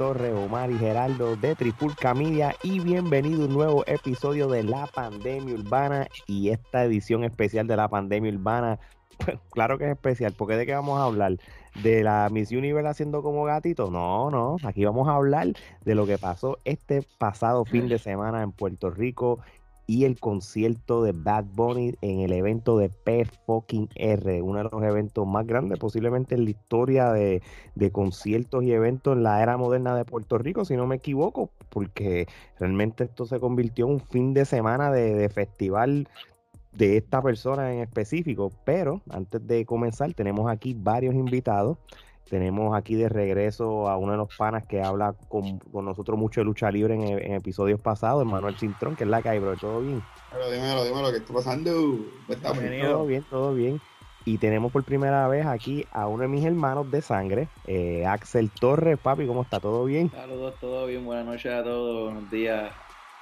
Torres, 0.00 0.32
Omar 0.34 0.70
y 0.70 0.78
Geraldo 0.78 1.36
de 1.36 1.54
Tripulca 1.54 2.14
Media 2.14 2.56
y 2.62 2.80
bienvenido 2.80 3.42
a 3.42 3.46
un 3.48 3.52
nuevo 3.52 3.84
episodio 3.86 4.48
de 4.48 4.62
La 4.62 4.86
Pandemia 4.86 5.52
Urbana 5.52 6.08
y 6.26 6.48
esta 6.48 6.84
edición 6.86 7.22
especial 7.22 7.66
de 7.66 7.76
La 7.76 7.86
Pandemia 7.86 8.32
Urbana, 8.32 8.78
pues, 9.22 9.38
claro 9.50 9.76
que 9.76 9.84
es 9.84 9.90
especial, 9.90 10.32
porque 10.38 10.56
de 10.56 10.64
qué 10.64 10.72
vamos 10.72 10.98
a 10.98 11.04
hablar? 11.04 11.36
¿De 11.82 12.02
la 12.02 12.30
Miss 12.32 12.50
Universe 12.50 12.88
haciendo 12.88 13.22
como 13.22 13.44
gatito? 13.44 13.90
No, 13.90 14.30
no, 14.30 14.56
aquí 14.64 14.86
vamos 14.86 15.06
a 15.06 15.16
hablar 15.16 15.48
de 15.84 15.94
lo 15.94 16.06
que 16.06 16.16
pasó 16.16 16.58
este 16.64 17.02
pasado 17.18 17.66
fin 17.66 17.86
de 17.86 17.98
semana 17.98 18.42
en 18.42 18.52
Puerto 18.52 18.88
Rico 18.88 19.40
y 19.90 20.04
el 20.04 20.20
concierto 20.20 21.02
de 21.02 21.10
Bad 21.10 21.46
Bunny 21.52 21.96
en 22.00 22.20
el 22.20 22.32
evento 22.32 22.78
de 22.78 22.90
P 22.90 23.24
fucking 23.44 23.88
R, 23.96 24.40
uno 24.40 24.58
de 24.58 24.68
los 24.70 24.82
eventos 24.84 25.26
más 25.26 25.44
grandes 25.44 25.80
posiblemente 25.80 26.36
en 26.36 26.44
la 26.44 26.50
historia 26.50 27.10
de, 27.10 27.42
conciertos 27.90 28.62
y 28.62 28.70
eventos 28.70 29.16
en 29.16 29.24
la 29.24 29.42
era 29.42 29.56
moderna 29.56 29.96
de 29.96 30.04
Puerto 30.04 30.38
Rico, 30.38 30.64
si 30.64 30.76
no 30.76 30.86
me 30.86 30.94
equivoco, 30.94 31.50
porque 31.70 32.28
realmente 32.60 33.02
esto 33.02 33.26
se 33.26 33.40
convirtió 33.40 33.86
en 33.86 33.94
un 33.94 34.00
fin 34.00 34.32
de 34.32 34.44
semana 34.44 34.92
de, 34.92 35.12
de 35.16 35.28
festival 35.28 36.06
de 36.70 36.96
esta 36.96 37.20
persona 37.20 37.72
en 37.72 37.80
específico. 37.80 38.52
Pero 38.64 39.02
antes 39.10 39.44
de 39.44 39.64
comenzar, 39.66 40.14
tenemos 40.14 40.48
aquí 40.48 40.72
varios 40.78 41.16
invitados. 41.16 41.78
Tenemos 42.30 42.76
aquí 42.76 42.94
de 42.94 43.08
regreso 43.08 43.88
a 43.88 43.96
uno 43.96 44.12
de 44.12 44.18
los 44.18 44.36
panas 44.36 44.64
que 44.64 44.80
habla 44.80 45.14
con, 45.28 45.60
nosotros 45.72 46.16
mucho 46.16 46.40
de 46.40 46.44
lucha 46.44 46.70
libre 46.70 46.94
en, 46.94 47.34
episodios 47.34 47.80
pasados, 47.80 48.24
Manuel 48.24 48.56
Cintrón, 48.56 48.94
que 48.94 49.02
es 49.02 49.10
la 49.10 49.20
que 49.20 49.40
bro. 49.40 49.56
¿Todo 49.56 49.80
bien? 49.80 50.00
Pero 50.30 50.48
dímelo, 50.48 50.84
dímelo, 50.84 51.10
¿qué 51.10 51.16
está 51.16 51.34
pasando? 51.34 51.70
Todo 52.80 53.06
bien, 53.06 53.24
todo 53.28 53.52
bien. 53.52 53.80
Y 54.24 54.38
tenemos 54.38 54.70
por 54.70 54.84
primera 54.84 55.26
vez 55.26 55.44
aquí 55.44 55.84
a 55.90 56.06
uno 56.06 56.22
de 56.22 56.28
mis 56.28 56.44
hermanos 56.44 56.88
de 56.88 57.02
sangre, 57.02 57.48
eh, 57.66 58.06
Axel 58.06 58.48
Torres. 58.50 58.96
Papi, 58.96 59.26
¿cómo 59.26 59.42
está? 59.42 59.58
¿Todo 59.58 59.84
bien? 59.84 60.08
Saludos, 60.12 60.54
todo 60.60 60.86
bien. 60.86 61.04
Buenas 61.04 61.26
noches 61.26 61.52
a 61.52 61.64
todos. 61.64 62.12
Buenos 62.12 62.30
días 62.30 62.70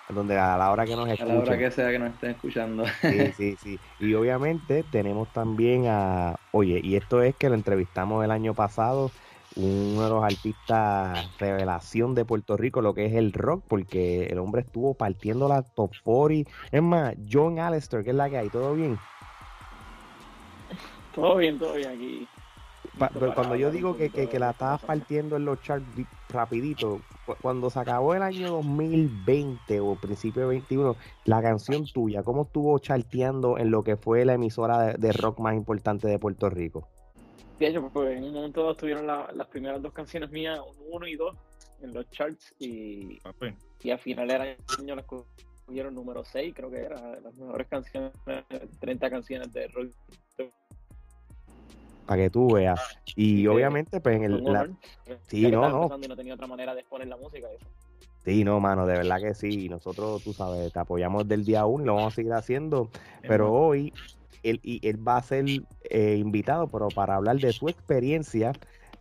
donde 0.08 0.38
a 0.38 0.56
la 0.56 0.70
hora 0.70 0.84
que 0.84 0.96
nos 0.96 1.08
escuchen. 1.08 1.30
A 1.30 1.34
la 1.34 1.40
hora 1.40 1.58
que 1.58 1.70
sea 1.70 1.90
que 1.90 1.98
nos 1.98 2.12
estén 2.12 2.30
escuchando. 2.30 2.84
Sí, 3.00 3.32
sí, 3.36 3.56
sí. 3.56 3.80
Y 4.00 4.14
obviamente 4.14 4.84
tenemos 4.90 5.32
también 5.32 5.86
a, 5.88 6.36
oye, 6.52 6.80
y 6.82 6.96
esto 6.96 7.22
es 7.22 7.34
que 7.36 7.48
lo 7.48 7.54
entrevistamos 7.54 8.24
el 8.24 8.30
año 8.30 8.54
pasado, 8.54 9.10
uno 9.56 10.04
de 10.04 10.10
los 10.10 10.24
artistas 10.24 11.36
revelación 11.38 12.14
de 12.14 12.24
Puerto 12.24 12.56
Rico, 12.56 12.80
lo 12.80 12.94
que 12.94 13.06
es 13.06 13.14
el 13.14 13.32
rock, 13.32 13.64
porque 13.66 14.26
el 14.26 14.38
hombre 14.38 14.62
estuvo 14.62 14.94
partiendo 14.94 15.48
la 15.48 15.62
top 15.62 15.92
40. 16.02 16.50
Es 16.70 16.82
más, 16.82 17.14
John 17.30 17.58
Allister, 17.58 18.04
que 18.04 18.10
es 18.10 18.16
la 18.16 18.30
que 18.30 18.38
hay, 18.38 18.48
¿todo 18.48 18.74
bien? 18.74 18.98
Todo 21.14 21.36
bien, 21.36 21.58
todo 21.58 21.74
bien 21.74 21.90
aquí 21.90 22.28
pero 22.98 23.34
cuando 23.34 23.56
yo 23.56 23.70
digo 23.70 23.96
que, 23.96 24.10
que, 24.10 24.38
la 24.38 24.50
estabas 24.50 24.82
partiendo 24.82 25.36
en 25.36 25.44
los 25.44 25.60
charts 25.62 25.86
rapidito, 26.28 27.00
cuando 27.40 27.70
se 27.70 27.78
acabó 27.78 28.14
el 28.14 28.22
año 28.22 28.52
2020 28.52 29.80
o 29.80 29.94
principio 29.96 30.42
de 30.42 30.48
21, 30.48 30.96
la 31.24 31.42
canción 31.42 31.84
tuya, 31.86 32.22
¿cómo 32.22 32.42
estuvo 32.42 32.78
charteando 32.78 33.58
en 33.58 33.70
lo 33.70 33.82
que 33.82 33.96
fue 33.96 34.24
la 34.24 34.34
emisora 34.34 34.94
de, 34.94 35.12
rock 35.12 35.38
más 35.38 35.54
importante 35.54 36.08
de 36.08 36.18
Puerto 36.18 36.50
Rico? 36.50 36.88
De 37.58 37.80
pues 37.92 38.16
en 38.16 38.24
un 38.24 38.32
momento 38.32 38.70
estuvieron 38.70 39.06
las 39.06 39.46
primeras 39.48 39.82
dos 39.82 39.92
canciones 39.92 40.30
mías, 40.30 40.60
uno 40.90 41.06
y 41.06 41.16
dos, 41.16 41.36
en 41.82 41.92
los 41.92 42.08
charts 42.10 42.54
y, 42.58 43.18
ah, 43.24 43.32
pues. 43.38 43.54
y 43.82 43.90
a 43.90 43.98
final 43.98 44.28
del 44.28 44.56
año 44.78 44.94
las 44.94 45.06
cogieron 45.06 45.94
número 45.94 46.24
6, 46.24 46.54
creo 46.54 46.70
que 46.70 46.78
era 46.78 47.20
las 47.20 47.34
mejores 47.36 47.66
canciones, 47.68 48.12
30 48.80 49.10
canciones 49.10 49.52
de 49.52 49.68
rock 49.68 49.90
para 52.08 52.22
que 52.22 52.30
tú 52.30 52.54
veas. 52.54 52.80
Y 53.14 53.46
obviamente, 53.46 54.00
pues 54.00 54.16
en 54.16 54.24
el. 54.24 54.42
La... 54.42 54.66
Sí, 55.26 55.50
no, 55.50 55.68
no. 55.68 55.88
no 55.88 56.16
tenía 56.16 56.32
otra 56.34 56.46
manera 56.46 56.74
de 56.74 56.80
exponer 56.80 57.06
la 57.06 57.18
música. 57.18 57.46
Eso. 57.54 57.66
Sí, 58.24 58.44
no, 58.44 58.58
mano, 58.60 58.86
de 58.86 58.96
verdad 58.96 59.20
que 59.20 59.34
sí. 59.34 59.68
Nosotros, 59.68 60.24
tú 60.24 60.32
sabes, 60.32 60.72
te 60.72 60.78
apoyamos 60.78 61.28
del 61.28 61.44
día 61.44 61.66
uno 61.66 61.84
y 61.84 61.86
lo 61.86 61.96
vamos 61.96 62.14
a 62.14 62.16
seguir 62.16 62.32
haciendo. 62.32 62.88
Pero 63.20 63.52
hoy 63.52 63.92
él, 64.42 64.58
y 64.62 64.80
él 64.88 65.06
va 65.06 65.18
a 65.18 65.22
ser 65.22 65.44
eh, 65.90 66.16
invitado, 66.16 66.66
pero 66.68 66.88
para 66.88 67.16
hablar 67.16 67.36
de 67.36 67.52
su 67.52 67.68
experiencia 67.68 68.54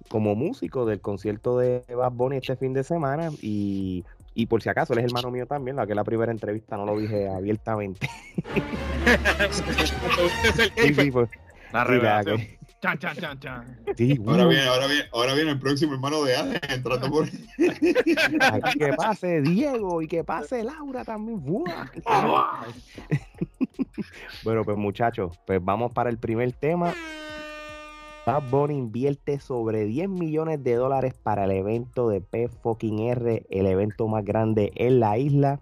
como 0.09 0.35
músico 0.35 0.85
del 0.85 0.99
concierto 0.99 1.57
de 1.57 1.85
Bad 1.87 2.11
Bunny 2.11 2.35
este 2.37 2.57
fin 2.57 2.73
de 2.73 2.83
semana. 2.83 3.29
Y, 3.41 4.03
y 4.33 4.47
por 4.47 4.61
si 4.61 4.67
acaso, 4.67 4.91
él 4.93 4.99
es 4.99 5.05
hermano 5.05 5.31
mío 5.31 5.47
también, 5.47 5.77
la 5.77 5.85
que 5.85 5.93
es 5.93 5.95
la 5.95 6.03
primera 6.03 6.33
entrevista 6.33 6.75
no 6.75 6.85
lo 6.85 6.99
dije 6.99 7.29
abiertamente. 7.29 8.09
la 11.71 11.85
revelación. 11.85 12.56
Chan, 12.79 12.99
chan, 12.99 13.15
chan, 13.15 13.39
chan. 13.39 13.79
ahora, 14.27 14.45
viene, 14.45 14.67
ahora, 14.67 14.85
viene, 14.85 15.03
ahora 15.11 15.33
viene 15.33 15.51
el 15.51 15.59
próximo 15.59 15.93
hermano 15.93 16.23
de 16.23 16.35
Ade 16.35 16.61
entrando 16.69 17.09
por. 17.09 17.25
Aquí 17.25 18.77
que 18.77 18.93
pase 18.93 19.41
Diego 19.41 20.03
y 20.03 20.07
que 20.07 20.23
pase 20.23 20.63
Laura 20.63 21.03
también. 21.03 21.39
bueno, 24.43 24.63
pues 24.63 24.77
muchachos, 24.77 25.39
pues 25.47 25.63
vamos 25.63 25.91
para 25.91 26.11
el 26.11 26.19
primer 26.19 26.51
tema. 26.51 26.93
Bad 28.27 28.43
Bunny 28.51 28.77
invierte 28.77 29.39
sobre 29.39 29.85
10 29.85 30.09
millones 30.09 30.63
de 30.63 30.75
dólares 30.75 31.15
para 31.15 31.45
el 31.45 31.51
evento 31.51 32.09
de 32.09 32.21
P 32.21 32.49
fucking 32.49 32.99
R, 32.99 33.45
el 33.49 33.65
evento 33.65 34.07
más 34.07 34.23
grande 34.23 34.71
en 34.75 34.99
la 34.99 35.17
isla. 35.17 35.61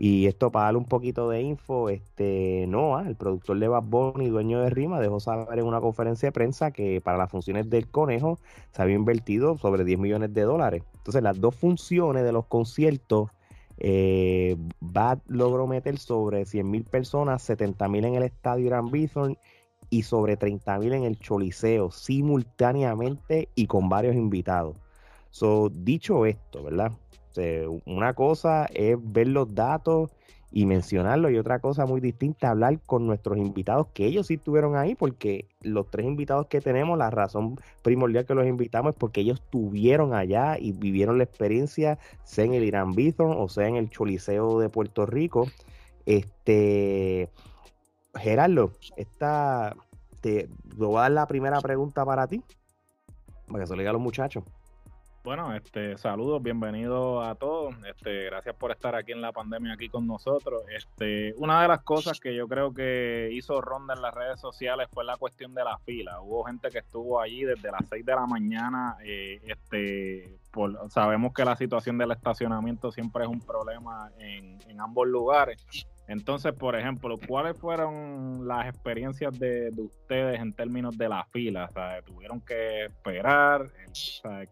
Y 0.00 0.26
esto 0.26 0.52
para 0.52 0.66
darle 0.66 0.78
un 0.78 0.84
poquito 0.84 1.28
de 1.28 1.42
info, 1.42 1.88
este 1.88 2.66
Noah, 2.68 3.08
el 3.08 3.16
productor 3.16 3.58
de 3.58 3.66
Bad 3.66 3.82
Bunny, 3.82 4.28
dueño 4.28 4.60
de 4.60 4.70
Rima, 4.70 5.00
dejó 5.00 5.18
saber 5.18 5.58
en 5.58 5.66
una 5.66 5.80
conferencia 5.80 6.28
de 6.28 6.32
prensa 6.32 6.70
que 6.70 7.00
para 7.00 7.18
las 7.18 7.28
funciones 7.28 7.68
del 7.68 7.88
conejo 7.90 8.38
se 8.70 8.80
había 8.80 8.94
invertido 8.94 9.58
sobre 9.58 9.84
10 9.84 9.98
millones 9.98 10.32
de 10.32 10.42
dólares. 10.42 10.84
Entonces 10.98 11.20
las 11.20 11.40
dos 11.40 11.56
funciones 11.56 12.22
de 12.22 12.30
los 12.30 12.46
conciertos, 12.46 13.30
eh, 13.78 14.56
Bad 14.78 15.18
logró 15.26 15.66
meter 15.66 15.98
sobre 15.98 16.44
100 16.44 16.70
mil 16.70 16.84
personas, 16.84 17.42
70 17.42 17.88
mil 17.88 18.04
en 18.04 18.14
el 18.14 18.22
estadio 18.22 18.66
Irán 18.66 18.92
Bithorn 18.92 19.36
y 19.90 20.04
sobre 20.04 20.36
30 20.36 20.78
mil 20.78 20.92
en 20.92 21.02
el 21.02 21.18
Choliseo, 21.18 21.90
simultáneamente 21.90 23.48
y 23.56 23.66
con 23.66 23.88
varios 23.88 24.14
invitados. 24.14 24.76
So, 25.30 25.70
dicho 25.70 26.24
esto, 26.24 26.62
¿verdad? 26.62 26.92
Este, 27.28 27.68
una 27.84 28.14
cosa 28.14 28.66
es 28.72 28.96
ver 29.00 29.28
los 29.28 29.54
datos 29.54 30.10
y 30.50 30.64
mencionarlo 30.64 31.28
y 31.28 31.36
otra 31.36 31.58
cosa 31.58 31.84
muy 31.84 32.00
distinta 32.00 32.48
hablar 32.48 32.80
con 32.86 33.06
nuestros 33.06 33.36
invitados 33.36 33.88
que 33.92 34.06
ellos 34.06 34.28
sí 34.28 34.34
estuvieron 34.34 34.76
ahí 34.76 34.94
porque 34.94 35.44
los 35.60 35.90
tres 35.90 36.06
invitados 36.06 36.46
que 36.46 36.62
tenemos 36.62 36.96
la 36.96 37.10
razón 37.10 37.60
primordial 37.82 38.24
que 38.24 38.34
los 38.34 38.46
invitamos 38.46 38.92
es 38.92 38.98
porque 38.98 39.20
ellos 39.20 39.40
estuvieron 39.40 40.14
allá 40.14 40.56
y 40.58 40.72
vivieron 40.72 41.18
la 41.18 41.24
experiencia 41.24 41.98
sea 42.24 42.46
en 42.46 42.54
el 42.54 42.64
Irán 42.64 42.94
Bithorn 42.94 43.38
o 43.38 43.48
sea 43.50 43.68
en 43.68 43.76
el 43.76 43.90
Choliseo 43.90 44.58
de 44.58 44.70
Puerto 44.70 45.04
Rico. 45.04 45.46
Este 46.06 47.28
Gerardo 48.14 48.72
esta 48.96 49.76
te 50.22 50.48
voy 50.76 50.96
a 50.96 51.02
dar 51.02 51.10
la 51.10 51.26
primera 51.26 51.60
pregunta 51.60 52.06
para 52.06 52.26
ti 52.26 52.42
para 53.48 53.60
que 53.60 53.66
se 53.66 53.74
lo 53.74 53.80
diga 53.80 53.90
a 53.90 53.92
los 53.92 54.02
muchachos 54.02 54.44
bueno, 55.24 55.54
este, 55.54 55.98
saludos, 55.98 56.42
bienvenidos 56.42 57.26
a 57.26 57.34
todos. 57.34 57.74
Este, 57.84 58.24
gracias 58.24 58.54
por 58.54 58.70
estar 58.70 58.94
aquí 58.94 59.12
en 59.12 59.20
la 59.20 59.32
pandemia 59.32 59.74
aquí 59.74 59.88
con 59.88 60.06
nosotros. 60.06 60.62
Este, 60.74 61.34
una 61.36 61.62
de 61.62 61.68
las 61.68 61.82
cosas 61.82 62.20
que 62.20 62.34
yo 62.34 62.48
creo 62.48 62.72
que 62.72 63.28
hizo 63.32 63.60
ronda 63.60 63.94
en 63.94 64.02
las 64.02 64.14
redes 64.14 64.40
sociales 64.40 64.88
fue 64.92 65.04
la 65.04 65.16
cuestión 65.16 65.54
de 65.54 65.64
la 65.64 65.78
fila. 65.78 66.20
Hubo 66.20 66.44
gente 66.44 66.70
que 66.70 66.78
estuvo 66.78 67.20
allí 67.20 67.44
desde 67.44 67.70
las 67.70 67.88
6 67.88 68.06
de 68.06 68.14
la 68.14 68.26
mañana. 68.26 68.96
Eh, 69.04 69.40
este, 69.44 70.38
por, 70.50 70.90
sabemos 70.90 71.32
que 71.34 71.44
la 71.44 71.56
situación 71.56 71.98
del 71.98 72.12
estacionamiento 72.12 72.90
siempre 72.92 73.24
es 73.24 73.30
un 73.30 73.40
problema 73.40 74.10
en, 74.18 74.58
en 74.68 74.80
ambos 74.80 75.06
lugares. 75.08 75.66
Entonces, 76.08 76.52
por 76.54 76.74
ejemplo, 76.74 77.16
¿cuáles 77.26 77.56
fueron 77.58 78.48
las 78.48 78.66
experiencias 78.66 79.38
de, 79.38 79.70
de 79.70 79.82
ustedes 79.82 80.40
en 80.40 80.52
términos 80.52 80.96
de 80.96 81.08
la 81.08 81.24
fila? 81.32 81.66
O 81.70 81.72
sea, 81.72 82.02
¿Tuvieron 82.02 82.40
que 82.40 82.86
esperar? 82.86 83.62
O 83.62 83.94
sea, 83.94 84.44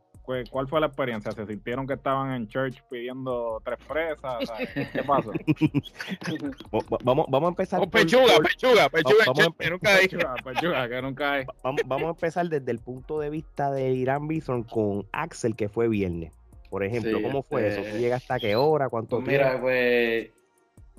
¿Cuál 0.50 0.66
fue 0.66 0.80
la 0.80 0.88
experiencia? 0.88 1.30
¿Se 1.30 1.46
sintieron 1.46 1.86
que 1.86 1.94
estaban 1.94 2.32
en 2.32 2.48
church 2.48 2.82
pidiendo 2.90 3.62
tres 3.64 3.78
fresas? 3.86 4.50
¿Qué 4.74 5.02
pasó? 5.04 5.30
vamos, 7.04 7.26
vamos 7.28 7.46
a 7.46 7.50
empezar. 7.50 7.80
Oh, 7.80 7.88
pechuga, 7.88 8.36
pechuga, 8.42 8.88
pechuga, 8.88 9.24
vamos, 9.26 9.56
que 9.56 9.70
nunca 9.70 9.94
hay. 9.94 10.08
Pechuga, 10.08 10.88
que 10.88 11.02
nunca 11.02 11.32
hay. 11.32 11.44
Vamos, 11.62 11.80
vamos, 11.86 12.06
a 12.06 12.10
empezar 12.10 12.48
desde 12.48 12.72
el 12.72 12.80
punto 12.80 13.20
de 13.20 13.30
vista 13.30 13.70
de 13.70 13.92
Irán 13.92 14.26
Bison 14.26 14.64
con 14.64 15.06
Axel, 15.12 15.54
que 15.54 15.68
fue 15.68 15.86
viernes. 15.86 16.32
Por 16.70 16.82
ejemplo, 16.82 17.22
¿cómo 17.22 17.44
fue 17.44 17.68
eso? 17.68 17.80
¿Tú 17.80 17.86
este, 17.86 18.00
llegaste 18.00 18.32
a 18.32 18.38
qué 18.40 18.56
hora? 18.56 18.88
¿Cuánto 18.88 19.18
pues 19.18 19.28
Mira, 19.28 19.60
pues 19.60 20.30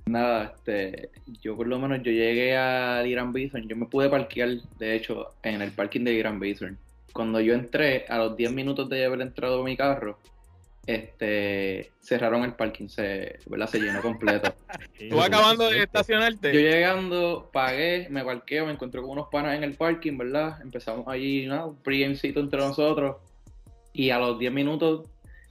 nada, 0.09 0.53
este, 0.55 1.09
yo 1.41 1.55
por 1.55 1.67
lo 1.67 1.79
menos 1.79 1.99
yo 2.03 2.11
llegué 2.11 2.57
a 2.57 3.05
Irán 3.05 3.33
Bison, 3.33 3.67
yo 3.67 3.75
me 3.75 3.85
pude 3.85 4.09
parquear, 4.09 4.49
de 4.77 4.95
hecho, 4.95 5.33
en 5.43 5.61
el 5.61 5.71
parking 5.71 6.03
de 6.03 6.13
Irán 6.13 6.39
Bison 6.39 6.77
cuando 7.17 7.41
yo 7.41 7.55
entré, 7.55 8.05
a 8.09 8.19
los 8.19 8.37
10 8.37 8.51
minutos 8.51 8.87
de 8.89 9.03
haber 9.03 9.21
entrado 9.21 9.63
mi 9.63 9.75
carro, 9.75 10.19
este, 10.85 11.89
cerraron 11.99 12.43
el 12.43 12.53
parking, 12.53 12.89
se, 12.89 13.39
se 13.39 13.79
llegó 13.79 14.01
completo. 14.03 14.53
¿Tú 15.09 15.19
acabando 15.19 15.67
de 15.67 15.81
estacionarte? 15.81 16.53
Yo 16.53 16.59
llegando, 16.59 17.49
pagué, 17.51 18.05
me 18.11 18.23
parqueo, 18.23 18.67
me 18.67 18.73
encontré 18.73 19.01
con 19.01 19.09
unos 19.09 19.29
panas 19.29 19.57
en 19.57 19.63
el 19.63 19.73
parking, 19.73 20.15
¿verdad? 20.15 20.61
Empezamos 20.61 21.07
ahí, 21.07 21.47
¿no? 21.47 21.69
un 21.69 21.75
pre 21.77 22.03
entre 22.05 22.59
nosotros. 22.59 23.15
Y 23.93 24.11
a 24.11 24.19
los 24.19 24.37
10 24.37 24.53
minutos 24.53 25.09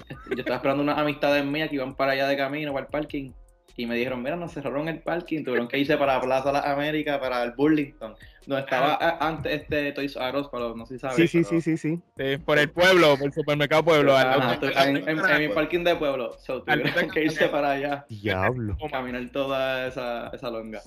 yo 0.09 0.39
estaba 0.39 0.59
esperando 0.59 0.85
unas 0.85 0.99
amistades 0.99 1.45
mías 1.45 1.69
que 1.69 1.75
iban 1.75 1.97
para 1.97 2.13
allá 2.13 2.29
de 2.29 2.37
camino, 2.37 2.73
para 2.73 2.87
el 2.87 2.93
parking, 2.93 3.33
y 3.77 3.85
me 3.87 3.95
dijeron, 3.95 4.23
mira, 4.23 4.37
nos 4.37 4.53
cerraron 4.53 4.89
el 4.89 5.01
parking, 5.01 5.45
tuvieron 5.45 5.69
que 5.69 5.79
irse 5.79 5.99
para 5.99 6.19
Plaza 6.21 6.51
Las 6.51 6.65
Américas, 6.65 7.19
para 7.19 7.43
el 7.43 7.53
Burlington, 7.53 8.15
donde 8.47 8.63
estaba 8.63 9.19
antes 9.21 9.53
este 9.53 9.93
Toys 9.93 10.17
R 10.17 10.39
Us, 10.39 10.49
para 10.49 10.69
no 10.75 10.87
sé 10.87 10.95
si 10.95 11.01
sabes. 11.01 11.17
Sí, 11.17 11.29
sí, 11.29 11.45
sí, 11.45 11.61
sí, 11.61 11.77
sí, 11.77 12.01
Por 12.45 12.59
el 12.59 12.71
pueblo, 12.71 13.19
por 13.19 13.27
el 13.27 13.35
supermercado 13.35 13.85
pueblo. 13.85 14.15
en, 14.19 15.39
mi 15.39 15.49
parking 15.49 15.85
de 15.85 15.95
pueblo, 15.97 16.37
tuvieron 16.47 17.11
que 17.11 17.25
irse 17.25 17.49
para 17.49 17.73
allá. 17.73 18.07
Diablo. 18.09 18.79
Caminar 18.91 19.29
toda 19.31 19.89
esa, 19.89 20.29
esa 20.29 20.51
longa. 20.51 20.81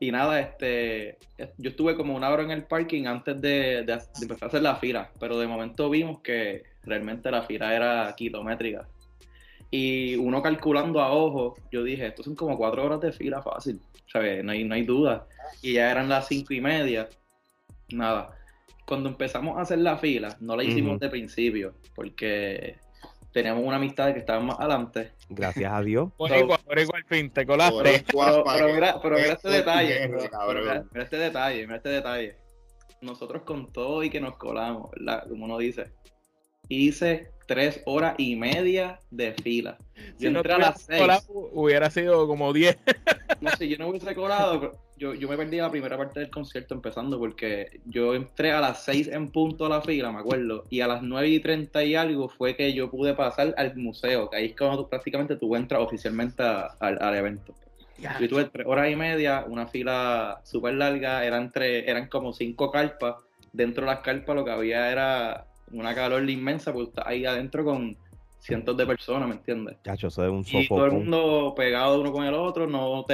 Y 0.00 0.10
nada, 0.10 0.40
este, 0.40 1.18
yo 1.56 1.70
estuve 1.70 1.94
como 1.94 2.16
una 2.16 2.30
hora 2.30 2.42
en 2.42 2.50
el 2.50 2.64
parking 2.64 3.06
antes 3.06 3.40
de, 3.40 3.84
de, 3.84 3.98
empezar 4.20 4.44
a 4.44 4.46
hacer 4.46 4.62
la 4.62 4.74
fila, 4.76 5.10
pero 5.20 5.38
de 5.38 5.46
momento 5.46 5.88
vimos 5.88 6.20
que 6.20 6.64
realmente 6.82 7.30
la 7.30 7.42
fila 7.42 7.74
era 7.74 8.12
kilométrica. 8.16 8.88
Y 9.76 10.14
uno 10.14 10.40
calculando 10.40 11.00
a 11.00 11.10
ojo, 11.10 11.56
yo 11.72 11.82
dije, 11.82 12.06
esto 12.06 12.22
son 12.22 12.36
como 12.36 12.56
cuatro 12.56 12.84
horas 12.84 13.00
de 13.00 13.10
fila 13.10 13.42
fácil, 13.42 13.80
¿sabes? 14.06 14.44
No 14.44 14.52
hay, 14.52 14.62
no 14.62 14.76
hay 14.76 14.84
duda. 14.84 15.26
Y 15.62 15.72
ya 15.72 15.90
eran 15.90 16.08
las 16.08 16.28
cinco 16.28 16.54
y 16.54 16.60
media. 16.60 17.08
Nada. 17.92 18.38
Cuando 18.86 19.08
empezamos 19.08 19.58
a 19.58 19.62
hacer 19.62 19.78
la 19.78 19.98
fila, 19.98 20.36
no 20.38 20.54
la 20.54 20.62
hicimos 20.62 21.00
de 21.00 21.08
principio, 21.08 21.74
porque 21.96 22.76
teníamos 23.32 23.64
una 23.64 23.74
amistad 23.74 24.12
que 24.12 24.20
estaba 24.20 24.38
más 24.38 24.60
adelante. 24.60 25.10
Gracias 25.28 25.72
a 25.72 25.82
Dios. 25.82 26.12
por 26.16 26.30
igual, 26.30 26.60
por 26.64 26.78
igual, 26.78 27.04
fin, 27.08 27.30
te 27.30 27.44
colaste. 27.44 28.04
Pero, 28.12 28.74
mira, 28.74 29.00
pero 29.02 29.16
mira 29.16 29.32
este 29.32 29.48
detalle. 29.48 30.08
Mira, 30.08 30.86
este 31.02 31.16
detalle, 31.16 31.62
mira 31.62 31.76
este 31.78 31.88
detalle. 31.88 32.36
Nosotros 33.00 33.42
con 33.42 33.72
todo 33.72 34.04
y 34.04 34.10
que 34.10 34.20
nos 34.20 34.36
colamos, 34.36 34.92
¿verdad? 34.92 35.26
Como 35.28 35.46
uno 35.46 35.58
dice. 35.58 35.92
Hice 36.68 37.33
tres 37.46 37.82
horas 37.86 38.14
y 38.18 38.36
media 38.36 39.00
de 39.10 39.32
fila. 39.34 39.78
Yo 40.18 40.30
si 40.30 40.36
entré 40.36 40.52
a 40.52 40.58
las 40.58 40.82
seis. 40.82 41.26
Hubiera 41.28 41.90
sido 41.90 42.26
como 42.26 42.52
diez. 42.52 42.78
no, 43.40 43.50
si 43.52 43.68
yo 43.68 43.78
no 43.78 43.88
hubiese 43.88 44.14
colado, 44.14 44.72
yo, 44.96 45.14
yo 45.14 45.28
me 45.28 45.36
perdí 45.36 45.56
la 45.56 45.70
primera 45.70 45.96
parte 45.96 46.20
del 46.20 46.30
concierto 46.30 46.74
empezando 46.74 47.18
porque 47.18 47.80
yo 47.84 48.14
entré 48.14 48.52
a 48.52 48.60
las 48.60 48.84
seis 48.84 49.08
en 49.08 49.30
punto 49.30 49.66
a 49.66 49.68
la 49.68 49.82
fila, 49.82 50.12
me 50.12 50.20
acuerdo, 50.20 50.64
y 50.70 50.80
a 50.80 50.86
las 50.86 51.02
nueve 51.02 51.28
y 51.28 51.40
treinta 51.40 51.82
y 51.82 51.94
algo 51.94 52.28
fue 52.28 52.56
que 52.56 52.72
yo 52.72 52.90
pude 52.90 53.14
pasar 53.14 53.54
al 53.56 53.76
museo, 53.76 54.30
que 54.30 54.36
ahí 54.36 54.46
es 54.46 54.56
cuando 54.56 54.88
prácticamente 54.88 55.36
tú 55.36 55.54
entras 55.56 55.82
oficialmente 55.82 56.42
al, 56.42 57.14
evento. 57.14 57.54
Yo 58.20 58.28
tuve 58.28 58.44
tres 58.46 58.66
horas 58.66 58.90
y 58.90 58.96
media, 58.96 59.44
una 59.46 59.66
fila 59.66 60.40
súper 60.44 60.74
larga, 60.74 61.24
eran, 61.24 61.50
tres, 61.50 61.84
eran 61.86 62.08
como 62.08 62.32
cinco 62.32 62.70
carpas. 62.70 63.16
Dentro 63.52 63.84
de 63.84 63.92
las 63.92 64.00
carpas 64.00 64.34
lo 64.34 64.44
que 64.44 64.50
había 64.50 64.90
era 64.90 65.46
una 65.74 65.94
calor 65.94 66.28
inmensa, 66.28 66.72
porque 66.72 66.90
está 66.90 67.08
ahí 67.08 67.26
adentro 67.26 67.64
con 67.64 67.96
cientos 68.38 68.76
de 68.76 68.86
personas, 68.86 69.28
¿me 69.28 69.34
entiendes? 69.36 69.76
Cacho, 69.82 70.08
eso 70.08 70.24
es 70.24 70.30
un 70.30 70.44
Y 70.46 70.68
todo 70.68 70.86
el 70.86 70.92
mundo 70.92 71.54
pegado 71.56 72.00
uno 72.00 72.12
con 72.12 72.24
el 72.24 72.34
otro, 72.34 72.66
no, 72.66 73.04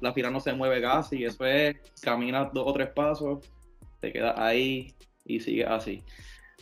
la, 0.00 0.12
fila 0.12 0.30
no 0.30 0.40
se 0.40 0.52
mueve 0.52 0.82
casi, 0.82 1.24
eso 1.24 1.44
es, 1.46 1.76
caminas 2.02 2.52
dos 2.52 2.64
o 2.66 2.72
tres 2.72 2.88
pasos, 2.88 3.48
te 4.00 4.12
quedas 4.12 4.36
ahí 4.38 4.92
y 5.24 5.40
sigue 5.40 5.64
así. 5.64 6.02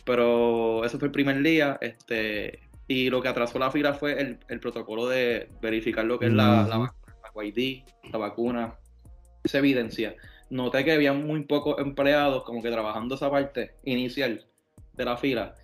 Pero 0.05 0.85
ese 0.85 0.99
fue 0.99 1.07
el 1.07 1.11
primer 1.11 1.41
día, 1.41 1.79
este, 1.81 2.59
y 2.87 3.09
lo 3.09 3.21
que 3.21 3.27
atrasó 3.27 3.57
la 3.57 3.71
fila 3.71 3.93
fue 3.95 4.37
el, 4.47 4.59
protocolo 4.59 5.07
de 5.07 5.49
verificar 5.61 6.05
lo 6.05 6.19
que 6.19 6.27
es 6.27 6.33
la, 6.33 6.67
la, 6.67 6.77
vacuna, 6.77 7.83
la 8.11 8.17
vacuna, 8.19 8.75
esa 9.43 9.57
evidencia. 9.57 10.15
Noté 10.51 10.85
que 10.85 10.91
había 10.91 11.13
muy 11.13 11.43
pocos 11.45 11.79
empleados 11.79 12.43
como 12.43 12.61
que 12.61 12.69
trabajando 12.69 13.15
esa 13.15 13.31
parte 13.31 13.71
inicial 13.83 14.45
de 14.95 15.05
la 15.05 15.17
fila, 15.17 15.55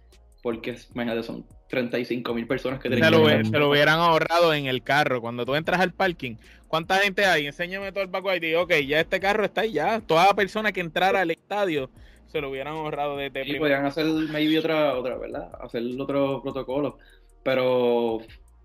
porque 0.41 0.75
imagínate, 0.93 1.23
son 1.23 1.45
35 1.69 2.33
mil 2.33 2.47
personas 2.47 2.79
que 2.79 2.89
se 2.89 3.11
lo, 3.11 3.27
se 3.27 3.57
lo 3.57 3.69
hubieran 3.69 3.99
ahorrado 3.99 4.53
en 4.53 4.65
el 4.65 4.83
carro. 4.83 5.21
Cuando 5.21 5.45
tú 5.45 5.55
entras 5.55 5.79
al 5.79 5.93
parking, 5.93 6.35
¿cuánta 6.67 6.97
gente 6.97 7.25
hay? 7.25 7.47
Enséñame 7.47 7.91
todo 7.91 8.03
el 8.03 8.09
baco 8.09 8.29
y 8.35 8.55
ok, 8.55 8.73
ya 8.85 8.99
este 8.99 9.19
carro 9.19 9.45
está 9.45 9.61
ahí, 9.61 9.73
ya. 9.73 10.01
Toda 10.01 10.33
persona 10.33 10.71
que 10.71 10.81
entrara 10.81 11.21
al 11.21 11.31
estadio 11.31 11.89
se 12.27 12.41
lo 12.41 12.49
hubieran 12.49 12.75
ahorrado 12.75 13.17
desde 13.17 13.43
sí, 13.43 13.55
podían 13.55 13.85
hacer 13.85 14.05
maybe 14.05 14.57
otra, 14.57 14.95
otra, 14.95 15.17
¿verdad? 15.17 15.51
Hacer 15.61 15.83
otro 15.99 16.41
protocolo. 16.41 16.97
Pero 17.43 18.19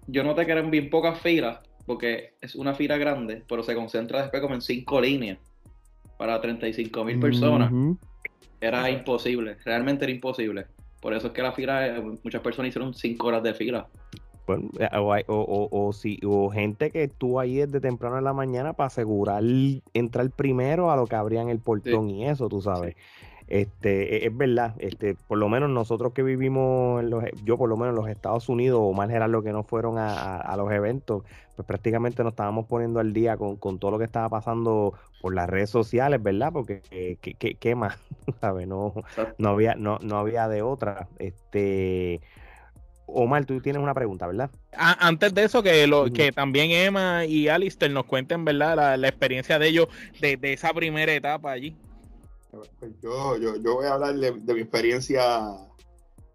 yo 0.07 0.23
noté 0.23 0.47
que 0.47 0.53
eran 0.53 0.71
bien 0.71 0.89
pocas 0.91 1.21
filas, 1.21 1.61
porque 1.85 2.35
es 2.41 2.55
una 2.55 2.75
fila 2.75 2.97
grande, 2.97 3.45
pero 3.49 3.63
se 3.63 3.75
concentra 3.75 4.23
después 4.23 4.43
como 4.43 4.55
en 4.55 4.63
cinco 4.63 5.01
líneas 5.01 5.39
para 6.19 6.41
35 6.41 7.05
mil 7.05 7.19
personas. 7.19 7.73
Era 8.67 8.91
imposible, 8.91 9.57
realmente 9.65 10.05
era 10.05 10.13
imposible. 10.13 10.67
Por 11.01 11.15
eso 11.15 11.29
es 11.29 11.33
que 11.33 11.43
la 11.43 11.53
fila, 11.53 11.87
eh, 11.87 12.03
muchas 12.25 12.43
personas 12.43 12.71
hicieron 12.71 12.95
cinco 12.95 13.29
horas 13.29 13.43
de 13.43 13.55
fila. 13.55 13.87
Bueno, 14.47 14.71
eh, 14.79 14.89
o, 15.29 15.69
o, 15.71 15.93
si, 15.93 16.19
o 16.25 16.51
gente 16.51 16.91
que 16.91 17.05
estuvo 17.05 17.41
ahí 17.41 17.57
desde 17.57 17.81
temprano 17.81 18.19
en 18.19 18.25
la 18.25 18.33
mañana 18.33 18.73
para 18.73 18.87
asegurar 18.89 19.43
entrar 19.93 20.31
primero 20.31 20.91
a 20.91 20.97
lo 20.97 21.07
que 21.07 21.17
abrían 21.17 21.49
el 21.49 21.61
portón 21.61 22.11
y 22.11 22.27
eso, 22.27 22.49
tú 22.49 22.61
sabes. 22.61 22.97
Este, 23.48 24.26
es 24.26 24.37
verdad, 24.37 24.75
este, 24.78 25.14
por 25.14 25.38
lo 25.38 25.48
menos 25.48 25.70
nosotros 25.70 26.12
que 26.12 26.25
vivimos, 26.25 27.00
en 27.00 27.10
los, 27.10 27.25
yo 27.44 27.56
por 27.56 27.69
lo 27.69 27.76
menos 27.76 27.93
en 27.93 27.96
los 27.96 28.08
Estados 28.08 28.48
Unidos, 28.48 28.81
o 28.82 28.93
más 28.93 29.06
general 29.06 29.31
los 29.31 29.44
que 29.44 29.52
no 29.52 29.62
fueron 29.62 29.98
a, 29.98 30.54
los 30.56 30.72
eventos, 30.72 31.22
pues 31.54 31.66
prácticamente 31.66 32.25
nos 32.25 32.32
estábamos 32.32 32.66
poniendo 32.66 32.98
al 32.98 33.12
día 33.12 33.37
con, 33.37 33.78
todo 33.78 33.93
lo 33.93 33.98
que 33.98 34.04
estaba 34.04 34.28
pasando 34.28 34.94
por 35.20 35.34
las 35.34 35.48
redes 35.48 35.70
sociales, 35.70 36.20
¿verdad? 36.22 36.52
Porque 36.52 36.82
eh, 36.90 37.16
¿qué, 37.19 37.75
más? 37.76 37.98
¿Sabes? 38.40 38.66
No, 38.66 38.93
no, 39.38 39.48
había, 39.50 39.76
no, 39.76 39.98
no 40.02 40.19
había 40.19 40.48
de 40.48 40.62
otra. 40.62 41.08
Este, 41.20 42.20
Omar, 43.06 43.44
tú 43.44 43.60
tienes 43.60 43.81
una 43.81 43.94
pregunta, 43.94 44.26
¿verdad? 44.26 44.50
Antes 44.76 45.32
de 45.34 45.44
eso, 45.44 45.62
que 45.62 45.87
lo, 45.87 46.12
que 46.12 46.32
también 46.32 46.72
Emma 46.72 47.25
y 47.25 47.46
Alistair 47.46 47.93
nos 47.93 48.06
cuenten, 48.06 48.44
¿verdad? 48.44 48.98
La, 48.98 49.08
experiencia 49.08 49.60
de 49.60 49.69
ellos 49.69 49.86
de, 50.20 50.36
de 50.36 50.53
esa 50.53 50.72
primera 50.74 51.12
etapa 51.12 51.53
allí. 51.53 51.76
Pues 52.79 52.93
yo, 53.03 53.36
yo, 53.39 53.56
yo 53.56 53.75
voy 53.75 53.86
a 53.86 53.94
hablar 53.94 54.15
de, 54.15 54.32
mi 54.32 54.60
experiencia. 54.60 55.56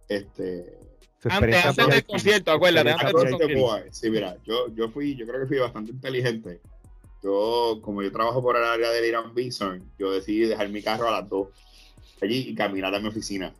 Este, 0.07 0.77
antes, 1.23 1.75
del 1.75 2.05
concierto, 2.05 2.51
acuérdate. 2.51 2.95
Sí, 3.91 4.09
mira, 4.09 4.37
yo, 4.43 4.73
yo 4.73 4.89
fui, 4.89 5.15
yo 5.15 5.25
creo 5.27 5.41
que 5.41 5.47
fui 5.47 5.57
bastante 5.59 5.91
inteligente. 5.91 6.61
Yo, 7.23 7.79
como 7.81 8.01
yo 8.01 8.11
trabajo 8.11 8.41
por 8.41 8.57
el 8.57 8.63
área 8.63 8.89
del 8.89 9.05
Irán 9.05 9.35
Bison, 9.35 9.91
yo 9.99 10.11
decidí 10.11 10.47
dejar 10.47 10.69
mi 10.69 10.81
carro 10.81 11.07
a 11.07 11.21
las 11.21 11.29
2 11.29 11.47
allí 12.21 12.49
y 12.49 12.55
caminar 12.55 12.93
a 12.95 12.99
mi 12.99 13.09
oficina. 13.09 13.53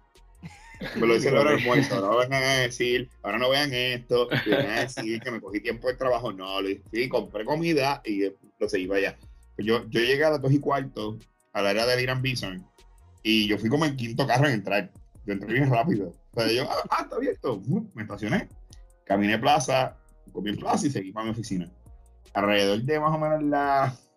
Me 0.96 1.06
lo 1.06 1.14
dicen 1.14 1.38
ahora 1.38 1.52
almuerzo, 1.52 1.96
ahora 1.96 2.08
no 2.08 2.18
vengan 2.18 2.44
a 2.44 2.62
decir, 2.62 3.08
ahora 3.22 3.38
no 3.38 3.50
vean 3.52 3.72
esto, 3.72 4.28
van 4.30 4.66
a 4.66 4.80
decir 4.82 5.20
que 5.20 5.30
me 5.30 5.40
cogí 5.40 5.60
tiempo 5.60 5.88
de 5.88 5.94
trabajo. 5.94 6.34
No, 6.34 6.60
lo 6.60 6.70
sí, 6.92 7.08
compré 7.08 7.46
comida 7.46 8.02
y 8.04 8.32
lo 8.60 8.68
seguí 8.68 8.88
para 8.88 9.00
allá. 9.00 9.20
Yo, 9.60 9.88
yo 9.90 10.00
llegué 10.00 10.24
a 10.24 10.32
las 10.32 10.42
2 10.42 10.54
y 10.54 10.60
cuarto 10.60 11.20
al 11.54 11.68
área 11.68 11.86
del 11.86 12.00
Irán 12.00 12.22
Bison 12.22 12.66
y 13.24 13.48
yo 13.48 13.58
fui 13.58 13.70
como 13.70 13.86
el 13.86 13.96
quinto 13.96 14.26
carro 14.26 14.48
en 14.48 14.54
entrar. 14.54 14.92
Yo 15.26 15.34
entré 15.34 15.54
bien 15.54 15.70
rápido. 15.70 16.14
O 16.34 16.46
yo, 16.46 16.64
ah, 16.70 16.84
ah 16.90 17.02
está 17.04 17.16
abierto. 17.16 17.62
me 17.94 18.04
estacioné. 18.04 18.50
Caminé 19.06 19.38
plaza, 19.38 19.98
comí 20.32 20.50
en 20.50 20.58
plaza 20.58 20.88
y 20.88 20.92
seguí 20.92 21.12
para 21.12 21.26
mi 21.26 21.32
oficina. 21.32 21.70
Alrededor 22.34 22.82
de 22.82 23.00
más 23.00 23.14
o 23.14 23.20
menos 23.20 23.44
las 23.44 24.10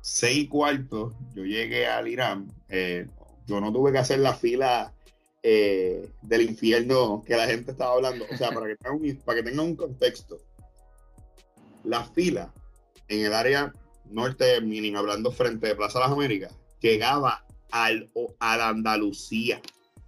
seis 0.00 0.44
y 0.44 0.48
cuarto, 0.48 1.14
yo 1.34 1.44
llegué 1.44 1.86
al 1.86 2.08
Irán. 2.08 2.48
Eh, 2.68 3.06
yo 3.46 3.60
no 3.60 3.72
tuve 3.72 3.92
que 3.92 3.98
hacer 3.98 4.18
la 4.18 4.34
fila 4.34 4.92
eh, 5.42 6.08
del 6.22 6.42
infierno 6.42 7.22
que 7.24 7.36
la 7.36 7.46
gente 7.46 7.70
estaba 7.70 7.94
hablando. 7.94 8.26
O 8.30 8.36
sea, 8.36 8.50
para 8.50 8.66
que 8.66 8.76
tengan 8.76 9.00
un, 9.00 9.16
para 9.24 9.38
que 9.38 9.44
tengan 9.44 9.66
un 9.66 9.76
contexto. 9.76 10.38
La 11.84 12.04
fila 12.04 12.52
en 13.08 13.24
el 13.26 13.32
área 13.32 13.72
norte 14.12 14.44
de 14.44 14.60
Minin, 14.60 14.96
hablando 14.96 15.32
frente 15.32 15.68
de 15.68 15.76
Plaza 15.76 15.98
de 15.98 16.04
las 16.04 16.12
Américas, 16.12 16.56
llegaba 16.80 17.44
al, 17.70 18.10
a 18.38 18.56
la 18.56 18.68
Andalucía. 18.68 19.60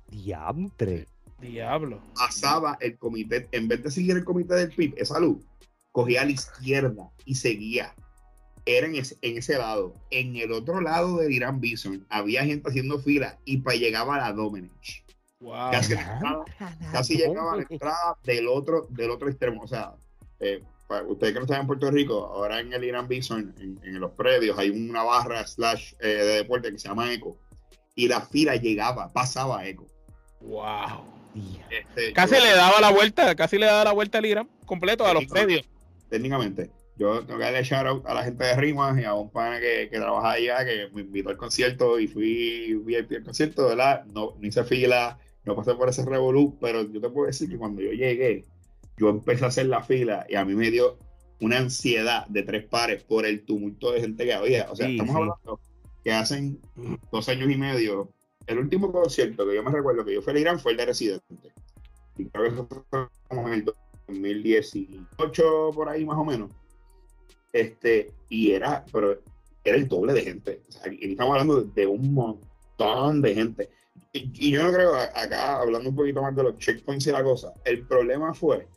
Diantre. 0.08 1.06
Diablo. 1.40 2.00
Pasaba 2.14 2.78
el 2.80 2.96
comité, 2.99 3.49
en 3.52 3.68
vez 3.68 3.82
de 3.82 3.90
seguir 3.90 4.16
el 4.16 4.25
comité 4.25 4.54
del 4.54 4.70
PIB, 4.70 4.94
esa 4.96 5.18
luz, 5.18 5.44
cogía 5.92 6.23
a 6.23 6.25
la 6.25 6.32
izquierda 6.32 7.11
y 7.25 7.34
seguía. 7.34 7.94
Era 8.66 8.87
en 8.87 8.96
ese, 8.96 9.18
en 9.20 9.37
ese 9.37 9.58
lado. 9.58 9.94
En 10.11 10.37
el 10.37 10.52
otro 10.52 10.80
lado 10.80 11.18
del 11.18 11.32
Irán 11.32 11.61
Bison 11.61 12.06
había 12.08 12.44
gente 12.44 12.70
haciendo 12.70 12.99
fila 12.99 13.38
y 13.44 13.58
para 13.58 13.76
llegaba 13.76 14.16
a 14.16 14.20
la 14.20 14.32
Domenech. 14.32 15.04
Wow. 15.40 15.70
Casi, 15.70 17.16
llegaba 17.16 17.52
a 17.52 17.56
la 17.56 17.66
entrada 17.68 18.16
del 18.25 18.49
otro, 18.49 18.87
del 18.88 19.11
otro 19.11 19.28
extremo. 19.28 19.62
O 19.62 19.68
sea, 19.68 19.94
eh, 20.40 20.62
ustedes 21.06 21.32
que 21.32 21.38
no 21.38 21.44
están 21.44 21.62
en 21.62 21.66
Puerto 21.66 21.90
Rico, 21.90 22.26
ahora 22.26 22.60
en 22.60 22.72
el 22.72 22.84
Irán 22.84 23.08
Bison, 23.08 23.54
en, 23.58 24.00
los 24.00 24.12
predios, 24.12 24.58
hay 24.58 24.70
una 24.70 25.02
barra 25.02 25.46
slash 25.46 25.94
eh, 26.00 26.08
de 26.08 26.36
deporte 26.36 26.70
que 26.70 26.78
se 26.78 26.88
llama 26.88 27.12
Eco. 27.12 27.38
Y 27.94 28.08
la 28.08 28.20
fila 28.20 28.56
llegaba, 28.56 29.12
pasaba 29.12 29.66
Eco. 29.66 29.86
Wow. 30.40 31.04
Este, 31.70 32.12
casi 32.12 32.34
le 32.34 32.52
daba 32.52 32.80
la 32.80 32.90
vuelta, 32.90 33.34
casi 33.34 33.58
le 33.58 33.66
daba 33.66 33.84
la 33.84 33.92
vuelta 33.92 34.18
al 34.18 34.26
Irán 34.26 34.48
completo 34.66 35.04
a 35.04 35.14
los 35.14 35.24
predios. 35.26 35.66
Técnicamente. 36.08 36.70
Yo 36.96 37.24
tengo 37.24 37.38
que 37.38 37.44
darle 37.44 37.64
shout 37.64 37.86
out 37.86 38.06
a 38.06 38.14
la 38.14 38.22
gente 38.22 38.44
de 38.44 38.54
Rimas 38.54 38.96
y 39.00 39.04
a 39.04 39.14
un 39.14 39.28
pana 39.28 39.58
que, 39.58 39.88
que 39.90 39.98
trabaja 39.98 40.32
allá, 40.32 40.64
que 40.64 40.88
me 40.92 41.00
invitó 41.00 41.30
al 41.30 41.36
concierto 41.36 41.98
y 41.98 42.06
fui 42.06 42.74
VIP 42.84 43.16
al 43.16 43.24
concierto, 43.24 43.66
¿verdad? 43.66 44.04
No, 44.04 44.36
no 44.38 44.46
hice 44.46 44.62
fila, 44.62 45.18
no 45.44 45.56
pasé 45.56 45.74
por 45.74 45.88
ese 45.88 46.04
revolú, 46.04 46.56
pero 46.60 46.82
yo 46.82 47.00
te 47.00 47.10
puedo 47.10 47.26
decir 47.26 47.48
que 47.48 47.58
cuando 47.58 47.82
yo 47.82 47.90
llegué, 47.90 48.44
yo 48.96 49.10
empecé 49.10 49.44
a 49.44 49.48
hacer 49.48 49.66
la 49.66 49.82
fila 49.82 50.26
y 50.28 50.36
a 50.36 50.44
mí 50.44 50.54
me 50.54 50.70
dio 50.70 50.98
una 51.40 51.58
ansiedad 51.58 52.26
de 52.28 52.42
tres 52.42 52.64
pares 52.66 53.02
por 53.02 53.26
el 53.26 53.44
tumulto 53.44 53.92
de 53.92 54.00
gente 54.00 54.24
que 54.24 54.32
había. 54.32 54.70
O 54.70 54.76
sea, 54.76 54.88
estamos 54.88 55.14
hablando 55.14 55.60
que 56.02 56.12
hacen 56.12 56.60
dos 57.10 57.28
años 57.28 57.50
y 57.50 57.56
medio, 57.56 58.10
el 58.46 58.58
último 58.58 58.92
concierto 58.92 59.46
que 59.46 59.54
yo 59.54 59.62
me 59.62 59.70
recuerdo 59.70 60.04
que 60.04 60.14
yo 60.14 60.22
fui 60.22 60.34
a 60.34 60.38
Irán 60.38 60.60
fue 60.60 60.72
el 60.72 60.78
de 60.78 60.86
Residente. 60.86 61.52
Y 62.16 62.26
creo 62.26 62.44
que 62.44 62.50
eso 62.50 62.66
fue 62.68 63.08
como 63.28 63.48
en 63.48 63.54
el 63.54 63.64
2018, 64.06 65.70
por 65.74 65.88
ahí 65.88 66.04
más 66.04 66.18
o 66.18 66.24
menos. 66.24 66.52
Este, 67.52 68.12
y 68.28 68.52
era, 68.52 68.84
pero 68.92 69.18
era 69.64 69.76
el 69.76 69.88
doble 69.88 70.12
de 70.12 70.22
gente. 70.22 70.60
O 70.68 70.72
sea, 70.72 70.82
aquí 70.86 70.98
estamos 71.02 71.32
hablando 71.32 71.62
de 71.62 71.86
un 71.86 72.12
montón 72.12 73.22
de 73.22 73.34
gente. 73.34 73.70
Y, 74.12 74.52
yo 74.52 74.62
no 74.62 74.72
creo, 74.72 74.94
acá 74.94 75.60
hablando 75.60 75.90
un 75.90 75.96
poquito 75.96 76.22
más 76.22 76.36
de 76.36 76.42
los 76.42 76.58
checkpoints 76.58 77.06
y 77.06 77.12
la 77.12 77.24
cosa, 77.24 77.52
el 77.64 77.84
problema 77.86 78.32
fue 78.32 78.68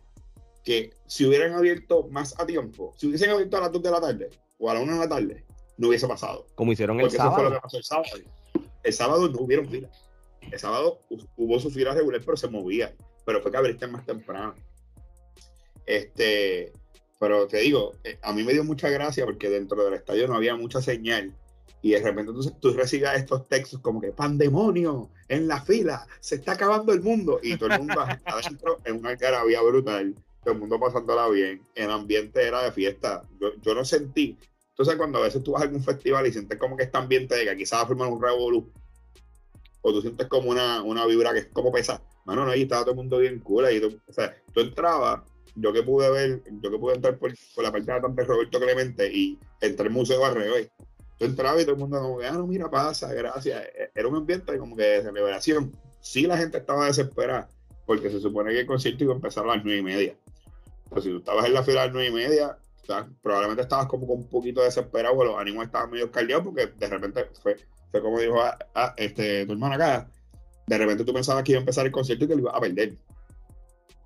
que 0.68 0.94
si 1.06 1.26
hubieran 1.26 1.54
abierto 1.54 2.10
más 2.12 2.38
a 2.38 2.46
tiempo, 2.46 2.94
si 2.98 3.08
hubiesen 3.08 3.30
abierto 3.30 3.56
a 3.56 3.62
las 3.62 3.72
2 3.72 3.82
de 3.84 3.90
la 3.90 4.02
tarde 4.02 4.30
o 4.58 4.70
a 4.70 4.74
la 4.74 4.82
1 4.82 4.94
de 4.96 5.00
la 5.00 5.08
tarde, 5.08 5.46
no 5.78 5.88
hubiese 5.88 6.10
pasado. 6.10 6.46
Como 6.56 6.74
hicieron 6.74 7.00
el 7.00 7.10
sábado. 7.10 7.30
Eso 7.30 7.36
fue 7.36 7.44
lo 7.46 7.56
que 7.56 7.62
pasó 7.62 7.78
el 7.78 7.84
sábado. 7.86 8.10
El 8.84 8.94
sábado 8.94 9.30
no 9.30 9.40
hubieron 9.40 9.70
filas. 9.70 10.10
El 10.42 10.60
sábado 10.60 11.00
hubo 11.38 11.60
su 11.62 11.72
fila 11.72 11.94
regular, 11.94 12.20
pero 12.26 12.36
se 12.36 12.50
movía. 12.50 12.94
Pero 13.26 13.42
fue 13.42 13.50
que 13.50 13.56
abriste 13.56 13.88
más 13.88 14.06
temprano. 14.06 14.56
Este, 15.86 16.74
pero 17.18 17.48
te 17.48 17.60
digo, 17.60 17.94
eh, 18.04 18.20
a 18.22 18.34
mí 18.34 18.44
me 18.44 18.52
dio 18.52 18.66
mucha 18.66 18.90
gracia 18.90 19.24
porque 19.24 19.50
dentro 19.50 19.86
del 19.86 19.94
estadio 19.94 20.28
no 20.28 20.36
había 20.36 20.58
mucha 20.58 20.82
señal. 20.82 21.34
Y 21.82 21.92
de 21.92 22.02
repente 22.02 22.34
tú, 22.34 22.52
tú 22.60 22.74
recibas 22.74 23.16
estos 23.16 23.48
textos 23.48 23.80
como 23.80 24.02
que 24.02 24.12
pandemonio 24.12 25.12
en 25.30 25.48
la 25.48 25.62
fila, 25.62 26.06
se 26.20 26.36
está 26.36 26.54
acabando 26.54 26.92
el 26.92 27.02
mundo. 27.02 27.40
Y 27.42 27.56
todo 27.56 27.70
el 27.70 27.80
mundo 27.80 28.02
adentro 28.26 28.80
en 28.84 28.98
una 28.98 29.16
había 29.40 29.62
brutal, 29.62 30.14
todo 30.48 30.54
el 30.54 30.62
mundo 30.62 30.80
pasándola 30.80 31.28
bien. 31.28 31.62
El 31.76 31.92
ambiente 31.92 32.48
era 32.48 32.64
de 32.64 32.72
fiesta. 32.72 33.24
Yo, 33.40 33.50
yo 33.62 33.76
no 33.76 33.84
sentí. 33.84 34.38
Entonces, 34.70 34.96
cuando 34.96 35.18
a 35.18 35.24
veces 35.24 35.44
tú 35.44 35.52
vas 35.52 35.62
a 35.62 35.66
algún 35.66 35.84
festival 35.84 36.26
y 36.26 36.32
sientes 36.32 36.58
como 36.58 36.78
que 36.78 36.84
este 36.84 36.98
ambiente 36.98 37.36
de 37.36 37.44
que 37.44 37.50
aquí 37.50 37.66
se 37.66 37.76
va 37.76 37.82
a 37.82 37.88
formar 37.88 38.08
un 38.08 38.22
revolú, 38.22 38.72
o 39.82 39.92
tú 39.92 40.02
sientes 40.02 40.28
como 40.28 40.50
una, 40.50 40.82
una 40.84 41.06
vibra 41.06 41.34
que 41.34 41.40
es 41.40 41.48
como 41.48 41.70
pesa. 41.72 42.02
Mano, 42.26 42.46
no, 42.46 42.52
ahí 42.52 42.62
estaba 42.62 42.84
todo 42.84 42.92
el 42.92 42.98
mundo 42.98 43.18
bien 43.18 43.40
cool. 43.40 43.70
Y 43.72 43.82
tú, 43.82 44.00
o 44.08 44.14
sea, 44.14 44.34
tú 44.54 44.62
entrabas 44.62 45.22
yo 45.56 45.74
que 45.74 45.84
pude 45.84 46.10
ver, 46.10 46.44
yo 46.62 46.72
que 46.72 46.78
pude 46.78 46.96
entrar 46.96 47.18
por, 47.18 47.34
la 47.58 47.72
parte 47.72 47.92
de 47.92 48.00
de 48.00 48.24
Roberto 48.24 48.60
Clemente 48.60 49.12
y 49.12 49.38
entré 49.60 49.88
al 49.88 49.94
Museo 49.94 50.22
Barreo, 50.22 50.60
y 50.60 50.70
yo 51.20 51.26
entraba 51.26 51.60
y 51.60 51.64
todo 51.64 51.74
el 51.74 51.80
mundo 51.80 52.00
como 52.00 52.20
que, 52.20 52.28
ah, 52.28 52.34
no, 52.34 52.46
mira, 52.46 52.70
pasa, 52.70 53.12
gracias. 53.12 53.66
E, 53.66 53.92
era 53.96 54.08
un 54.08 54.16
ambiente 54.16 54.58
como 54.58 54.78
que 54.78 54.84
de 54.84 55.02
celebración. 55.02 55.76
Sí 56.00 56.28
la 56.28 56.38
gente 56.38 56.60
estaba 56.60 56.86
desesperada, 56.86 57.50
porque 57.86 58.10
se 58.12 58.22
supone 58.22 58.52
que 58.52 58.62
el 58.62 58.68
concierto 58.68 59.04
iba 59.04 59.14
a 59.14 59.16
empezar 59.16 59.46
a 59.46 59.56
las 59.56 59.66
nueve 59.66 59.80
y 59.80 59.84
media. 59.84 60.16
Pero 60.90 61.02
si 61.02 61.10
tú 61.10 61.18
estabas 61.18 61.46
en 61.46 61.54
la 61.54 61.64
fila 61.64 61.84
a 61.84 61.86
las 61.86 61.94
nueve 61.94 62.10
y 62.10 62.14
media, 62.14 62.58
probablemente 63.22 63.64
estabas 63.64 63.88
como 63.88 64.08
con 64.08 64.18
un 64.18 64.30
poquito 64.30 64.62
desesperado, 64.62 65.16
o 65.16 65.24
los 65.26 65.38
ánimos 65.38 65.66
estaban 65.66 65.92
medio 65.92 66.12
caldeados, 66.12 66.46
porque 66.46 66.68
de 66.68 66.88
repente 66.88 67.26
fue, 67.42 67.58
fue 67.92 68.02
como 68.02 68.20
dijo 68.20 68.42
ah, 68.42 68.58
ah, 68.76 68.94
este, 68.98 69.46
tu 69.46 69.54
hermano 69.54 69.76
acá, 69.76 70.10
de 70.68 70.78
repente 70.78 71.04
tú 71.04 71.14
pensabas 71.14 71.44
que 71.44 71.52
iba 71.54 71.60
a 71.60 71.62
empezar 71.62 71.86
el 71.86 71.92
concierto 71.92 72.26
y 72.26 72.28
que 72.28 72.36
lo 72.36 72.42
iba 72.42 72.52
a 72.52 72.60
perder 72.60 72.94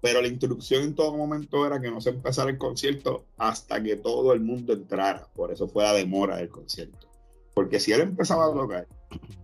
pero 0.02 0.22
la 0.22 0.28
instrucción 0.28 0.84
en 0.84 0.96
todo 0.96 1.16
momento 1.16 1.66
era 1.66 1.80
que 1.80 1.92
no 1.92 2.02
se 2.02 2.10
empezara 2.10 2.50
el 2.50 2.58
concierto 2.58 3.26
hasta 3.38 3.82
que 3.82 3.96
todo 3.96 4.34
el 4.34 4.42
mundo 4.42 4.74
entrara. 4.74 5.28
Por 5.36 5.52
eso 5.52 5.68
fue 5.68 5.84
la 5.84 5.94
demora 5.94 6.38
del 6.38 6.50
concierto. 6.50 7.08
Porque 7.54 7.80
si 7.80 7.94
él 7.94 8.02
empezaba 8.02 8.48
a 8.48 8.52
tocar 8.52 8.88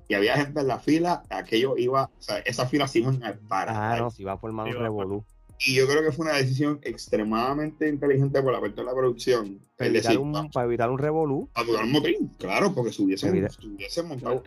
y 0.07 0.15
había 0.15 0.35
gente 0.35 0.61
en 0.61 0.67
la 0.67 0.79
fila, 0.79 1.23
aquello 1.29 1.77
iba, 1.77 2.05
o 2.05 2.21
sea, 2.21 2.39
esas 2.39 2.69
filas 2.71 2.91
se 2.91 2.99
iban 2.99 3.23
a 3.23 3.37
parar. 3.47 3.75
Claro, 3.75 4.09
se 4.09 4.23
iba 4.23 4.33
a 4.33 4.37
formar 4.37 4.67
un 4.67 4.81
revolú. 4.81 5.25
Y 5.65 5.73
yo 5.73 5.87
creo 5.87 6.03
que 6.03 6.11
fue 6.11 6.25
una 6.25 6.37
decisión 6.37 6.79
extremadamente 6.83 7.89
inteligente 7.89 8.41
por 8.41 8.53
la 8.53 8.61
parte 8.61 8.81
de 8.81 8.83
la 8.83 8.93
producción. 8.93 9.59
Para, 9.75 9.89
evitar, 9.89 10.17
un, 10.17 10.49
para 10.51 10.67
evitar 10.67 10.89
un 10.89 10.99
revolú. 10.99 11.49
Para 11.53 11.67
durar 11.67 11.83
un 11.85 11.91
motín, 11.91 12.31
claro, 12.37 12.73
porque 12.73 12.91
si 12.91 13.03
hubiesen, 13.03 14.07
montado. 14.07 14.43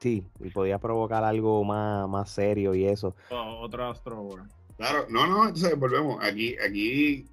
Sí, 0.00 0.24
y 0.40 0.50
podía 0.50 0.78
provocar 0.78 1.24
algo 1.24 1.64
más, 1.64 2.08
más 2.08 2.30
serio 2.30 2.74
y 2.74 2.84
eso. 2.84 3.14
otro 3.30 3.90
astro, 3.90 4.28
Claro, 4.76 5.06
no, 5.08 5.26
no, 5.26 5.48
entonces 5.48 5.76
volvemos. 5.76 6.22
Aquí, 6.22 6.56
aquí, 6.64 7.26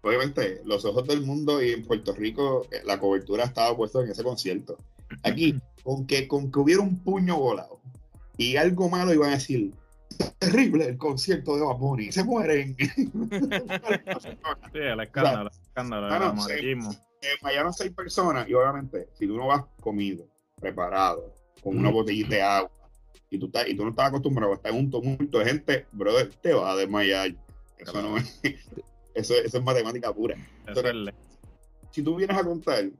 obviamente, 0.00 0.60
los 0.64 0.84
ojos 0.84 1.06
del 1.08 1.22
mundo 1.22 1.60
y 1.60 1.72
en 1.72 1.84
Puerto 1.84 2.12
Rico 2.12 2.66
eh, 2.70 2.82
la 2.84 3.00
cobertura 3.00 3.44
estaba 3.44 3.76
puesta 3.76 4.00
en 4.00 4.10
ese 4.10 4.22
concierto. 4.22 4.78
Aquí, 5.24 5.56
con 5.82 6.06
que, 6.06 6.28
con 6.28 6.52
que 6.52 6.58
hubiera 6.60 6.82
un 6.82 6.98
puño 7.02 7.36
volado 7.36 7.80
y 8.36 8.56
algo 8.56 8.88
malo 8.88 9.12
iban 9.12 9.30
a 9.30 9.34
decir, 9.34 9.72
terrible 10.38 10.86
el 10.86 10.98
concierto 10.98 11.56
de 11.56 11.62
Bad 11.62 12.10
se 12.10 12.24
mueren. 12.24 12.76
sí, 12.78 12.88
el 14.72 15.00
escándalo, 15.00 15.50
el 15.50 15.56
escándalo, 15.60 16.06
el 16.06 17.72
seis 17.72 17.92
personas 17.92 18.48
y 18.48 18.54
obviamente, 18.54 19.08
si 19.14 19.26
tú 19.26 19.36
no 19.36 19.46
vas 19.48 19.64
comido, 19.80 20.26
preparado, 20.60 21.34
con 21.62 21.76
una 21.76 21.90
botellita 21.90 22.36
de 22.36 22.42
agua 22.42 22.70
y 23.30 23.38
tú, 23.38 23.46
estás, 23.46 23.68
y 23.68 23.74
tú 23.74 23.84
no 23.84 23.90
estás 23.90 24.08
acostumbrado 24.08 24.52
a 24.52 24.56
estar 24.56 24.72
en 24.72 24.78
un 24.78 24.90
tumulto 24.90 25.38
de 25.38 25.44
gente, 25.44 25.86
brother, 25.92 26.32
te 26.40 26.52
vas 26.52 26.74
a 26.74 26.76
desmayar. 26.76 27.34
Eso 27.76 28.02
no 28.02 28.16
es, 28.16 28.40
eso, 29.14 29.34
eso 29.34 29.58
es 29.58 29.62
matemática 29.62 30.12
pura. 30.12 30.36
si 31.90 32.02
tú 32.02 32.16
vienes 32.16 32.36
a 32.36 32.44
contar 32.44 32.90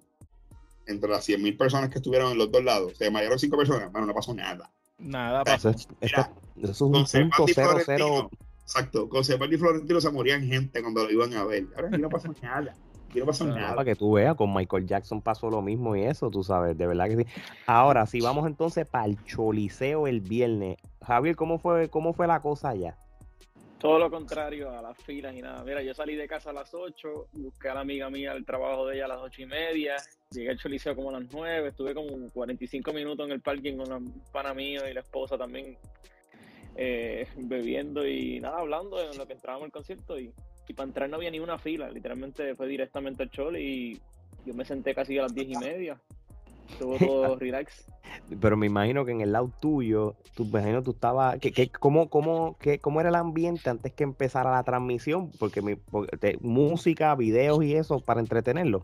entre 0.87 1.11
las 1.11 1.29
100.000 1.29 1.57
personas 1.57 1.91
que 1.91 1.99
estuvieron 1.99 2.33
en 2.33 2.39
los 2.39 2.51
dos 2.51 2.65
lados, 2.65 2.97
se 2.97 3.05
desmayaron 3.05 3.39
5 3.39 3.57
personas, 3.57 3.93
bueno, 3.93 4.07
no 4.07 4.15
pasó 4.15 4.35
nada. 4.35 4.73
Nada 4.99 5.45
pasó. 5.45 5.71
Eso 5.71 5.89
es, 6.01 6.13
eso 6.57 6.87
un 6.87 6.93
punto 6.93 7.47
cero, 7.55 7.79
cero. 7.85 8.31
Exacto, 8.63 9.09
con 9.09 9.25
Sebastián 9.25 9.55
y 9.55 9.57
Florentino 9.57 10.01
se 10.01 10.11
morían 10.11 10.47
gente 10.47 10.83
cuando 10.83 11.05
lo 11.05 11.11
iban 11.11 11.33
a 11.35 11.45
ver. 11.45 11.67
Ahora 11.77 11.97
no 11.97 12.09
pasó 12.09 12.29
nada. 12.43 12.75
Quiero 13.11 13.27
pasar 13.27 13.49
nada. 13.49 13.75
Para 13.75 13.85
que 13.87 13.97
tú 13.97 14.13
veas, 14.13 14.37
con 14.37 14.53
Michael 14.53 14.87
Jackson 14.87 15.23
pasó 15.23 15.49
lo 15.49 15.63
mismo 15.63 15.97
y 15.97 16.03
eso, 16.03 16.31
tú 16.31 16.45
sabes, 16.45 16.77
de 16.77 16.87
verdad 16.87 17.09
que 17.09 17.17
sí. 17.17 17.27
Ahora, 17.67 18.05
si 18.07 18.21
vamos 18.21 18.47
entonces 18.47 18.87
para 18.87 19.07
el 19.07 19.25
Choliseo 19.25 20.07
el 20.07 20.21
viernes. 20.21 20.77
Javier, 21.03 21.37
¿cómo 21.37 21.59
fue, 21.59 21.89
cómo 21.89 22.13
fue 22.13 22.27
la 22.27 22.41
cosa 22.41 22.71
allá? 22.71 22.97
Todo 23.79 23.99
lo 23.99 24.11
contrario 24.11 24.77
a 24.77 24.83
las 24.83 24.99
filas 25.05 25.35
y 25.35 25.41
nada. 25.41 25.63
Mira, 25.63 25.83
yo 25.83 25.95
salí 25.95 26.17
de 26.17 26.27
casa 26.27 26.51
a 26.51 26.53
las 26.53 26.75
8, 26.75 27.29
busqué 27.33 27.69
a 27.69 27.75
la 27.75 27.81
amiga 27.81 28.11
mía 28.11 28.33
el 28.33 28.45
trabajo 28.45 28.87
de 28.87 28.97
ella 28.97 29.05
a 29.05 29.09
las 29.09 29.19
ocho 29.21 29.43
y 29.43 29.47
media, 29.47 29.97
llegué 30.31 30.51
al 30.51 30.59
Choliseo 30.59 30.97
como 30.97 31.11
a 31.11 31.21
las 31.21 31.33
9, 31.33 31.69
estuve 31.69 31.95
como 31.95 32.29
45 32.31 32.93
minutos 32.93 33.27
en 33.27 33.33
el 33.33 33.41
parking 33.41 33.77
con 33.77 33.89
la 33.89 34.01
pana 34.33 34.53
mía 34.53 34.91
y 34.91 34.95
la 34.95 35.01
esposa 35.01 35.39
también 35.39 35.77
eh, 36.75 37.29
bebiendo 37.37 38.07
y 38.07 38.41
nada, 38.41 38.59
hablando 38.59 39.01
en 39.01 39.17
lo 39.17 39.27
que 39.27 39.35
entrábamos 39.35 39.67
al 39.67 39.73
concierto 39.73 40.19
y 40.19 40.33
y 40.69 40.75
para 40.75 40.87
entrar 40.87 41.09
no 41.09 41.17
había 41.17 41.31
ni 41.31 41.41
una 41.41 41.59
fila, 41.59 41.91
literalmente 41.91 42.55
fue 42.55 42.69
directamente 42.69 43.23
al 43.23 43.31
chole 43.31 43.61
y 43.61 43.99
yo 44.45 44.55
me 44.55 44.65
senté 44.65 44.95
casi 44.95 45.19
a 45.19 45.23
las 45.23 45.35
diez 45.35 45.49
y 45.49 45.57
media. 45.57 45.99
Estuvo 46.71 46.97
todo 46.99 47.37
relax. 47.39 47.87
Pero 48.41 48.57
me 48.57 48.67
imagino 48.67 49.05
que 49.05 49.13
en 49.13 49.21
el 49.21 49.33
lado 49.33 49.51
tuyo, 49.61 50.17
tú, 50.35 50.45
me 50.45 50.61
imagino 50.61 50.83
tú 50.83 50.93
estabas, 50.93 51.39
que, 51.39 51.71
cómo, 51.71 52.09
cómo, 52.09 52.57
que, 52.59 52.79
¿cómo 52.79 53.01
era 53.01 53.09
el 53.09 53.15
ambiente 53.15 53.71
antes 53.71 53.93
que 53.93 54.05
empezara 54.05 54.51
la 54.51 54.63
transmisión? 54.63 55.31
Porque, 55.39 55.63
mi, 55.63 55.77
música, 56.41 57.15
videos 57.15 57.63
y 57.65 57.75
eso 57.75 58.01
para 58.01 58.21
entretenerlo. 58.21 58.83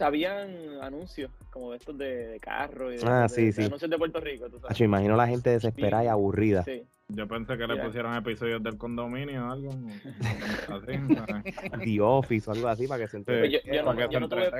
O 0.00 0.04
habían 0.04 0.80
anuncios 0.80 1.30
como 1.50 1.74
estos 1.74 1.98
de, 1.98 2.28
de 2.28 2.40
carro 2.40 2.92
y 2.92 2.98
de, 2.98 3.06
ah, 3.06 3.28
sí, 3.28 3.50
sí. 3.52 3.64
anuncios 3.64 3.90
de 3.90 3.98
Puerto 3.98 4.20
Rico. 4.20 4.48
¿tú 4.48 4.60
sabes? 4.60 4.80
imagino 4.80 5.16
la 5.16 5.26
gente 5.26 5.50
desesperada 5.50 6.04
y 6.04 6.06
aburrida. 6.06 6.62
Sí. 6.62 6.86
Yo 7.10 7.26
pensé 7.26 7.56
que 7.56 7.66
le 7.66 7.82
pusieron 7.82 8.14
episodios 8.14 8.62
del 8.62 8.76
condominio 8.76 9.46
o 9.46 9.50
algo 9.50 9.70
así. 10.68 11.84
The 11.84 12.00
Office 12.02 12.50
o 12.50 12.52
algo 12.52 12.68
así 12.68 12.86
para 12.86 13.02
que 13.02 13.08
se 13.08 13.16
entretenga. 13.16 14.08
yo, 14.10 14.20
no, 14.20 14.28
tuve, 14.28 14.50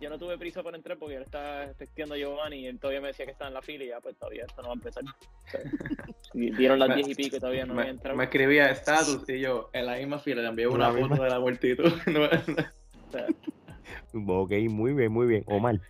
yo 0.00 0.10
no 0.10 0.18
tuve 0.18 0.36
prisa 0.38 0.62
por 0.62 0.74
entrar 0.74 0.98
porque 0.98 1.16
él 1.16 1.22
estaba 1.22 1.72
texteando 1.74 2.14
a 2.14 2.18
Giovanni 2.18 2.56
y 2.56 2.66
él 2.66 2.78
todavía 2.78 3.00
me 3.00 3.08
decía 3.08 3.24
que 3.24 3.32
estaba 3.32 3.48
en 3.48 3.54
la 3.54 3.62
fila 3.62 3.84
y 3.84 3.88
ya 3.88 4.00
pues 4.00 4.16
todavía 4.16 4.44
esto 4.44 4.62
no 4.62 4.68
va 4.68 4.74
a 4.74 4.76
empezar. 4.76 5.04
dieron 6.34 6.78
las 6.78 6.94
diez 6.94 7.08
y 7.08 7.14
pico 7.14 7.36
y 7.36 7.40
todavía 7.40 7.64
no 7.64 7.74
me, 7.74 7.82
había 7.82 7.92
entrado. 7.92 8.16
Me 8.16 8.24
escribía 8.24 8.70
estatus 8.70 9.28
y 9.28 9.40
yo 9.40 9.70
en 9.72 9.86
la 9.86 9.96
misma 9.96 10.18
fila 10.18 10.42
le 10.42 10.48
envié 10.48 10.66
una, 10.66 10.92
foto 10.92 11.22
de 11.22 11.30
la 11.30 11.40
multitud. 11.40 11.92
ok, 14.12 14.52
muy 14.68 14.92
bien, 14.92 15.12
muy 15.12 15.26
bien. 15.26 15.44
Omar. 15.46 15.80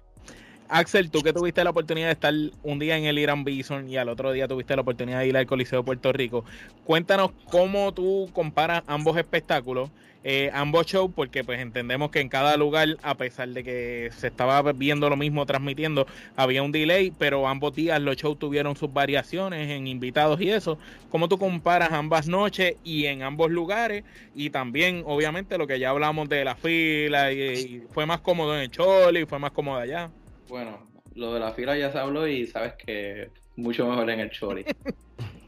Axel, 0.68 1.10
tú 1.10 1.22
que 1.22 1.32
tuviste 1.32 1.62
la 1.62 1.70
oportunidad 1.70 2.06
de 2.06 2.12
estar 2.12 2.32
un 2.62 2.78
día 2.78 2.96
en 2.96 3.04
el 3.04 3.18
Irán 3.18 3.44
Bison 3.44 3.88
y 3.88 3.96
al 3.96 4.08
otro 4.08 4.32
día 4.32 4.48
tuviste 4.48 4.74
la 4.74 4.82
oportunidad 4.82 5.20
de 5.20 5.28
ir 5.28 5.36
al 5.36 5.46
Coliseo 5.46 5.80
de 5.80 5.84
Puerto 5.84 6.12
Rico, 6.12 6.44
cuéntanos 6.84 7.32
cómo 7.50 7.92
tú 7.92 8.30
comparas 8.32 8.82
ambos 8.86 9.16
espectáculos, 9.18 9.90
eh, 10.26 10.50
ambos 10.54 10.86
shows, 10.86 11.12
porque 11.14 11.44
pues 11.44 11.60
entendemos 11.60 12.10
que 12.10 12.20
en 12.20 12.30
cada 12.30 12.56
lugar, 12.56 12.96
a 13.02 13.14
pesar 13.14 13.50
de 13.50 13.62
que 13.62 14.08
se 14.16 14.28
estaba 14.28 14.72
viendo 14.72 15.10
lo 15.10 15.16
mismo 15.16 15.44
transmitiendo, 15.44 16.06
había 16.34 16.62
un 16.62 16.72
delay, 16.72 17.10
pero 17.10 17.46
ambos 17.46 17.74
días 17.74 18.00
los 18.00 18.16
shows 18.16 18.38
tuvieron 18.38 18.74
sus 18.74 18.90
variaciones 18.90 19.68
en 19.68 19.86
invitados 19.86 20.40
y 20.40 20.48
eso. 20.48 20.78
¿Cómo 21.10 21.28
tú 21.28 21.36
comparas 21.36 21.92
ambas 21.92 22.26
noches 22.26 22.76
y 22.82 23.04
en 23.04 23.22
ambos 23.22 23.50
lugares? 23.50 24.02
Y 24.34 24.48
también, 24.48 25.02
obviamente, 25.04 25.58
lo 25.58 25.66
que 25.66 25.78
ya 25.78 25.90
hablamos 25.90 26.26
de 26.30 26.42
la 26.42 26.56
fila 26.56 27.30
y, 27.30 27.82
fue 27.90 28.06
más 28.06 28.20
cómodo 28.20 28.56
en 28.56 28.62
el 28.62 28.70
Choli, 28.70 29.26
fue 29.26 29.38
más 29.38 29.52
cómodo 29.52 29.76
allá. 29.76 30.10
Bueno, 30.48 30.88
lo 31.14 31.34
de 31.34 31.40
la 31.40 31.52
fila 31.52 31.76
ya 31.76 31.92
se 31.92 31.98
habló 31.98 32.26
y 32.26 32.46
sabes 32.46 32.72
que 32.74 33.28
mucho 33.56 33.86
mejor 33.86 34.08
en 34.08 34.20
el 34.20 34.30
Chori. 34.30 34.64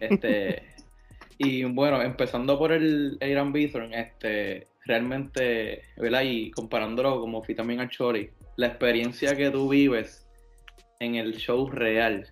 este, 0.01 0.76
Y 1.39 1.65
bueno, 1.65 2.01
empezando 2.03 2.59
por 2.59 2.73
el 2.73 3.19
Aaron 3.21 3.53
Bithorn, 3.53 3.93
este, 3.93 4.69
realmente, 4.85 5.83
¿verdad? 5.97 6.23
Y 6.25 6.51
comparándolo 6.51 7.21
como 7.21 7.43
fui 7.43 7.55
también 7.55 7.81
al 7.81 7.91
Chori, 7.91 8.31
la 8.57 8.69
experiencia 8.69 9.37
que 9.37 9.51
tú 9.51 9.69
vives 9.69 10.27
en 11.01 11.17
el 11.17 11.37
show 11.37 11.69
real 11.71 12.27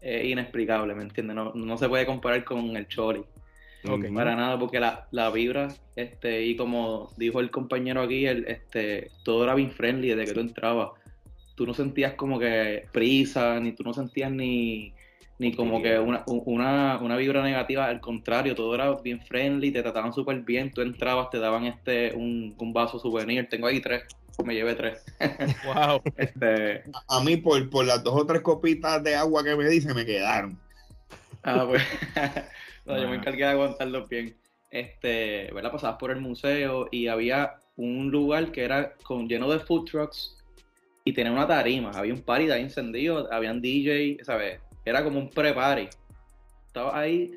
es 0.00 0.24
inexplicable, 0.24 0.94
¿me 0.94 1.02
entiendes? 1.02 1.36
No, 1.54 1.78
se 1.78 1.88
puede 1.88 2.04
comparar 2.06 2.44
con 2.44 2.76
el 2.76 2.88
Chori. 2.88 3.24
Para 4.14 4.36
nada, 4.36 4.58
porque 4.58 4.78
la, 4.78 5.08
la, 5.10 5.30
vibra, 5.30 5.68
este, 5.96 6.44
y 6.44 6.56
como 6.56 7.10
dijo 7.16 7.40
el 7.40 7.50
compañero 7.50 8.02
aquí, 8.02 8.26
el, 8.26 8.44
este, 8.46 9.10
todo 9.24 9.42
era 9.42 9.56
bien 9.56 9.72
friendly 9.72 10.08
desde 10.10 10.26
que 10.26 10.34
tú 10.34 10.40
entrabas. 10.40 10.90
Tú 11.56 11.66
no 11.66 11.74
sentías 11.74 12.14
como 12.14 12.38
que 12.38 12.86
prisa, 12.92 13.58
ni 13.58 13.72
tú 13.72 13.82
no 13.82 13.92
sentías 13.92 14.30
ni, 14.30 14.94
ni 15.42 15.52
como 15.56 15.82
que 15.82 15.98
una, 15.98 16.22
una, 16.26 16.98
una, 16.98 17.16
vibra 17.16 17.42
negativa, 17.42 17.86
al 17.86 18.00
contrario, 18.00 18.54
todo 18.54 18.76
era 18.76 18.92
bien 18.94 19.20
friendly, 19.20 19.72
te 19.72 19.82
trataban 19.82 20.12
súper 20.12 20.38
bien, 20.42 20.72
tú 20.72 20.82
entrabas, 20.82 21.30
te 21.30 21.40
daban 21.40 21.64
este 21.64 22.14
un, 22.14 22.54
un 22.56 22.72
vaso 22.72 23.00
souvenir, 23.00 23.48
tengo 23.48 23.66
ahí 23.66 23.80
tres, 23.80 24.04
me 24.44 24.54
llevé 24.54 24.76
tres. 24.76 25.04
wow. 25.66 26.00
este... 26.16 26.84
a, 27.08 27.24
mí 27.24 27.38
por, 27.38 27.68
por 27.70 27.84
las 27.84 28.04
dos 28.04 28.14
o 28.14 28.24
tres 28.24 28.40
copitas 28.42 29.02
de 29.02 29.16
agua 29.16 29.42
que 29.42 29.56
me 29.56 29.68
dice 29.68 29.92
me 29.92 30.06
quedaron. 30.06 30.56
Ah, 31.42 31.66
pues 31.68 31.82
yo 32.86 33.08
me 33.08 33.16
encargué 33.16 33.44
de 33.44 33.50
aguantarlos 33.50 34.08
bien. 34.08 34.36
Este, 34.70 35.50
¿verdad? 35.52 35.72
Pasabas 35.72 35.98
por 35.98 36.12
el 36.12 36.20
museo 36.20 36.86
y 36.92 37.08
había 37.08 37.56
un 37.74 38.12
lugar 38.12 38.52
que 38.52 38.62
era 38.62 38.94
con, 39.02 39.28
lleno 39.28 39.50
de 39.50 39.58
food 39.58 39.86
trucks 39.86 40.38
y 41.04 41.12
tenía 41.12 41.32
una 41.32 41.48
tarima, 41.48 41.90
había 41.90 42.14
un 42.14 42.22
party 42.22 42.46
de 42.46 42.54
ahí 42.54 42.62
encendido, 42.62 43.28
habían 43.32 43.60
DJ, 43.60 44.18
¿sabes? 44.22 44.60
Era 44.84 45.02
como 45.04 45.18
un 45.18 45.30
pre-party. 45.30 45.88
Estabas 46.66 46.94
ahí 46.94 47.32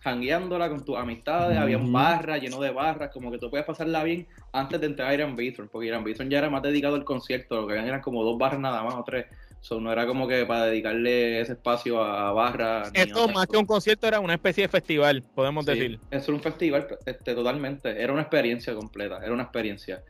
jangueándola 0.00 0.68
con 0.68 0.84
tus 0.84 0.96
amistades, 0.96 1.58
había 1.58 1.76
un 1.76 1.92
barra 1.92 2.38
lleno 2.38 2.60
de 2.60 2.70
barras, 2.70 3.10
como 3.12 3.30
que 3.30 3.38
tú 3.38 3.50
podías 3.50 3.66
pasarla 3.66 4.04
bien 4.04 4.26
antes 4.52 4.80
de 4.80 4.86
entrar 4.86 5.10
a 5.10 5.14
Iran 5.14 5.36
Bithorn, 5.36 5.68
porque 5.68 5.88
Iran 5.88 6.04
Bithorn 6.04 6.30
ya 6.30 6.38
era 6.38 6.50
más 6.50 6.62
dedicado 6.62 6.94
al 6.94 7.04
concierto, 7.04 7.62
lo 7.62 7.66
que 7.66 7.72
habían 7.72 7.88
eran 7.88 8.00
como 8.00 8.22
dos 8.22 8.38
barras 8.38 8.60
nada 8.60 8.82
más 8.82 8.94
o 8.94 9.04
tres. 9.04 9.26
So, 9.60 9.80
no 9.80 9.90
era 9.90 10.06
como 10.06 10.28
que 10.28 10.46
para 10.46 10.66
dedicarle 10.66 11.40
ese 11.40 11.52
espacio 11.54 12.00
a 12.00 12.30
barras. 12.32 12.92
Esto 12.94 13.28
más 13.28 13.48
que 13.48 13.56
un 13.56 13.66
concierto 13.66 14.06
era 14.06 14.20
una 14.20 14.34
especie 14.34 14.62
de 14.62 14.68
festival, 14.68 15.22
podemos 15.34 15.66
decir. 15.66 15.98
Eso 16.12 16.30
era 16.30 16.36
un 16.36 16.42
festival 16.42 16.86
este, 17.04 17.34
totalmente, 17.34 18.00
era 18.00 18.12
una 18.12 18.22
experiencia 18.22 18.74
completa, 18.74 19.18
era 19.22 19.32
una 19.32 19.42
experiencia. 19.42 20.02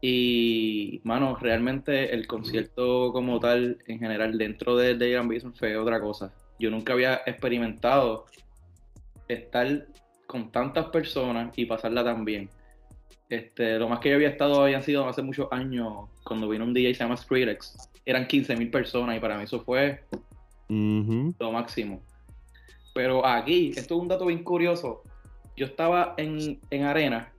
Y, 0.00 1.00
mano, 1.04 1.36
realmente 1.36 2.14
el 2.14 2.26
concierto 2.26 3.12
como 3.12 3.38
tal, 3.38 3.78
en 3.86 3.98
general, 3.98 4.38
dentro 4.38 4.76
de, 4.76 4.94
de 4.94 5.10
Iron 5.10 5.28
Bison 5.28 5.54
fue 5.54 5.76
otra 5.76 6.00
cosa. 6.00 6.32
Yo 6.58 6.70
nunca 6.70 6.94
había 6.94 7.20
experimentado 7.26 8.26
estar 9.28 9.86
con 10.26 10.50
tantas 10.50 10.86
personas 10.86 11.56
y 11.56 11.66
pasarla 11.66 12.02
tan 12.04 12.24
bien. 12.24 12.48
Este, 13.28 13.78
lo 13.78 13.88
más 13.88 14.00
que 14.00 14.08
yo 14.08 14.16
había 14.16 14.28
estado 14.28 14.62
habían 14.62 14.82
sido 14.82 15.06
hace 15.06 15.22
muchos 15.22 15.48
años, 15.52 16.08
cuando 16.24 16.48
vino 16.48 16.64
un 16.64 16.74
DJ 16.74 16.88
que 16.88 16.94
se 16.94 17.04
llama 17.04 17.16
Skrillex. 17.16 17.90
Eran 18.04 18.26
15.000 18.26 18.70
personas 18.70 19.16
y 19.16 19.20
para 19.20 19.36
mí 19.36 19.44
eso 19.44 19.60
fue 19.60 20.02
lo 20.68 21.52
máximo. 21.52 22.02
Pero 22.94 23.24
aquí, 23.24 23.70
esto 23.76 23.96
es 23.96 24.00
un 24.00 24.08
dato 24.08 24.26
bien 24.26 24.42
curioso. 24.42 25.02
Yo 25.56 25.66
estaba 25.66 26.14
en, 26.16 26.58
en 26.70 26.84
arena 26.84 27.32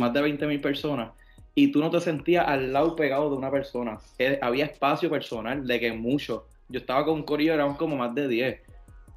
más 0.00 0.12
de 0.12 0.22
20.000 0.22 0.60
personas 0.60 1.10
y 1.54 1.72
tú 1.72 1.80
no 1.80 1.90
te 1.90 2.00
sentías 2.00 2.46
al 2.46 2.72
lado 2.72 2.96
pegado 2.96 3.30
de 3.30 3.36
una 3.36 3.50
persona. 3.50 3.98
Eh, 4.18 4.38
había 4.40 4.66
espacio 4.66 5.10
personal 5.10 5.66
de 5.66 5.80
que 5.80 5.92
mucho. 5.92 6.46
Yo 6.68 6.80
estaba 6.80 7.04
con 7.04 7.14
un 7.14 7.22
corillo, 7.22 7.54
éramos 7.54 7.76
como 7.76 7.96
más 7.96 8.14
de 8.14 8.28
10. 8.28 8.60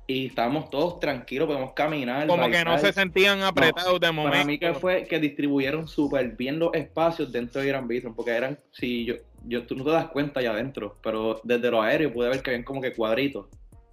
Y 0.08 0.26
estábamos 0.28 0.70
todos 0.70 1.00
tranquilos, 1.00 1.48
podemos 1.48 1.72
caminar. 1.74 2.28
Como 2.28 2.50
que 2.50 2.66
no 2.66 2.78
se 2.78 2.92
sentían 2.92 3.42
apretados 3.42 4.00
de 4.00 4.12
momento. 4.12 4.34
Para 4.34 4.46
mí 4.46 4.58
que 4.58 4.74
fue 4.74 5.06
que 5.06 5.20
distribuyeron 5.20 5.88
súper 5.88 6.36
bien 6.36 6.60
los 6.60 6.74
espacios 6.74 7.32
dentro 7.32 7.62
de 7.62 7.68
Gran 7.68 7.88
Bistro, 7.88 8.14
porque 8.14 8.32
eran, 8.32 8.60
si 8.72 9.06
yo, 9.06 9.16
yo, 9.46 9.66
tú 9.66 9.76
no 9.76 9.86
te 9.86 9.92
das 9.92 10.08
cuenta 10.08 10.42
allá 10.42 10.52
adentro, 10.52 10.98
pero 11.02 11.40
desde 11.44 11.72
los 11.72 11.82
aéreos 11.86 12.12
pude 12.12 12.28
ver 12.28 12.42
que 12.42 12.50
habían 12.50 12.64
como 12.64 12.82
que 12.82 12.92
cuadritos, 12.92 13.48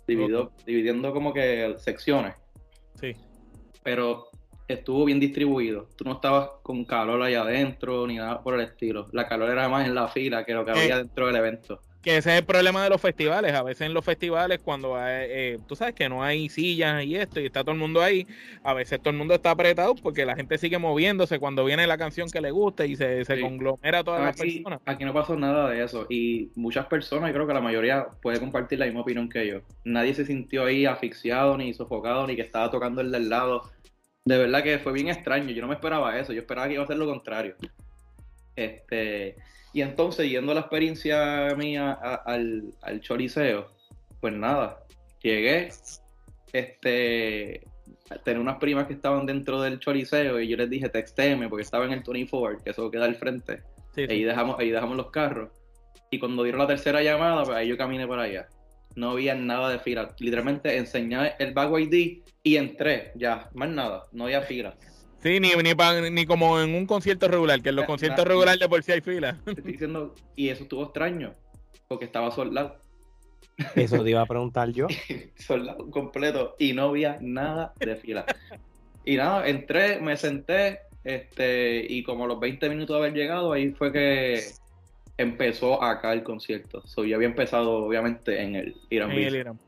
dividido, 0.09 0.51
dividiendo 0.67 1.13
como 1.13 1.33
que 1.33 1.77
secciones. 1.79 2.35
Sí. 3.01 3.15
Pero 3.85 4.31
estuvo 4.73 5.05
bien 5.05 5.21
distribuido. 5.21 5.89
Tú 5.97 6.05
no 6.05 6.15
estabas 6.15 6.51
con 6.63 6.85
calor 6.85 7.23
allá 7.23 7.43
adentro 7.43 8.07
ni 8.07 8.17
nada 8.17 8.43
por 8.43 8.55
el 8.55 8.61
estilo. 8.61 9.09
La 9.13 9.29
calor 9.29 9.51
era 9.51 9.69
más 9.69 9.87
en 9.87 9.95
la 9.95 10.09
fila 10.09 10.45
que 10.45 10.55
lo 10.55 10.65
que 10.65 10.73
había 10.73 10.97
eh, 10.97 10.99
dentro 10.99 11.27
del 11.27 11.37
evento. 11.37 11.81
Que 12.03 12.17
ese 12.17 12.33
es 12.33 12.39
el 12.39 12.47
problema 12.47 12.83
de 12.83 12.89
los 12.89 13.01
festivales. 13.01 13.53
A 13.53 13.63
veces 13.63 13.83
en 13.87 13.93
los 13.93 14.03
festivales, 14.03 14.61
cuando 14.65 14.97
eh, 14.99 15.59
tú 15.69 15.77
sabes 15.77 15.95
que 15.95 16.09
no 16.09 16.23
hay 16.23 16.49
sillas 16.49 17.05
y 17.05 17.15
esto, 17.15 17.41
y 17.41 17.47
está 17.47 17.61
todo 17.61 17.73
el 17.73 17.79
mundo 17.79 18.01
ahí, 18.01 18.27
a 18.65 18.73
veces 18.73 19.01
todo 19.01 19.11
el 19.11 19.19
mundo 19.19 19.35
está 19.35 19.51
apretado 19.51 19.95
porque 19.97 20.25
la 20.25 20.35
gente 20.35 20.57
sigue 20.57 20.79
moviéndose 20.79 21.39
cuando 21.39 21.63
viene 21.63 21.87
la 21.87 21.99
canción 21.99 22.31
que 22.31 22.41
le 22.41 22.53
gusta 22.53 22.87
y 22.87 22.97
se, 22.97 23.23
se 23.27 23.41
conglomera 23.41 24.03
todas 24.03 24.23
las 24.23 24.37
personas. 24.37 24.81
Aquí 24.87 25.05
no 25.05 25.13
pasó 25.13 25.37
nada 25.37 25.69
de 25.69 25.85
eso. 25.85 26.07
Y 26.09 26.51
muchas 26.55 26.87
personas, 26.87 27.29
y 27.29 27.33
creo 27.35 27.47
que 27.47 27.53
la 27.53 27.61
mayoría 27.61 28.07
puede 28.23 28.41
compartir 28.41 28.79
la 28.79 28.87
misma 28.87 29.03
opinión 29.03 29.29
que 29.29 29.47
yo. 29.47 29.61
Nadie 29.85 30.15
se 30.15 30.25
sintió 30.25 30.65
ahí 30.65 30.87
asfixiado, 30.87 31.59
ni 31.59 31.75
sofocado, 31.75 32.27
ni 32.27 32.35
que 32.35 32.43
estaba 32.43 32.71
tocando 32.71 33.03
el 33.03 33.13
del 33.13 33.29
lado 33.29 33.65
de 34.25 34.39
verdad 34.39 34.63
que 34.63 34.79
fue 34.79 34.93
bien 34.93 35.09
extraño. 35.09 35.51
Yo 35.51 35.63
no 35.63 35.69
me 35.69 35.75
esperaba 35.75 36.19
eso. 36.19 36.33
Yo 36.33 36.41
esperaba 36.41 36.69
que 36.69 36.75
iba 36.75 36.85
a 36.85 36.87
ser 36.87 36.97
lo 36.97 37.07
contrario. 37.07 37.57
Este, 38.57 39.37
y 39.73 39.83
entonces, 39.83 40.29
yendo 40.29 40.53
a 40.53 40.57
la 40.57 40.61
experiencia 40.63 41.55
mía 41.57 41.93
al, 41.93 42.75
al 42.83 43.01
Choliseo, 43.01 43.71
pues 44.21 44.35
nada, 44.35 44.85
llegué, 45.23 45.71
este, 46.53 47.63
tenía 48.25 48.41
unas 48.41 48.59
primas 48.59 48.87
que 48.87 48.93
estaban 48.93 49.25
dentro 49.25 49.63
del 49.63 49.79
Choliseo 49.79 50.41
y 50.41 50.49
yo 50.49 50.57
les 50.57 50.69
dije, 50.69 50.89
textéme, 50.89 51.49
porque 51.49 51.63
estaba 51.63 51.87
en 51.87 51.93
el 51.93 52.03
24, 52.03 52.63
que 52.63 52.71
eso 52.71 52.91
queda 52.91 53.07
al 53.07 53.15
frente. 53.15 53.63
Ahí, 53.97 54.25
dejamos, 54.25 54.59
ahí 54.59 54.71
dejamos 54.71 54.97
los 54.97 55.11
carros. 55.11 55.51
Y 56.11 56.19
cuando 56.19 56.43
dieron 56.43 56.61
la 56.61 56.67
tercera 56.67 57.03
llamada, 57.03 57.45
pues 57.45 57.57
ahí 57.57 57.69
yo 57.69 57.77
caminé 57.77 58.07
por 58.07 58.19
allá 58.19 58.49
no 58.95 59.11
había 59.11 59.35
nada 59.35 59.71
de 59.71 59.79
fila. 59.79 60.15
Literalmente 60.19 60.77
enseñé 60.77 61.35
el 61.39 61.53
Bago 61.53 61.79
ID 61.79 62.23
y 62.43 62.57
entré, 62.57 63.13
ya, 63.15 63.51
más 63.55 63.69
nada, 63.69 64.07
no 64.13 64.25
había 64.25 64.43
fila. 64.43 64.77
Sí, 65.23 65.39
ni, 65.39 65.51
ni, 65.51 66.11
ni 66.11 66.27
como 66.27 66.61
en 66.61 66.75
un 66.75 66.87
concierto 66.87 67.29
regular, 67.29 67.61
que 67.61 67.69
en 67.69 67.77
los 67.77 67.85
conciertos 67.85 68.25
regulares 68.27 68.61
de 68.61 68.69
por 68.69 68.83
sí 68.83 68.93
hay 68.93 69.03
fila. 69.03 69.39
estoy 69.47 69.73
diciendo, 69.73 70.15
y 70.35 70.49
eso 70.49 70.63
estuvo 70.63 70.85
extraño, 70.85 71.35
porque 71.89 72.07
estaba 72.07 72.31
soldado. 72.31 72.81
Eso 73.77 74.03
te 74.03 74.11
iba 74.11 74.23
a 74.23 74.27
preguntar 74.27 74.71
yo. 74.71 74.87
soldado 75.37 75.91
completo, 75.91 76.57
y 76.59 76.73
no 76.73 76.85
había 76.85 77.19
nada 77.21 77.75
de 77.79 77.97
fila. 77.97 78.25
y 79.05 79.17
nada, 79.17 79.47
entré, 79.47 80.01
me 80.01 80.17
senté, 80.17 80.81
este, 81.05 81.85
y 81.87 82.03
como 82.03 82.25
a 82.25 82.29
los 82.29 82.41
20 82.41 82.69
minutos 82.71 82.97
de 82.97 83.01
haber 83.01 83.13
llegado, 83.13 83.53
ahí 83.53 83.73
fue 83.73 83.93
que 83.93 84.43
empezó 85.21 85.83
acá 85.83 86.13
el 86.13 86.23
concierto. 86.23 86.83
So, 86.87 87.05
ya 87.05 87.17
había 87.17 87.29
empezado, 87.29 87.85
obviamente, 87.85 88.41
en 88.43 88.57
el 88.57 88.77
Irán. 88.89 89.59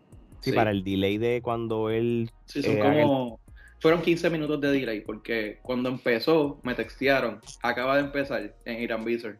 Sí, 0.41 0.53
para 0.53 0.71
el 0.71 0.83
delay 0.83 1.19
de 1.19 1.41
cuando 1.43 1.91
él. 1.91 2.31
Sí, 2.47 2.63
son 2.63 2.79
como. 2.79 3.41
Fueron 3.81 4.01
15 4.01 4.31
minutos 4.31 4.61
de 4.61 4.71
delay, 4.71 5.01
porque 5.01 5.59
cuando 5.63 5.89
empezó, 5.89 6.61
me 6.63 6.75
textearon, 6.75 7.41
acaba 7.63 7.97
de 7.97 8.03
empezar 8.03 8.55
en 8.65 8.81
Irán 8.81 9.05
Bizarre. 9.05 9.39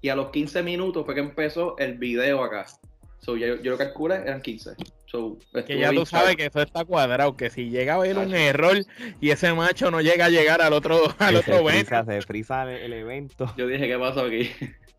Y 0.00 0.08
a 0.10 0.16
los 0.16 0.30
15 0.30 0.62
minutos 0.62 1.04
fue 1.04 1.14
que 1.14 1.20
empezó 1.20 1.76
el 1.76 1.98
video 1.98 2.42
acá. 2.44 2.66
So, 3.18 3.36
yo, 3.36 3.60
yo 3.60 3.72
lo 3.72 3.78
calculé, 3.78 4.14
eran 4.14 4.40
15. 4.40 4.70
que 5.66 5.78
ya 5.78 5.90
tú 5.90 6.06
sabes 6.06 6.36
que 6.36 6.46
eso 6.46 6.62
está 6.62 6.84
cuadrado, 6.84 7.36
que 7.36 7.50
si 7.50 7.68
llega 7.68 7.94
a 7.94 7.96
haber 7.96 8.16
un 8.16 8.32
error 8.34 8.78
y 9.20 9.30
ese 9.30 9.52
macho 9.52 9.90
no 9.90 10.00
llega 10.00 10.26
a 10.26 10.30
llegar 10.30 10.62
al 10.62 10.72
otro, 10.72 11.14
al 11.18 11.36
otro 11.36 11.58
se 11.58 11.64
frisa, 11.64 12.04
se 12.04 12.22
frisa 12.22 12.72
el, 12.72 12.92
evento. 12.92 13.52
Yo 13.56 13.66
dije, 13.66 13.88
¿qué 13.88 13.98
pasó 13.98 14.22
aquí? 14.22 14.50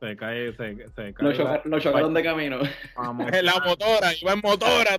Se 0.01 0.17
cae, 0.17 0.51
se, 0.53 0.75
se 0.95 1.13
cae. 1.13 1.61
Lo, 1.63 1.79
chocaron 1.79 2.11
de 2.15 2.23
camino. 2.23 2.57
Vamos. 2.95 3.29
la 3.43 3.53
motora, 3.63 4.11
iba 4.19 4.33
en 4.33 4.41
motora. 4.43 4.97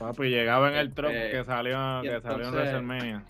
Papi, 0.00 0.24
llegaba 0.24 0.68
en 0.68 0.74
el 0.74 0.92
truck 0.92 1.12
este, 1.12 1.38
que 1.38 1.44
salió, 1.44 2.02
que 2.02 2.20
salió 2.20 2.48
en 2.48 2.54
WrestleMania. 2.54 3.24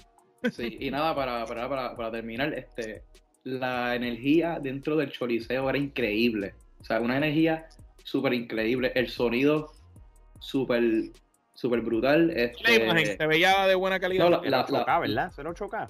Sí, 0.51 0.79
y 0.81 0.91
nada, 0.91 1.15
para, 1.15 1.45
para, 1.45 1.69
para, 1.69 1.95
para 1.95 2.11
terminar, 2.11 2.55
este, 2.55 3.03
la 3.43 3.95
energía 3.95 4.59
dentro 4.59 4.97
del 4.97 5.13
choliseo 5.13 5.69
era 5.69 5.77
increíble. 5.77 6.55
O 6.81 6.85
sea, 6.85 6.99
una 6.99 7.19
energía 7.19 7.67
súper 8.03 8.33
increíble. 8.33 8.91
El 8.95 9.11
sonido 9.11 9.71
súper 10.41 10.83
súper 11.55 11.81
brutal. 11.81 12.31
Este... 12.31 13.17
se 13.17 13.27
veía 13.27 13.67
de 13.67 13.75
buena 13.75 14.01
calidad. 14.01 14.25
No, 14.25 14.31
la, 14.31 14.67
la, 14.69 14.99
¿verdad? 14.99 15.33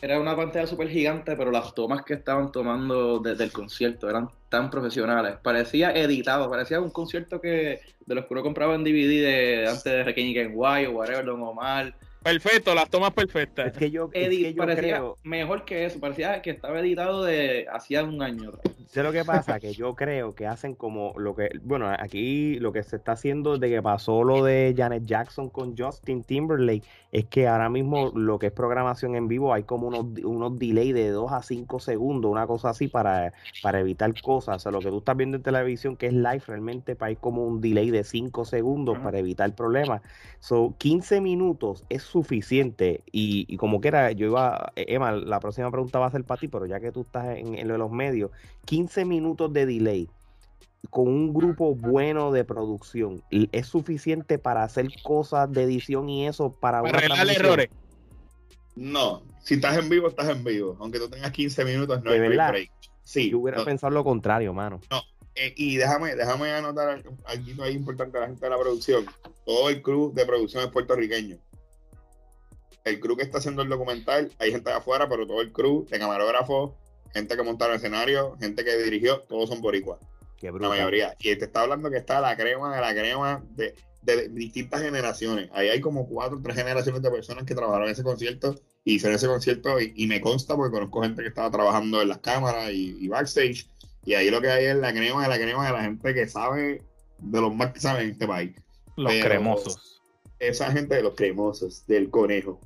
Era 0.00 0.20
una 0.20 0.36
pantalla 0.36 0.66
súper 0.66 0.88
gigante, 0.88 1.34
pero 1.36 1.50
las 1.50 1.74
tomas 1.74 2.04
que 2.04 2.14
estaban 2.14 2.52
tomando 2.52 3.18
desde 3.18 3.44
el 3.44 3.52
concierto 3.52 4.08
eran 4.08 4.28
tan 4.48 4.70
profesionales. 4.70 5.36
Parecía 5.42 5.92
editado, 5.92 6.48
parecía 6.50 6.80
un 6.80 6.90
concierto 6.90 7.40
que 7.40 7.80
de 8.06 8.14
los 8.14 8.26
que 8.26 8.34
uno 8.34 8.42
compraba 8.42 8.74
en 8.74 8.84
DVD 8.84 9.24
de 9.24 9.66
antes 9.68 9.84
de 9.84 10.04
Requiem 10.04 10.52
Guay 10.52 10.86
o 10.86 10.92
whatever, 10.92 11.24
Don 11.24 11.42
Omar. 11.42 11.94
Perfecto, 12.24 12.74
las 12.74 12.88
tomas 12.88 13.12
perfectas. 13.12 13.66
Es 13.66 13.72
que 13.74 13.90
yo, 13.90 14.10
parecía 14.56 15.02
mejor 15.22 15.66
que 15.66 15.84
eso, 15.84 16.00
parecía 16.00 16.40
que 16.40 16.50
estaba 16.50 16.80
editado 16.80 17.22
de 17.22 17.66
hacía 17.70 18.02
un 18.02 18.22
año 18.22 18.52
sé 18.94 19.02
lo 19.02 19.10
que 19.10 19.24
pasa, 19.24 19.58
que 19.58 19.72
yo 19.72 19.96
creo 19.96 20.36
que 20.36 20.46
hacen 20.46 20.76
como 20.76 21.14
lo 21.18 21.34
que, 21.34 21.50
bueno, 21.64 21.88
aquí 21.98 22.60
lo 22.60 22.72
que 22.72 22.84
se 22.84 22.94
está 22.94 23.12
haciendo 23.12 23.58
desde 23.58 23.74
que 23.74 23.82
pasó 23.82 24.22
lo 24.22 24.44
de 24.44 24.72
Janet 24.76 25.04
Jackson 25.04 25.50
con 25.50 25.76
Justin 25.76 26.22
Timberlake, 26.22 26.84
es 27.10 27.24
que 27.24 27.48
ahora 27.48 27.68
mismo 27.68 28.12
lo 28.14 28.38
que 28.38 28.46
es 28.46 28.52
programación 28.52 29.16
en 29.16 29.26
vivo 29.26 29.52
hay 29.52 29.64
como 29.64 29.88
unos, 29.88 30.06
unos 30.22 30.58
delay 30.60 30.92
de 30.92 31.10
2 31.10 31.32
a 31.32 31.42
5 31.42 31.80
segundos, 31.80 32.30
una 32.30 32.46
cosa 32.46 32.70
así 32.70 32.86
para, 32.86 33.32
para 33.64 33.80
evitar 33.80 34.12
cosas. 34.22 34.56
O 34.56 34.58
sea, 34.60 34.72
lo 34.72 34.78
que 34.78 34.90
tú 34.90 34.98
estás 34.98 35.16
viendo 35.16 35.36
en 35.36 35.42
televisión 35.42 35.96
que 35.96 36.06
es 36.06 36.12
live, 36.12 36.42
realmente 36.46 36.96
hay 37.00 37.16
como 37.16 37.44
un 37.44 37.60
delay 37.60 37.90
de 37.90 38.04
5 38.04 38.44
segundos 38.44 38.96
para 38.98 39.18
evitar 39.18 39.52
problemas. 39.56 40.02
So, 40.38 40.74
15 40.78 41.20
minutos 41.20 41.84
es 41.88 42.02
suficiente 42.14 43.02
y, 43.10 43.44
y 43.48 43.56
como 43.56 43.80
que 43.80 43.88
era, 43.88 44.12
yo 44.12 44.26
iba, 44.28 44.72
Emma, 44.76 45.10
la 45.10 45.40
próxima 45.40 45.68
pregunta 45.72 45.98
va 45.98 46.06
a 46.06 46.12
ser 46.12 46.22
para 46.22 46.40
ti, 46.40 46.46
pero 46.46 46.64
ya 46.64 46.78
que 46.78 46.92
tú 46.92 47.00
estás 47.00 47.36
en, 47.36 47.58
en 47.58 47.66
los 47.66 47.90
medios, 47.90 48.30
15 48.66 49.04
minutos 49.04 49.52
de 49.52 49.66
delay 49.66 50.08
con 50.90 51.08
un 51.08 51.34
grupo 51.34 51.74
bueno 51.74 52.30
de 52.30 52.44
producción 52.44 53.20
es 53.30 53.66
suficiente 53.66 54.38
para 54.38 54.62
hacer 54.62 54.86
cosas 55.02 55.50
de 55.50 55.64
edición 55.64 56.08
y 56.08 56.28
eso 56.28 56.52
para, 56.52 56.82
para 56.82 56.98
arreglar 56.98 57.28
errores. 57.30 57.68
No, 58.76 59.22
si 59.42 59.54
estás 59.54 59.76
en 59.76 59.88
vivo, 59.88 60.06
estás 60.06 60.28
en 60.28 60.44
vivo. 60.44 60.76
Aunque 60.78 61.00
tú 61.00 61.08
tengas 61.08 61.32
15 61.32 61.64
minutos, 61.64 62.00
no 62.04 62.12
hay 62.12 62.20
break. 62.20 62.70
Sí, 63.02 63.30
Yo 63.30 63.40
hubiera 63.40 63.64
pensado 63.64 63.92
lo 63.92 64.04
contrario, 64.04 64.54
mano. 64.54 64.80
No, 64.88 65.02
eh, 65.34 65.52
y 65.56 65.76
déjame, 65.76 66.14
déjame 66.14 66.52
anotar 66.52 67.02
algo 67.24 67.64
ahí 67.64 67.74
importante 67.74 68.18
a 68.18 68.20
la 68.20 68.26
gente 68.28 68.44
de 68.44 68.50
la 68.50 68.58
producción. 68.58 69.04
Todo 69.44 69.68
el 69.68 69.82
crew 69.82 70.12
de 70.14 70.24
producción 70.24 70.62
es 70.62 70.70
puertorriqueño. 70.70 71.38
El 72.84 73.00
crew 73.00 73.16
que 73.16 73.22
está 73.22 73.38
haciendo 73.38 73.62
el 73.62 73.68
documental, 73.68 74.30
hay 74.38 74.50
gente 74.50 74.70
de 74.70 74.76
afuera, 74.76 75.08
pero 75.08 75.26
todo 75.26 75.40
el 75.40 75.52
crew 75.52 75.86
de 75.90 75.98
camarógrafos, 75.98 76.72
gente 77.14 77.36
que 77.36 77.42
montaron 77.42 77.74
el 77.74 77.78
escenario, 77.78 78.36
gente 78.38 78.64
que 78.64 78.76
dirigió, 78.76 79.20
todos 79.20 79.48
son 79.48 79.62
boricuas. 79.62 79.98
la 80.42 80.68
mayoría. 80.68 81.16
Y 81.20 81.34
te 81.36 81.46
está 81.46 81.62
hablando 81.62 81.90
que 81.90 81.96
está 81.96 82.20
la 82.20 82.36
crema 82.36 82.74
de 82.74 82.80
la 82.82 82.92
crema 82.92 83.42
de, 83.50 83.74
distintas 84.28 84.82
generaciones. 84.82 85.48
Ahí 85.54 85.68
hay 85.68 85.80
como 85.80 86.06
cuatro 86.06 86.36
o 86.36 86.42
tres 86.42 86.56
generaciones 86.56 87.00
de 87.00 87.10
personas 87.10 87.44
que 87.44 87.54
trabajaron 87.54 87.86
en 87.86 87.92
ese 87.92 88.02
concierto 88.02 88.54
y 88.84 88.96
hicieron 88.96 89.16
ese 89.16 89.26
concierto 89.26 89.80
y, 89.80 90.06
me 90.06 90.20
consta 90.20 90.54
porque 90.54 90.74
conozco 90.74 91.00
gente 91.00 91.22
que 91.22 91.28
estaba 91.28 91.50
trabajando 91.50 92.02
en 92.02 92.08
las 92.08 92.18
cámaras 92.18 92.70
y, 92.70 93.08
backstage. 93.08 93.66
Y 94.04 94.12
ahí 94.12 94.28
lo 94.28 94.42
que 94.42 94.50
hay 94.50 94.66
es 94.66 94.76
la 94.76 94.92
crema 94.92 95.22
de 95.22 95.28
la 95.28 95.38
crema 95.38 95.66
de 95.66 95.72
la 95.72 95.82
gente 95.84 96.12
que 96.12 96.28
sabe, 96.28 96.82
de 97.18 97.40
los 97.40 97.54
más 97.54 97.72
que 97.72 97.80
saben 97.80 98.04
en 98.04 98.10
este 98.10 98.26
país. 98.26 98.54
Los 98.96 99.14
cremosos. 99.22 100.02
Esa 100.38 100.70
gente 100.70 100.96
de 100.96 101.02
los 101.02 101.14
cremosos, 101.14 101.86
del 101.86 102.10
conejo. 102.10 102.60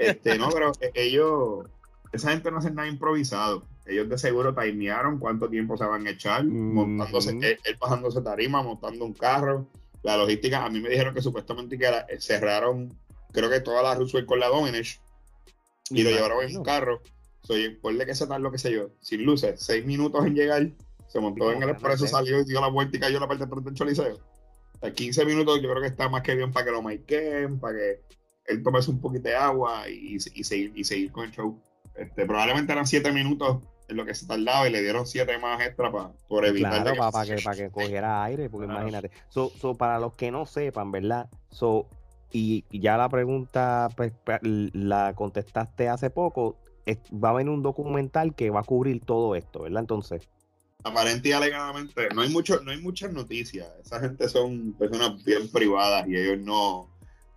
Este, 0.00 0.38
no, 0.38 0.48
pero 0.50 0.72
e, 0.80 0.92
ellos, 0.94 1.66
esa 2.12 2.30
gente 2.30 2.50
no 2.50 2.58
hace 2.58 2.70
nada 2.70 2.88
improvisado 2.88 3.64
ellos 3.90 4.08
de 4.08 4.18
seguro 4.18 4.54
timearon 4.54 5.18
cuánto 5.18 5.48
tiempo 5.48 5.76
se 5.76 5.84
van 5.84 6.06
a 6.06 6.10
echar, 6.10 6.44
montándose, 6.44 7.30
él, 7.30 7.58
bajándose 7.78 8.20
tarima, 8.22 8.62
montando 8.62 9.04
un 9.04 9.14
carro. 9.14 9.66
La 10.02 10.16
logística, 10.16 10.64
a 10.64 10.70
mí 10.70 10.80
me 10.80 10.88
dijeron 10.88 11.14
que 11.14 11.20
supuestamente 11.20 11.76
que 11.76 11.86
eh, 11.86 12.20
cerraron, 12.20 12.96
creo 13.32 13.50
que 13.50 13.60
toda 13.60 13.82
la 13.82 13.94
Roosevelt 13.94 14.26
con 14.26 14.40
la 14.40 14.48
Dominage 14.48 15.00
y 15.90 16.02
lo 16.02 16.10
llevaron 16.10 16.42
en 16.42 16.56
un 16.56 16.64
carro. 16.64 17.00
Soy, 17.42 17.70
ponle 17.70 18.06
que 18.06 18.14
se 18.14 18.26
tal 18.26 18.42
lo 18.42 18.52
que 18.52 18.58
sé 18.58 18.72
yo, 18.72 18.90
sin 19.00 19.24
luces, 19.24 19.60
seis 19.60 19.84
minutos 19.84 20.24
en 20.24 20.34
llegar, 20.34 20.70
se 21.08 21.20
montó 21.20 21.50
en 21.52 21.62
el 21.62 21.70
expreso, 21.70 22.06
salió 22.06 22.40
y 22.40 22.44
dio 22.44 22.60
la 22.60 22.68
vuelta 22.68 22.96
y 22.96 23.00
cayó 23.00 23.18
la 23.18 23.26
parte 23.26 23.44
de 23.44 23.50
frente 23.50 23.70
del 23.70 23.76
choliseo. 23.76 24.18
O 24.82 24.90
15 24.90 25.26
minutos 25.26 25.60
yo 25.60 25.68
creo 25.68 25.82
que 25.82 25.88
está 25.88 26.08
más 26.08 26.22
que 26.22 26.34
bien 26.34 26.52
para 26.52 26.64
que 26.64 26.72
lo 26.72 26.80
maiquen, 26.80 27.58
para 27.58 27.76
que 27.76 28.00
él 28.50 28.62
tomese 28.62 28.90
un 28.90 29.00
poquito 29.00 29.28
de 29.28 29.36
agua 29.36 29.88
y, 29.88 30.16
y, 30.16 30.44
seguir, 30.44 30.72
y 30.74 30.84
seguir 30.84 31.12
con 31.12 31.24
el 31.24 31.30
show. 31.30 31.58
Este, 31.94 32.26
probablemente 32.26 32.72
eran 32.72 32.86
siete 32.86 33.12
minutos 33.12 33.62
en 33.88 33.96
lo 33.96 34.04
que 34.04 34.14
se 34.14 34.26
tardaba 34.26 34.68
y 34.68 34.72
le 34.72 34.82
dieron 34.82 35.06
siete 35.06 35.36
más 35.38 35.60
extra 35.60 35.90
para 35.90 36.12
por 36.28 36.44
evitar. 36.46 36.82
Claro, 36.82 37.10
para, 37.10 37.36
que, 37.36 37.42
para 37.42 37.56
que 37.56 37.70
cogiera 37.72 38.24
aire, 38.24 38.48
porque 38.48 38.66
imagínate. 38.66 39.10
So, 39.28 39.50
so, 39.50 39.74
para 39.74 39.98
los 39.98 40.14
que 40.14 40.30
no 40.30 40.46
sepan, 40.46 40.90
¿verdad? 40.92 41.28
So, 41.50 41.88
y 42.32 42.64
ya 42.70 42.96
la 42.96 43.08
pregunta 43.08 43.88
pues, 43.96 44.12
la 44.42 45.14
contestaste 45.14 45.88
hace 45.88 46.10
poco. 46.10 46.56
va 47.12 47.30
a 47.30 47.34
venir 47.34 47.50
un 47.50 47.62
documental 47.62 48.34
que 48.34 48.50
va 48.50 48.60
a 48.60 48.64
cubrir 48.64 49.04
todo 49.04 49.34
esto, 49.34 49.62
¿verdad? 49.62 49.80
Entonces. 49.80 50.28
Aparente 50.82 51.28
y 51.28 51.32
alegadamente, 51.32 52.08
no 52.14 52.22
hay 52.22 52.30
mucho, 52.30 52.60
no 52.62 52.70
hay 52.70 52.80
muchas 52.80 53.12
noticias. 53.12 53.68
Esa 53.84 54.00
gente 54.00 54.28
son 54.28 54.72
personas 54.74 55.22
bien 55.24 55.50
privadas 55.50 56.08
y 56.08 56.16
ellos 56.16 56.38
no, 56.38 56.88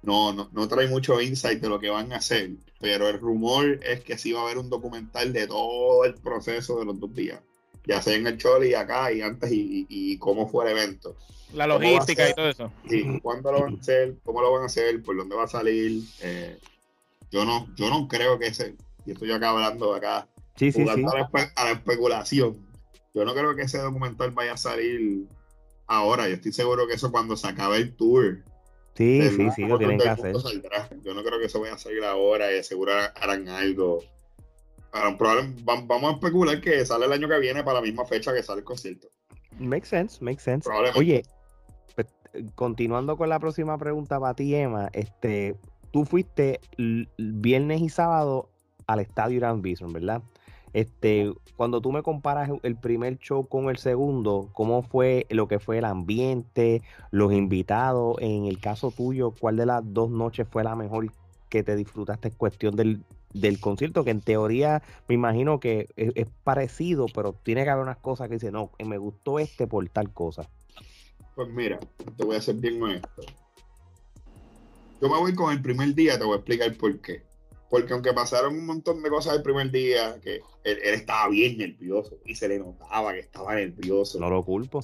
no, 0.04 0.34
no, 0.34 0.50
no 0.52 0.68
trae 0.68 0.88
mucho 0.88 1.20
insight 1.22 1.62
de 1.62 1.70
lo 1.70 1.80
que 1.80 1.90
van 1.90 2.12
a 2.12 2.18
hacer, 2.18 2.52
pero 2.80 3.08
el 3.08 3.20
rumor 3.20 3.80
es 3.84 4.02
que 4.02 4.18
sí 4.18 4.34
va 4.34 4.42
a 4.42 4.44
haber 4.44 4.58
un 4.58 4.70
documental 4.70 5.32
de 5.32 5.48
todo 5.48 6.04
el 6.04 6.16
proceso 6.16 6.78
de 6.78 6.86
los 6.86 7.00
dos 7.00 7.14
días, 7.16 7.40
ya 7.86 8.02
sea 8.02 8.16
en 8.16 8.28
el 8.28 8.38
Choli 8.38 8.74
acá 8.74 9.12
y 9.12 9.22
antes 9.22 9.50
y, 9.52 10.18
cómo 10.18 10.48
fue 10.48 10.66
el 10.66 10.78
evento. 10.78 11.16
La 11.54 11.68
logística 11.68 12.30
y 12.30 12.34
todo 12.34 12.50
eso. 12.50 12.72
Sí, 12.90 13.20
cuándo 13.22 13.52
lo 13.52 13.62
van 13.62 13.76
a 13.76 13.80
hacer, 13.80 14.16
cómo 14.24 14.42
lo 14.42 14.52
van 14.52 14.64
a 14.64 14.66
hacer, 14.66 15.02
por 15.04 15.16
dónde 15.16 15.36
va 15.36 15.44
a 15.44 15.48
salir. 15.48 16.04
Eh, 16.22 16.58
yo 17.32 17.46
no, 17.46 17.68
yo 17.76 17.90
no 17.90 18.08
creo 18.08 18.38
que 18.38 18.48
ese, 18.48 18.76
y 19.06 19.12
estoy 19.12 19.32
acá 19.32 19.52
hablando 19.52 19.94
acá, 19.94 20.28
sí, 20.58 20.72
sí, 20.72 20.82
A, 20.82 20.98
la, 20.98 21.72
especulación. 21.72 22.58
Yo 23.14 23.24
no 23.24 23.34
creo 23.34 23.56
que 23.56 23.62
ese 23.62 23.78
documental 23.78 24.32
vaya 24.32 24.54
a 24.54 24.58
salir 24.58 25.28
ahora. 25.88 26.28
Yo 26.28 26.36
estoy 26.36 26.52
seguro 26.52 26.88
que 26.88 26.96
eso 26.96 27.12
cuando 27.12 27.38
se 27.38 27.48
acabe 27.48 27.78
el 27.78 27.96
tour 27.96 28.44
Sí, 28.96 29.28
sí, 29.30 29.50
sí, 29.56 29.66
lo 29.66 29.78
tienen 29.78 29.98
que 29.98 30.10
hacer. 30.10 30.36
Yo 31.04 31.14
no 31.14 31.24
creo 31.24 31.40
que 31.40 31.46
eso 31.46 31.60
vaya 31.60 31.74
a 31.74 31.78
salir 31.78 32.04
ahora 32.04 32.56
y 32.56 32.64
seguro 32.64 32.94
harán 32.94 33.48
algo. 33.48 34.04
vamos 34.92 36.04
a 36.04 36.12
especular 36.12 36.62
que 36.62 36.86
sale 36.86 37.06
el 37.06 37.14
año 37.14 37.28
que 37.28 37.40
viene 37.40 37.64
para 37.64 37.80
la 37.80 37.82
misma 37.82 38.06
fecha 38.06 38.34
que 38.34 38.44
sale 38.44 38.60
el 38.60 38.66
concierto. 38.66 39.08
Makes 39.60 39.88
sense, 39.88 40.24
makes 40.24 40.44
sense. 40.44 40.70
Oye, 40.96 41.24
pues, 41.96 42.08
continuando 42.56 43.18
con 43.18 43.30
la 43.30 43.40
próxima 43.40 43.78
pregunta 43.78 44.20
para 44.20 44.36
ti, 44.36 44.54
Emma, 44.56 44.90
este, 44.94 45.56
tú 45.92 46.06
fuiste 46.06 46.60
viernes 47.18 47.82
y 47.82 47.90
sábado 47.90 48.50
al 48.88 49.00
estadio 49.00 49.38
Irán 49.38 49.62
Bison, 49.62 49.92
¿verdad? 49.92 50.22
Este, 50.74 51.32
cuando 51.56 51.82
tú 51.82 51.92
me 51.92 52.02
comparas 52.02 52.50
el 52.64 52.76
primer 52.76 53.20
show 53.20 53.48
con 53.48 53.70
el 53.70 53.78
segundo, 53.78 54.50
¿cómo 54.54 54.82
fue 54.82 55.28
lo 55.30 55.48
que 55.48 55.60
fue 55.60 55.78
el 55.78 55.86
ambiente, 55.86 56.82
los 57.12 57.32
invitados? 57.32 58.18
En 58.20 58.46
el 58.46 58.60
caso 58.60 58.90
tuyo, 58.90 59.32
¿cuál 59.40 59.58
de 59.58 59.68
las 59.68 59.82
dos 59.86 60.10
noches 60.10 60.48
fue 60.50 60.64
la 60.64 60.76
mejor 60.76 61.12
que 61.50 61.62
te 61.62 61.76
disfrutaste 61.76 62.30
en 62.30 62.34
cuestión 62.34 62.76
del, 62.76 63.04
concierto? 63.60 64.04
Que 64.04 64.10
en 64.10 64.22
teoría 64.22 64.82
me 65.08 65.14
imagino 65.14 65.60
que 65.60 65.88
es, 65.96 66.28
parecido, 66.44 67.06
pero 67.14 67.34
tiene 67.34 67.64
que 67.64 67.70
haber 67.70 67.84
unas 67.84 67.98
cosas 67.98 68.28
que 68.28 68.36
dicen, 68.36 68.54
no, 68.54 68.72
me 68.84 68.98
gustó 68.98 69.38
este 69.38 69.68
por 69.68 69.88
tal 69.90 70.12
cosa. 70.12 70.50
Pues 71.36 71.50
mira, 71.50 71.80
te 72.18 72.26
voy 72.26 72.36
a 72.36 72.42
ser 72.42 72.56
bien 72.56 72.82
honesto. 72.82 73.22
Yo 75.00 75.10
me 75.10 75.20
voy 75.20 75.36
con 75.36 75.52
el 75.52 75.62
primer 75.62 75.94
día, 75.94 76.18
te 76.18 76.26
voy 76.26 76.34
a 76.34 76.38
explicar 76.38 76.74
por 76.78 77.00
qué. 77.00 77.33
Porque 77.74 77.92
aunque 77.92 78.14
pasaron 78.14 78.54
un 78.54 78.68
montón 78.68 79.02
de 79.02 79.10
cosas 79.10 79.36
el 79.36 79.42
primer 79.42 79.72
día, 79.72 80.20
que 80.22 80.42
él, 80.64 80.78
estaba 80.84 81.28
bien 81.30 81.58
nervioso 81.58 82.20
y 82.24 82.36
se 82.36 82.48
le 82.48 82.60
notaba 82.60 83.14
que 83.14 83.22
estaba 83.22 83.56
nervioso. 83.56 84.20
No 84.20 84.30
lo 84.30 84.46
culpo. 84.46 84.80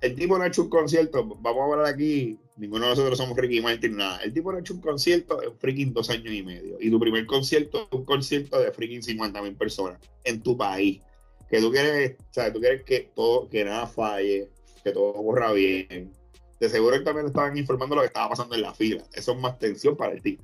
el 0.00 0.14
tipo 0.14 0.38
no 0.38 0.44
ha 0.44 0.46
hecho 0.46 0.62
un 0.62 0.70
concierto, 0.70 1.22
vamos 1.22 1.60
a 1.60 1.64
hablar 1.64 1.92
aquí, 1.92 2.38
ninguno 2.56 2.86
de 2.86 2.92
nosotros 2.92 3.18
somos 3.18 3.36
Ricky 3.36 3.60
Martin, 3.60 3.98
nada. 3.98 4.22
El 4.22 4.32
tipo 4.32 4.50
no 4.50 4.56
ha 4.56 4.60
hecho 4.62 4.72
un 4.72 4.80
concierto 4.80 5.42
en 5.42 5.54
freaking 5.58 5.92
dos 5.92 6.08
años 6.08 6.32
y 6.32 6.42
medio. 6.42 6.78
Y 6.80 6.90
tu 6.90 6.98
primer 6.98 7.26
concierto 7.26 7.86
es 7.92 7.98
un 7.98 8.06
concierto 8.06 8.58
de 8.58 8.72
freaking 8.72 9.02
50 9.02 9.42
mil 9.42 9.54
personas 9.54 10.00
en 10.24 10.42
tu 10.42 10.56
país. 10.56 11.02
Que 11.50 11.60
tú 11.60 11.70
quieres, 11.70 12.16
o 12.18 12.32
sea, 12.32 12.50
tú 12.50 12.58
quieres 12.58 12.84
que 12.84 13.10
todo, 13.14 13.50
que 13.50 13.66
nada 13.66 13.86
falle, 13.86 14.48
que 14.82 14.92
todo 14.92 15.12
corra 15.12 15.52
bien. 15.52 16.10
De 16.58 16.70
seguro 16.70 17.04
también 17.04 17.26
estaban 17.26 17.58
informando 17.58 17.96
lo 17.96 18.00
que 18.00 18.06
estaba 18.06 18.30
pasando 18.30 18.54
en 18.54 18.62
la 18.62 18.72
fila. 18.72 19.04
Eso 19.12 19.32
es 19.32 19.38
más 19.38 19.58
tensión 19.58 19.94
para 19.94 20.14
el 20.14 20.22
tipo. 20.22 20.42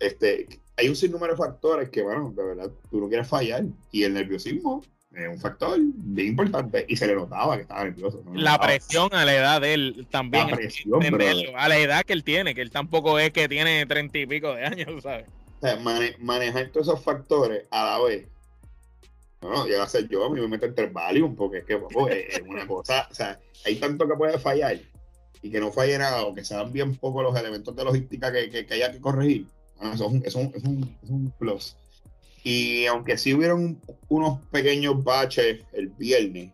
Este, 0.00 0.48
hay 0.78 0.88
un 0.88 0.96
sinnúmero 0.96 1.32
de 1.32 1.36
factores 1.36 1.90
que, 1.90 2.02
bueno, 2.02 2.32
de 2.34 2.42
verdad, 2.42 2.70
tú 2.88 3.00
no 3.00 3.08
quieres 3.08 3.26
fallar. 3.26 3.64
Y 3.90 4.04
el 4.04 4.14
nerviosismo 4.14 4.84
es 5.12 5.28
un 5.28 5.38
factor 5.40 5.76
bien 5.80 6.28
importante. 6.28 6.86
Y 6.88 6.96
se 6.96 7.08
le 7.08 7.16
notaba 7.16 7.56
que 7.56 7.62
estaba 7.62 7.84
nervioso. 7.84 8.22
La 8.32 8.60
presión 8.60 9.12
a 9.12 9.24
la 9.24 9.34
edad 9.34 9.60
de 9.60 9.74
él 9.74 10.06
también. 10.08 10.48
La 10.48 10.56
presión, 10.56 11.02
a 11.56 11.68
la 11.68 11.78
edad 11.78 12.04
que 12.04 12.12
él 12.12 12.22
tiene, 12.22 12.54
que 12.54 12.62
él 12.62 12.70
tampoco 12.70 13.18
es 13.18 13.32
que 13.32 13.48
tiene 13.48 13.86
treinta 13.86 14.18
y 14.18 14.26
pico 14.26 14.54
de 14.54 14.66
años, 14.66 14.88
¿sabes? 15.02 15.26
O 15.60 15.66
sea, 15.66 15.76
manejar 16.20 16.68
todos 16.68 16.86
esos 16.86 17.02
factores 17.02 17.64
a 17.72 17.84
la 17.84 18.04
vez. 18.04 18.28
No, 19.42 19.66
llega 19.66 19.82
a 19.82 19.88
ser 19.88 20.08
yo, 20.08 20.24
a 20.24 20.30
mí 20.30 20.40
me 20.40 20.48
meto 20.48 20.66
en 20.66 20.92
Valium, 20.92 21.34
porque 21.34 21.58
es 21.58 21.64
que 21.64 21.74
es, 21.74 22.42
una 22.44 22.66
cosa, 22.66 23.06
o 23.08 23.14
sea, 23.14 23.38
hay 23.64 23.76
tanto 23.76 24.08
que 24.08 24.14
puede 24.14 24.36
fallar 24.38 24.78
y 25.42 25.50
que 25.50 25.60
no 25.60 25.70
falle 25.70 25.96
nada, 25.96 26.22
o 26.24 26.34
que 26.34 26.44
sean 26.44 26.72
bien 26.72 26.96
pocos 26.96 27.22
los 27.22 27.36
elementos 27.36 27.74
de 27.74 27.84
logística 27.84 28.32
que, 28.32 28.50
que, 28.50 28.66
que 28.66 28.74
haya 28.74 28.90
que 28.90 29.00
corregir 29.00 29.46
Ah, 29.46 29.57
eso 29.80 30.12
es 30.24 30.34
un, 30.34 31.32
plus. 31.38 31.76
Y 32.44 32.86
aunque 32.86 33.18
sí 33.18 33.34
hubieron 33.34 33.80
unos 34.08 34.40
pequeños 34.50 35.02
baches 35.02 35.64
el 35.72 35.88
viernes, 35.88 36.52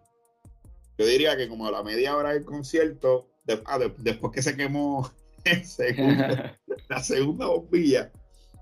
yo 0.99 1.07
diría 1.07 1.37
que 1.37 1.49
como 1.49 1.67
a 1.67 1.71
la 1.71 1.83
media 1.83 2.17
hora 2.17 2.33
del 2.33 2.45
concierto, 2.45 3.29
ah, 3.67 3.79
después 3.99 4.33
que 4.33 4.43
se 4.43 4.57
quemó 4.57 5.11
la 6.89 7.03
segunda 7.03 7.47
bombilla, 7.47 8.11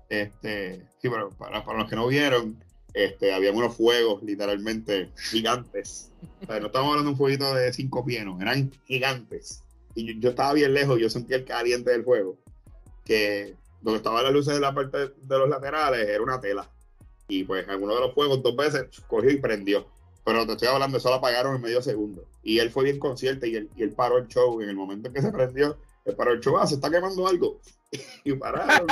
este, 0.09 0.85
sí, 1.01 1.09
para, 1.09 1.29
para, 1.29 1.79
los 1.79 1.89
que 1.89 1.95
no 1.95 2.07
vieron, 2.07 2.63
este, 2.93 3.33
había 3.33 3.51
unos 3.51 3.75
fuegos 3.75 4.21
literalmente 4.21 5.09
gigantes. 5.31 6.11
no 6.47 6.67
estamos 6.67 6.89
hablando 6.89 7.03
de 7.03 7.09
un 7.09 7.17
fueguito 7.17 7.53
de 7.53 7.73
cinco 7.73 8.05
pies, 8.05 8.25
eran 8.39 8.71
gigantes. 8.85 9.63
Y 9.95 10.19
yo, 10.19 10.31
estaba 10.31 10.53
bien 10.53 10.73
lejos, 10.73 10.99
yo 10.99 11.09
sentía 11.09 11.37
el 11.37 11.45
caliente 11.45 11.91
del 11.91 12.03
fuego, 12.03 12.37
que 13.05 13.55
donde 13.83 13.97
estaban 13.97 14.23
las 14.23 14.33
luces 14.33 14.55
de 14.55 14.59
la 14.59 14.73
parte 14.73 14.97
de 14.97 15.37
los 15.37 15.47
laterales 15.47 16.07
era 16.07 16.23
una 16.23 16.39
tela. 16.39 16.67
Y 17.27 17.43
pues 17.43 17.67
alguno 17.69 17.93
de 17.93 18.01
los 18.01 18.13
fuegos 18.13 18.41
dos 18.41 18.55
veces 18.55 18.85
cogió 19.07 19.29
y 19.29 19.37
prendió. 19.37 19.85
Pero 20.25 20.45
te 20.45 20.53
estoy 20.53 20.69
hablando, 20.69 20.97
eso 20.97 21.09
lo 21.09 21.15
apagaron 21.15 21.55
en 21.55 21.61
medio 21.61 21.81
segundo. 21.81 22.25
Y 22.41 22.59
él 22.59 22.71
fue 22.71 22.85
bien 22.85 22.97
consciente 22.97 23.47
y 23.47 23.55
él, 23.55 23.69
y 23.75 23.83
él 23.83 23.91
paró 23.91 24.17
el 24.17 24.27
show. 24.27 24.59
En 24.61 24.69
el 24.69 24.75
momento 24.75 25.07
en 25.07 25.13
que 25.13 25.21
se 25.21 25.31
prendió, 25.31 25.77
él 26.05 26.15
paró 26.15 26.31
el 26.31 26.39
show, 26.39 26.57
ah, 26.57 26.65
se 26.65 26.75
está 26.75 26.89
quemando 26.89 27.27
algo. 27.27 27.59
y 28.23 28.33
pararon. 28.33 28.87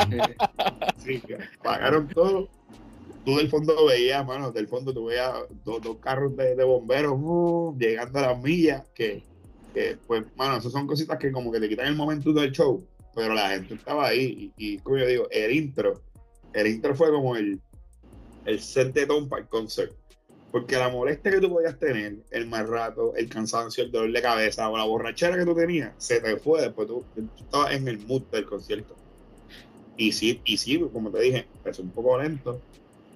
sí, 1.04 1.22
apagaron 1.60 2.08
todo 2.08 2.48
tú 3.26 3.36
del 3.36 3.50
fondo 3.50 3.86
veías, 3.86 4.24
mano, 4.24 4.52
del 4.52 4.68
fondo 4.68 4.94
tú 4.94 5.06
veías 5.06 5.34
dos, 5.64 5.80
carros 6.00 6.34
de, 6.36 6.62
bomberos 6.62 7.18
uh, 7.20 7.76
llegando 7.76 8.20
a 8.20 8.22
las 8.22 8.42
millas, 8.42 8.84
que, 8.94 9.24
pues, 10.06 10.24
mano, 10.36 10.56
esas 10.56 10.70
son 10.70 10.86
cositas 10.86 11.18
que 11.18 11.32
como 11.32 11.50
que 11.50 11.58
te 11.58 11.68
quitan 11.68 11.88
el 11.88 11.96
momento 11.96 12.32
del 12.32 12.52
show, 12.52 12.86
pero 13.16 13.32
la 13.32 13.48
gente 13.48 13.74
estaba 13.74 14.08
ahí 14.08 14.52
y, 14.58 14.78
como 14.80 14.98
yo 14.98 15.06
digo, 15.06 15.26
el 15.30 15.50
intro, 15.50 16.02
el 16.52 16.66
intro 16.66 16.94
fue 16.94 17.10
como 17.10 17.34
el, 17.34 17.58
el 18.44 18.60
set 18.60 18.92
de 18.92 19.06
ton 19.06 19.26
para 19.26 19.42
el 19.42 19.48
concert. 19.48 19.90
Porque 20.52 20.76
la 20.76 20.90
molestia 20.90 21.32
que 21.32 21.40
tú 21.40 21.48
podías 21.48 21.78
tener, 21.78 22.16
el 22.30 22.46
mal 22.46 22.68
rato, 22.68 23.14
el 23.16 23.30
cansancio, 23.30 23.84
el 23.84 23.90
dolor 23.90 24.12
de 24.12 24.20
cabeza 24.20 24.68
o 24.68 24.76
la 24.76 24.84
borrachera 24.84 25.36
que 25.36 25.46
tú 25.46 25.54
tenías, 25.54 25.92
se 25.96 26.20
te 26.20 26.36
fue 26.36 26.60
después 26.60 26.86
tú, 26.86 27.04
tú 27.14 27.26
estabas 27.38 27.72
en 27.72 27.88
el 27.88 27.98
mood 28.06 28.22
del 28.30 28.44
concierto. 28.44 28.94
Y 29.96 30.12
sí, 30.12 30.42
y 30.44 30.58
sí, 30.58 30.78
como 30.92 31.10
te 31.10 31.20
dije, 31.20 31.46
empezó 31.56 31.82
un 31.82 31.90
poco 31.90 32.20
lento, 32.20 32.60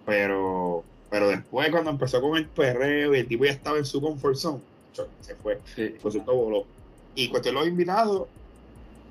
pero, 0.07 0.83
pero 1.11 1.29
después, 1.29 1.71
cuando 1.71 1.91
empezó 1.91 2.23
con 2.23 2.39
el 2.39 2.47
perreo 2.49 3.15
y 3.15 3.19
el 3.19 3.29
tipo 3.29 3.45
ya 3.45 3.53
estaba 3.53 3.77
en 3.77 3.85
su 3.85 4.01
comfort 4.01 4.37
zone, 4.37 4.61
se 5.21 5.35
fue. 5.37 5.61
Sí. 5.75 5.95
El 6.03 6.21
voló. 6.23 6.65
Y 7.15 7.29
cuestión 7.29 7.55
los 7.55 7.67
invitados, 7.67 8.29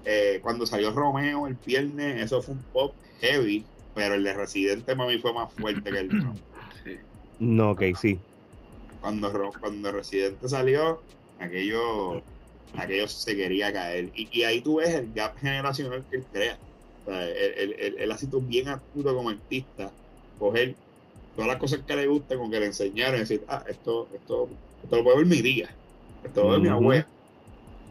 eh, 0.05 0.39
cuando 0.41 0.65
salió 0.65 0.91
Romeo 0.91 1.47
el 1.47 1.55
viernes, 1.65 2.23
eso 2.23 2.41
fue 2.41 2.55
un 2.55 2.63
pop 2.73 2.93
heavy, 3.21 3.65
pero 3.95 4.15
el 4.15 4.23
de 4.23 4.33
Residente 4.33 4.95
mami 4.95 5.17
fue 5.19 5.33
más 5.33 5.51
fuerte 5.53 5.91
que 5.91 5.99
el 5.99 6.09
sí. 6.83 6.97
No, 7.39 7.71
ok, 7.71 7.83
sí. 7.99 8.19
Cuando, 9.01 9.31
cuando 9.59 9.91
Residente 9.91 10.47
salió, 10.49 11.01
aquello, 11.39 12.21
aquello 12.77 13.07
se 13.07 13.35
quería 13.35 13.71
caer. 13.71 14.09
Y, 14.15 14.27
y 14.31 14.43
ahí 14.43 14.61
tú 14.61 14.77
ves 14.77 14.89
el 14.89 15.13
gap 15.13 15.37
generacional 15.37 16.03
que 16.09 16.17
él 16.17 16.25
crea. 16.31 16.57
O 17.05 17.09
sea, 17.09 17.27
él, 17.27 17.75
él, 17.79 17.95
él, 17.97 18.11
ha 18.11 18.17
sido 18.17 18.41
bien 18.41 18.67
astuto 18.67 19.15
como 19.15 19.29
artista, 19.29 19.91
coger 20.37 20.75
todas 21.35 21.47
las 21.47 21.57
cosas 21.57 21.79
que 21.87 21.95
le 21.95 22.07
gusten, 22.07 22.37
con 22.37 22.51
que 22.51 22.59
le 22.59 22.67
enseñaron 22.67 23.15
y 23.15 23.19
decir, 23.19 23.43
ah, 23.47 23.63
esto, 23.67 24.09
esto, 24.13 24.49
esto 24.83 24.95
lo 24.97 25.03
puedo 25.03 25.17
ver 25.17 25.25
mi 25.25 25.41
día, 25.41 25.69
esto 26.23 26.43
lo 26.43 26.49
ve 26.51 26.59
mi 26.59 26.67
abuela, 26.67 27.07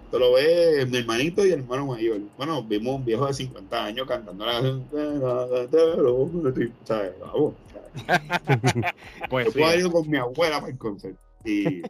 esto 0.08 0.18
lo 0.18 0.32
ve 0.32 0.86
mi 0.86 0.96
hermanito 0.96 1.44
y 1.44 1.50
el 1.50 1.60
hermano 1.60 1.84
mayor. 1.84 2.18
Bueno, 2.38 2.62
vimos 2.62 2.96
un 2.96 3.04
viejo 3.04 3.26
de 3.26 3.34
50 3.34 3.84
años 3.84 4.08
cantando 4.08 4.46
la 4.46 4.54
¿sabes? 6.84 7.12
Vamos, 7.20 7.54
pues 9.28 9.46
Yo 9.46 9.52
puedo 9.52 9.78
ir 9.78 9.90
con 9.90 10.08
mi 10.08 10.16
abuela 10.16 10.60
para 10.60 10.72
el 10.72 10.78
concierto. 10.78 11.20
Y, 11.44 11.82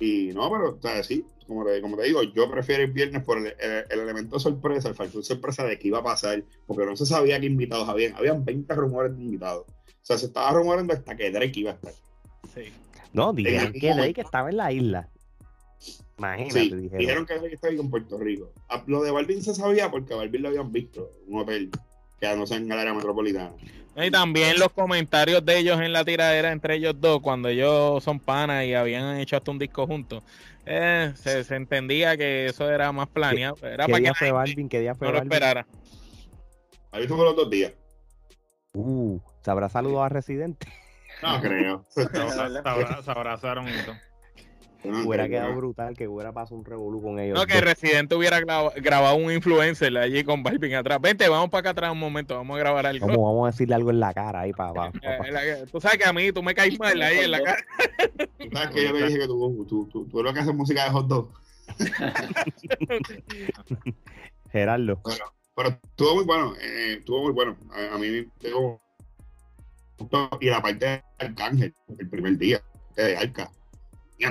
y 0.00 0.32
no, 0.32 0.50
pero, 0.50 0.78
¿sabes? 0.80 1.08
Sí, 1.08 1.26
como 1.46 1.66
te, 1.66 1.82
como 1.82 1.98
te 1.98 2.04
digo, 2.04 2.22
yo 2.22 2.50
prefiero 2.50 2.84
el 2.84 2.92
viernes 2.92 3.22
por 3.22 3.36
el, 3.36 3.54
elemento 3.90 4.40
sorpresa, 4.40 4.88
el 4.88 4.94
factor 4.94 5.22
sorpresa 5.22 5.64
de 5.64 5.78
que 5.78 5.88
iba 5.88 5.98
a 5.98 6.02
pasar, 6.02 6.42
porque 6.66 6.86
no 6.86 6.96
se 6.96 7.04
sabía 7.04 7.38
qué 7.38 7.46
invitados 7.46 7.86
habían. 7.86 8.14
Habían 8.14 8.46
20 8.46 8.74
rumores 8.74 9.14
de 9.14 9.22
invitados. 9.22 9.66
O 9.68 10.04
sea, 10.06 10.16
se 10.16 10.24
estaba 10.24 10.52
rumorando 10.52 10.94
hasta 10.94 11.14
que 11.14 11.30
Drake 11.30 11.60
iba 11.60 11.72
a 11.72 11.74
estar. 11.74 11.92
Sí. 12.54 12.72
No, 13.12 13.34
dijeron 13.34 13.74
que 13.74 13.92
Drake 13.92 14.22
estaba 14.22 14.48
en 14.48 14.56
la 14.56 14.72
isla. 14.72 15.08
Imagínate, 16.20 16.60
sí, 16.60 16.74
dijeron. 16.74 17.24
que 17.24 17.38
Drake 17.38 17.54
estaba 17.54 17.72
en 17.72 17.88
Puerto 17.88 18.18
Rico. 18.18 18.52
Ah, 18.68 18.84
lo 18.86 19.02
de 19.02 19.10
Balvin 19.10 19.42
se 19.42 19.54
sabía 19.54 19.90
porque 19.90 20.12
a 20.12 20.18
Balvin 20.18 20.42
lo 20.42 20.48
habían 20.48 20.70
visto 20.70 21.12
en 21.26 21.34
un 21.34 21.40
hotel 21.40 21.70
que 22.20 22.36
no 22.36 22.46
sé 22.46 22.56
en 22.56 22.70
área 22.70 22.92
metropolitana. 22.92 23.52
Y 23.96 24.10
también 24.10 24.58
los 24.58 24.68
comentarios 24.68 25.42
de 25.46 25.58
ellos 25.58 25.80
en 25.80 25.94
la 25.94 26.04
tiradera 26.04 26.52
entre 26.52 26.74
ellos 26.74 26.94
dos, 27.00 27.20
cuando 27.22 27.48
ellos 27.48 28.04
son 28.04 28.20
panas 28.20 28.66
y 28.66 28.74
habían 28.74 29.16
hecho 29.16 29.38
hasta 29.38 29.50
un 29.50 29.58
disco 29.58 29.86
juntos, 29.86 30.22
eh, 30.66 31.14
se, 31.16 31.40
entendía 31.54 32.18
que 32.18 32.46
eso 32.46 32.70
era 32.70 32.92
más 32.92 33.08
planeado. 33.08 33.56
Era 33.62 33.86
¿Qué 33.86 33.92
para 33.92 34.00
día 34.02 34.10
que 34.10 34.18
fue 34.18 34.32
Balvin? 34.32 34.68
¿Qué 34.68 34.80
día 34.80 34.94
fue 34.94 35.06
no 35.06 35.14
lo 35.14 35.18
esperara. 35.20 35.66
¿Has 36.92 37.00
visto 37.00 37.16
los 37.16 37.34
dos 37.34 37.48
días? 37.48 37.72
Uh, 38.74 39.18
¿Se 39.40 39.50
habrá 39.50 39.70
saludado 39.70 40.04
a 40.04 40.08
Residente? 40.10 40.68
No 41.22 41.40
creo. 41.40 41.86
se, 41.88 42.02
abrazaron 43.10 43.66
y 43.68 43.72
hubiera 44.84 45.28
quedado 45.28 45.54
brutal 45.54 45.96
que 45.96 46.08
hubiera 46.08 46.32
pasado 46.32 46.56
un 46.56 46.64
revolú 46.64 47.02
con 47.02 47.18
ellos. 47.18 47.38
No, 47.38 47.46
que 47.46 47.60
Residente 47.60 48.14
hubiera 48.14 48.40
grabado 48.40 49.16
un 49.16 49.32
influencer 49.32 49.96
allí 49.96 50.24
con 50.24 50.42
Balvin 50.42 50.74
atrás. 50.74 51.00
Vente, 51.00 51.28
vamos 51.28 51.50
para 51.50 51.60
acá 51.60 51.70
atrás 51.70 51.92
un 51.92 51.98
momento, 51.98 52.36
vamos 52.36 52.56
a 52.56 52.58
grabar 52.58 52.86
algo. 52.86 53.06
Vamos, 53.06 53.22
vamos 53.22 53.48
a 53.48 53.50
decirle 53.50 53.74
algo 53.74 53.90
en 53.90 54.00
la 54.00 54.14
cara 54.14 54.40
ahí 54.40 54.52
para 54.52 54.70
abajo. 54.70 54.92
Eh, 55.02 55.64
tú 55.70 55.80
sabes 55.80 55.98
que 55.98 56.04
a 56.04 56.12
mí 56.12 56.32
tú 56.32 56.42
me 56.42 56.54
caes 56.54 56.78
mal 56.78 57.00
ahí 57.00 57.18
en 57.18 57.30
la 57.30 57.42
cara. 57.42 57.64
Tú 58.38 58.48
sabes 58.52 58.70
que 58.70 58.84
yo 58.84 58.92
te 58.92 59.06
dije 59.06 59.18
que 59.18 59.26
tú, 59.26 59.66
tú, 59.68 59.88
tú, 59.90 60.06
tú, 60.06 60.22
lo 60.22 60.32
que 60.32 60.40
haces 60.40 60.54
música 60.54 60.84
de 60.84 60.90
hot 60.90 61.06
dog. 61.06 61.30
Gerardo. 64.50 65.00
Bueno, 65.04 65.24
pero 65.54 65.68
estuvo 65.68 66.16
muy 66.16 66.24
bueno, 66.24 66.54
eh, 66.60 66.96
estuvo 66.98 67.22
muy 67.22 67.32
bueno. 67.32 67.56
A, 67.72 67.94
a 67.94 67.98
mí 67.98 68.26
tengo 68.38 68.80
y 70.40 70.46
la 70.46 70.62
parte 70.62 70.86
de 70.86 71.02
Arcángel, 71.18 71.74
el 71.98 72.08
primer 72.08 72.38
día, 72.38 72.62
de 72.96 73.16
Arca. 73.16 73.50
Y. 74.18 74.24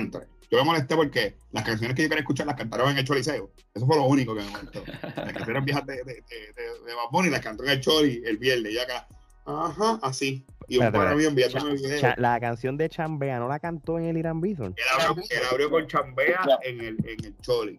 Yo 0.50 0.58
me 0.58 0.64
molesté 0.64 0.96
porque 0.96 1.36
las 1.52 1.64
canciones 1.64 1.94
que 1.94 2.02
yo 2.02 2.08
quería 2.08 2.22
escuchar 2.22 2.46
las 2.46 2.56
cantaron 2.56 2.90
en 2.90 2.98
el 2.98 3.04
Choliseo. 3.04 3.52
Eso 3.72 3.86
fue 3.86 3.96
lo 3.96 4.04
único 4.04 4.34
que 4.34 4.42
me 4.42 4.50
molestó. 4.50 4.82
Las 5.16 5.32
canciones 5.32 5.64
viejas 5.64 5.86
de, 5.86 5.94
de, 5.96 6.04
de, 6.04 6.14
de, 6.14 6.84
de 6.86 6.94
Bad 6.94 7.10
Bunny 7.12 7.30
las 7.30 7.40
cantó 7.40 7.62
en 7.64 7.70
el 7.70 7.80
Choli 7.80 8.22
el 8.24 8.36
viernes. 8.38 8.72
Y 8.72 8.78
acá, 8.78 9.06
ajá, 9.46 10.00
así. 10.02 10.44
Y 10.66 10.78
un 10.78 10.90
par 10.90 11.16
de 11.16 11.26
enviándome 11.26 11.74
video. 11.74 12.14
La 12.16 12.40
canción 12.40 12.76
de 12.76 12.88
Chambea 12.88 13.38
no 13.38 13.48
la 13.48 13.60
cantó 13.60 13.98
en 13.98 14.06
el 14.06 14.16
Irán 14.16 14.40
Bison. 14.40 14.74
Él 14.76 14.84
abrió, 15.00 15.24
él 15.30 15.42
abrió 15.50 15.70
con 15.70 15.86
Chambea 15.86 16.40
en 16.62 16.80
el, 16.80 16.96
en 17.06 17.24
el 17.24 17.36
Choli. 17.38 17.78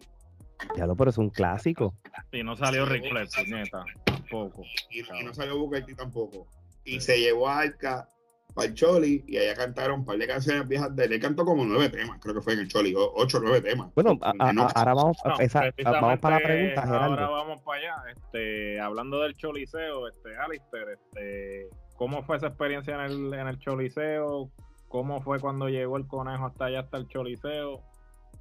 Ya 0.76 0.86
lo, 0.86 0.96
pero 0.96 1.10
es 1.10 1.18
un 1.18 1.28
clásico. 1.28 1.94
Y 2.30 2.42
no 2.42 2.56
salió 2.56 2.86
Rick 2.86 3.10
Flex, 3.10 3.48
neta, 3.48 3.84
tampoco. 4.04 4.62
Y, 4.90 5.00
y 5.00 5.24
no 5.24 5.34
salió 5.34 5.58
Booker 5.58 5.84
tampoco 5.96 6.46
y 6.84 7.00
se 7.00 7.18
llevó 7.18 7.48
a 7.48 7.60
Arca 7.60 8.08
para 8.54 8.68
el 8.68 8.74
Choli 8.74 9.24
y 9.26 9.36
allá 9.38 9.54
cantaron 9.54 10.00
un 10.00 10.04
par 10.04 10.18
de 10.18 10.26
canciones 10.26 10.66
viejas 10.68 10.94
de 10.94 11.04
él. 11.04 11.20
cantó 11.20 11.44
como 11.44 11.64
nueve 11.64 11.88
temas, 11.88 12.18
creo 12.20 12.34
que 12.34 12.40
fue 12.40 12.54
en 12.54 12.60
el 12.60 12.68
Choli, 12.68 12.94
ocho 12.96 13.38
o 13.38 13.40
nueve 13.40 13.60
temas. 13.60 13.90
Bueno, 13.94 14.18
ahora 14.22 14.94
vamos, 14.94 15.16
vamos 15.24 16.18
para 16.20 16.38
la 16.38 16.42
pregunta, 16.42 16.82
Gerardo. 16.82 17.14
Ahora 17.14 17.28
vamos 17.28 17.62
para 17.62 17.78
allá. 17.78 17.94
Este, 18.14 18.80
hablando 18.80 19.20
del 19.20 19.34
Choliseo, 19.36 20.08
este, 20.08 20.36
Alistair, 20.36 20.88
este, 20.90 21.68
¿cómo 21.96 22.22
fue 22.24 22.36
esa 22.36 22.48
experiencia 22.48 22.94
en 22.94 23.00
el, 23.00 23.34
en 23.34 23.48
el 23.48 23.58
Choliseo? 23.58 24.50
¿Cómo 24.88 25.22
fue 25.22 25.40
cuando 25.40 25.68
llegó 25.68 25.96
el 25.96 26.06
conejo 26.06 26.46
hasta 26.46 26.66
allá, 26.66 26.80
hasta 26.80 26.98
el 26.98 27.08
Choliseo? 27.08 27.80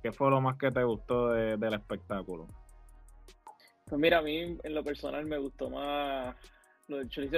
¿Qué 0.03 0.11
fue 0.11 0.29
lo 0.29 0.41
más 0.41 0.57
que 0.57 0.71
te 0.71 0.83
gustó 0.83 1.29
del 1.29 1.73
espectáculo? 1.73 2.47
Pues 3.85 3.99
mira, 3.99 4.19
a 4.19 4.21
mí 4.21 4.57
en 4.63 4.73
lo 4.73 4.83
personal 4.83 5.25
me 5.25 5.37
gustó 5.37 5.69
más 5.69 6.35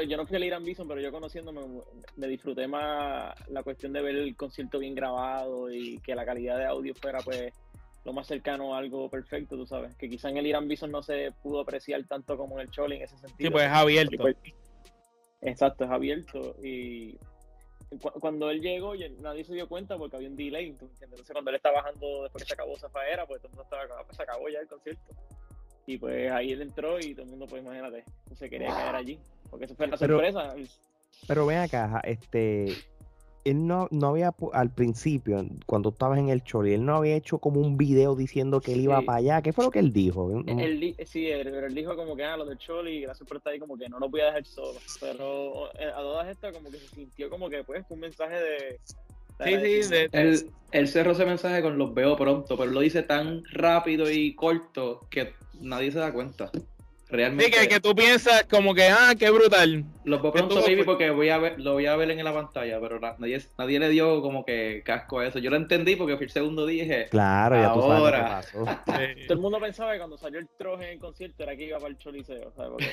yo 0.07 0.17
no 0.17 0.25
fui 0.25 0.35
al 0.35 0.43
Irán 0.43 0.63
Bison, 0.63 0.87
pero 0.87 1.01
yo 1.01 1.11
conociéndome 1.11 1.61
me 2.15 2.27
disfruté 2.27 2.67
más 2.67 3.35
la 3.49 3.63
cuestión 3.63 3.93
de 3.93 4.01
ver 4.01 4.15
el 4.15 4.35
concierto 4.35 4.79
bien 4.79 4.95
grabado 4.95 5.71
y 5.71 5.97
que 5.99 6.15
la 6.15 6.25
calidad 6.25 6.57
de 6.57 6.65
audio 6.65 6.93
fuera 6.95 7.19
pues 7.19 7.53
lo 8.05 8.13
más 8.13 8.27
cercano 8.27 8.75
a 8.75 8.79
algo 8.79 9.09
perfecto, 9.09 9.55
tú 9.55 9.65
sabes. 9.65 9.95
Que 9.95 10.09
quizá 10.09 10.29
en 10.29 10.37
el 10.37 10.47
Irán 10.47 10.67
Bison 10.67 10.91
no 10.91 11.01
se 11.01 11.31
pudo 11.41 11.61
apreciar 11.61 12.03
tanto 12.05 12.37
como 12.37 12.59
en 12.59 12.67
el 12.67 12.71
Choli 12.71 12.97
en 12.97 13.03
ese 13.03 13.17
sentido. 13.17 13.47
Sí, 13.47 13.49
pues 13.49 13.65
es 13.65 13.71
abierto. 13.71 14.17
Pues, 14.17 14.35
exacto, 15.41 15.85
es 15.85 15.89
abierto. 15.89 16.55
Y 16.61 17.17
cuando 18.19 18.49
él 18.49 18.61
llegó, 18.61 18.93
nadie 19.19 19.45
se 19.45 19.53
dio 19.53 19.67
cuenta 19.69 19.97
porque 19.97 20.17
había 20.17 20.29
un 20.29 20.35
delay. 20.35 20.69
Entonces, 20.69 21.07
cuando 21.31 21.49
él 21.49 21.55
estaba 21.55 21.81
bajando 21.81 22.23
después 22.23 22.43
que 22.43 22.49
se 22.49 22.53
acabó 22.53 22.77
Zafaera, 22.77 23.25
pues 23.25 23.41
todo 23.41 23.51
el 23.51 23.57
mundo 23.57 23.63
estaba, 23.63 24.03
pues 24.03 24.17
se 24.17 24.23
acabó 24.23 24.49
ya 24.49 24.59
el 24.59 24.67
concierto. 24.67 25.13
Y 25.85 25.97
pues 25.97 26.31
ahí 26.31 26.51
él 26.51 26.61
entró 26.61 26.99
y 26.99 27.13
todo 27.13 27.25
el 27.25 27.31
mundo, 27.31 27.45
pues 27.47 27.61
imagínate, 27.61 28.03
se 28.35 28.49
quería 28.49 28.67
quedar 28.67 28.95
allí. 28.95 29.19
Porque 29.53 29.65
eso 29.65 29.75
fue 29.75 29.85
la 29.85 29.97
sorpresa. 29.97 30.55
Pero 31.27 31.45
ven 31.45 31.59
acá, 31.59 32.01
este, 32.05 32.73
él 33.45 33.67
no, 33.67 33.87
no 33.91 34.07
había, 34.07 34.33
al 34.51 34.73
principio, 34.73 35.45
cuando 35.67 35.89
estabas 35.89 36.17
en 36.17 36.29
el 36.29 36.43
Choli, 36.43 36.73
él 36.73 36.83
no 36.83 36.95
había 36.95 37.15
hecho 37.15 37.37
como 37.37 37.61
un 37.61 37.77
video 37.77 38.15
diciendo 38.15 38.59
que 38.61 38.73
él 38.73 38.81
iba 38.81 38.99
para 39.03 39.19
allá. 39.19 39.41
¿Qué 39.43 39.53
fue 39.53 39.65
lo 39.65 39.69
que 39.69 39.77
él 39.77 39.93
dijo? 39.93 40.43
Él, 40.47 40.95
sí, 41.05 41.27
él, 41.27 41.75
dijo 41.75 41.95
como 41.95 42.15
que, 42.15 42.23
ah, 42.23 42.35
lo 42.35 42.45
del 42.45 42.57
Choli, 42.57 43.01
gracias 43.01 43.27
por 43.27 43.37
estar 43.37 43.53
ahí, 43.53 43.59
como 43.59 43.77
que 43.77 43.87
no 43.89 43.99
lo 43.99 44.09
voy 44.09 44.21
a 44.21 44.25
dejar 44.25 44.45
solo. 44.45 44.79
Pero 44.99 45.71
eh, 45.77 45.91
a 45.93 45.97
todas 45.97 46.27
estas, 46.29 46.51
como 46.51 46.71
que 46.71 46.77
se 46.77 46.87
sintió 46.87 47.29
como 47.29 47.47
que, 47.47 47.63
pues, 47.63 47.85
un 47.89 47.99
mensaje 47.99 48.35
de... 48.35 48.79
Sí, 49.43 49.83
sí, 49.83 49.95
él, 50.13 50.49
él 50.71 50.87
cerró 50.87 51.11
ese 51.11 51.25
mensaje 51.25 51.61
con 51.61 51.77
los 51.77 51.93
veo 51.93 52.15
pronto, 52.15 52.57
pero 52.57 52.71
lo 52.71 52.79
dice 52.79 53.03
tan 53.03 53.43
rápido 53.51 54.09
y 54.09 54.33
corto 54.33 55.01
que 55.11 55.33
nadie 55.59 55.91
se 55.91 55.99
da 55.99 56.11
cuenta. 56.11 56.51
Realmente. 57.13 57.57
Sí, 57.57 57.67
que, 57.67 57.79
tú 57.79 57.95
piensas 57.95 58.43
como 58.49 58.73
que, 58.73 58.87
ah, 58.87 59.13
qué 59.17 59.29
brutal. 59.29 59.85
Lo 60.03 60.21
veo 60.21 60.33
pronto, 60.33 60.61
baby, 60.61 60.83
porque 60.83 61.11
voy 61.11 61.29
a 61.29 61.37
ver, 61.37 61.59
lo 61.59 61.73
voy 61.73 61.85
a 61.85 61.95
ver 61.95 62.11
en 62.11 62.23
la 62.23 62.33
pantalla, 62.33 62.79
pero 62.81 62.99
nadie, 62.99 63.41
nadie 63.57 63.79
le 63.79 63.89
dio 63.89 64.21
como 64.21 64.43
que 64.43 64.81
casco 64.85 65.19
a 65.19 65.27
eso. 65.27 65.39
Yo 65.39 65.49
lo 65.49 65.55
entendí 65.55 65.95
porque 65.95 66.17
fui 66.17 66.25
el 66.25 66.31
segundo 66.31 66.65
día 66.65 66.83
y 66.83 66.87
dije, 66.87 67.07
claro, 67.09 67.55
ya 67.55 67.73
tú 67.73 67.81
sabes 67.81 68.13
qué 68.13 68.21
pasó. 68.21 68.81
Todo 69.27 69.33
el 69.33 69.39
mundo 69.39 69.59
pensaba 69.59 69.93
que 69.93 69.99
cuando 69.99 70.17
salió 70.17 70.39
el 70.39 70.49
troje 70.57 70.87
en 70.87 70.93
el 70.93 70.99
concierto 70.99 71.43
era 71.43 71.55
que 71.55 71.63
iba 71.65 71.77
para 71.77 71.91
el 71.91 71.97
choliseo, 71.97 72.51
¿sabes? 72.55 72.89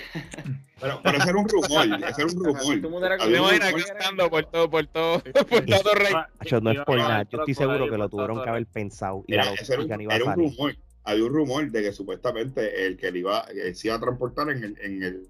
pero, 0.80 1.00
pero 1.02 1.18
ese 1.18 1.30
era 1.30 1.38
un 1.38 1.48
rumor, 1.48 2.00
ese 2.08 2.22
era 2.22 2.30
un 2.32 2.44
rumor. 2.44 2.62
Todo 2.62 2.72
el 2.72 2.80
mundo 2.82 3.06
era 3.06 3.72
cantando 3.72 4.30
por 4.30 4.44
todo, 4.44 4.70
por 4.70 4.86
todo, 4.86 5.20
por 5.20 5.66
todo 5.66 5.94
rey. 5.94 6.14
Yo 6.44 6.60
no 6.60 6.70
es 6.70 6.80
por 6.80 6.98
nada, 6.98 7.26
yo 7.28 7.38
estoy 7.40 7.54
seguro 7.54 7.90
que 7.90 7.98
lo 7.98 8.08
tuvieron 8.08 8.42
que 8.42 8.48
haber 8.48 8.66
pensado 8.66 9.24
y 9.26 9.34
a 9.36 9.44
los 9.44 9.70
era 9.70 9.82
un, 9.82 10.10
era 10.10 10.24
un 10.24 10.34
rumor 10.34 10.76
había 11.04 11.24
un 11.24 11.32
rumor 11.32 11.70
de 11.70 11.82
que 11.82 11.92
supuestamente 11.92 12.86
el 12.86 12.96
que 12.96 13.10
le 13.10 13.20
iba, 13.20 13.46
se 13.74 13.88
iba 13.88 13.96
a 13.96 14.00
transportar 14.00 14.50
en 14.50 14.64
el, 14.64 14.78
en 14.80 15.02
el, 15.02 15.28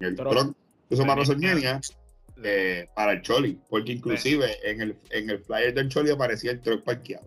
en 0.00 0.06
el 0.06 0.16
truck 0.16 0.54
de 0.90 0.96
eh, 2.44 2.88
para 2.94 3.12
el 3.12 3.22
Choli, 3.22 3.58
porque 3.68 3.92
inclusive 3.92 4.46
en 4.68 4.80
el, 4.80 4.96
en 5.10 5.30
el 5.30 5.40
flyer 5.40 5.74
del 5.74 5.88
Choli 5.88 6.10
aparecía 6.10 6.52
el 6.52 6.60
truck 6.60 6.84
parqueado. 6.84 7.26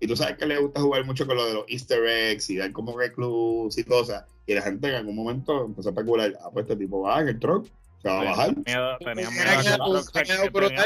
Y 0.00 0.06
tú 0.06 0.16
sabes 0.16 0.38
que 0.38 0.46
le 0.46 0.58
gusta 0.58 0.80
jugar 0.80 1.04
mucho 1.04 1.26
con 1.26 1.36
lo 1.36 1.46
de 1.46 1.54
los 1.54 1.64
easter 1.68 2.06
eggs 2.06 2.48
y 2.48 2.56
dar 2.56 2.72
como 2.72 2.96
que 2.96 3.06
y 3.06 3.84
cosas. 3.84 4.24
Y 4.46 4.54
la 4.54 4.62
gente 4.62 4.88
en 4.88 4.94
algún 4.94 5.14
momento 5.14 5.66
empezó 5.66 5.90
a 5.90 5.92
especular, 5.92 6.32
ah, 6.40 6.50
pues 6.50 6.64
este 6.64 6.76
tipo 6.76 7.02
va 7.02 7.20
en 7.20 7.28
el 7.28 7.38
truck 7.38 7.68
se 8.02 8.08
va 8.08 8.20
a 8.20 8.24
bajar. 8.24 8.56
Miedo, 8.66 8.98
tenía 8.98 9.30
miedo, 9.30 9.42
a, 9.42 9.62
que 9.62 9.68
el 9.68 9.76
truck, 9.76 10.02
se, 10.02 10.22
tenía 10.22 10.36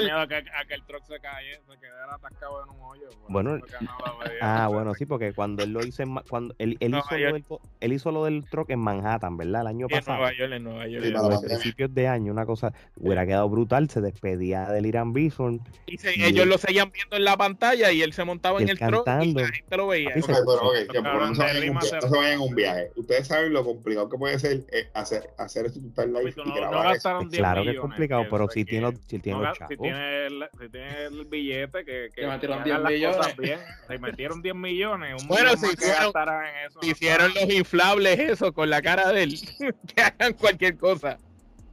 miedo 0.02 0.18
a, 0.18 0.28
que, 0.28 0.34
a 0.34 0.64
que 0.68 0.74
el 0.74 0.82
truck 0.84 1.02
se 1.04 1.18
cayera, 1.18 1.60
se 1.66 1.78
quedara 1.78 2.14
atascado 2.14 2.64
en 2.64 2.70
un 2.70 2.82
hoyo. 2.82 3.08
Bueno, 3.28 3.58
ah, 4.42 4.68
bueno, 4.68 4.94
sí, 4.94 5.06
porque 5.06 5.32
cuando 5.32 5.62
él 5.62 5.72
lo 5.72 5.84
hizo 5.84 6.02
en, 6.02 6.14
cuando 6.28 6.54
él, 6.58 6.76
él 6.80 6.94
hizo 6.94 7.16
lo 7.16 7.32
del, 7.32 7.44
él 7.80 7.92
hizo 7.92 8.10
lo 8.10 8.24
del 8.24 8.44
truck 8.44 8.70
en 8.70 8.80
Manhattan, 8.80 9.36
¿verdad? 9.36 9.62
El 9.62 9.66
año 9.68 9.88
pasado. 9.88 10.16
En 10.16 10.22
Nueva 10.22 10.36
York, 10.36 10.52
en 10.52 10.62
Nueva 10.64 10.86
York. 10.86 11.04
Sí, 11.04 11.46
a 11.46 11.48
principios 11.48 11.94
de 11.94 12.08
año, 12.08 12.32
una 12.32 12.44
cosa 12.44 12.72
hubiera 12.96 13.26
quedado 13.26 13.48
brutal, 13.48 13.88
se 13.88 14.00
despedía 14.00 14.66
del 14.70 14.86
Irán 14.86 15.12
Bison. 15.12 15.60
Y, 15.86 15.96
se, 15.96 16.18
y 16.18 16.22
ellos 16.22 16.46
lo 16.46 16.58
seguían 16.58 16.90
viendo 16.92 17.16
en 17.16 17.24
la 17.24 17.36
pantalla 17.36 17.90
y 17.92 18.02
él 18.02 18.12
se 18.12 18.24
montaba 18.24 18.60
en 18.60 18.68
el 18.68 18.78
truck 18.78 19.06
y 19.22 19.32
la 19.32 19.48
gente 19.48 19.76
lo 19.76 19.86
veía. 19.86 20.10
Okay, 20.10 20.22
pero, 20.26 20.68
okay, 20.68 20.86
que 20.86 21.00
no 21.00 21.34
se 21.34 22.08
vayan 22.10 22.32
en 22.34 22.40
un 22.40 22.54
viaje. 22.54 22.90
Ustedes 22.96 23.26
saben 23.26 23.52
lo 23.52 23.64
complicado 23.64 24.08
que 24.08 24.18
puede 24.18 24.38
ser 24.38 24.64
eh, 24.72 24.88
hacer, 24.94 25.30
hacer 25.38 25.66
esto 25.66 25.80
live 26.06 26.34
y 26.44 26.50
grabar 26.52 26.98
Claro 27.30 27.62
que 27.62 27.70
es 27.70 27.80
complicado, 27.80 28.26
pero 28.30 28.48
si 28.48 28.64
tiene, 28.64 28.92
si 29.06 29.18
tiene 29.18 29.40
no, 29.40 29.54
Si 29.54 29.76
tiene, 29.76 30.26
el, 30.26 30.48
si 30.60 30.68
tiene 30.68 31.04
el 31.04 31.24
billete, 31.24 31.84
que, 31.84 32.10
que, 32.14 32.26
metieron 32.26 32.64
10 32.64 32.80
millones. 32.80 33.36
Bien. 33.36 33.60
Se 33.86 33.98
metieron 33.98 34.42
10 34.42 34.54
millones. 34.54 35.22
Un 35.22 35.28
bueno, 35.28 35.56
si 35.56 35.66
hicieron, 35.66 36.12
en 36.16 36.66
eso, 36.66 36.80
hicieron 36.82 37.34
los 37.34 37.50
inflables 37.52 38.18
eso 38.18 38.52
con 38.52 38.70
la 38.70 38.82
cara 38.82 39.12
de 39.12 39.24
él. 39.24 39.34
que 39.94 40.02
hagan 40.02 40.34
cualquier 40.34 40.76
cosa. 40.76 41.18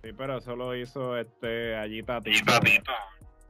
Sí, 0.04 0.12
pero 0.18 0.38
eso 0.38 0.56
lo 0.56 0.76
hizo 0.76 1.18
este 1.18 1.76
allí 1.76 2.04
Tatito. 2.04 2.54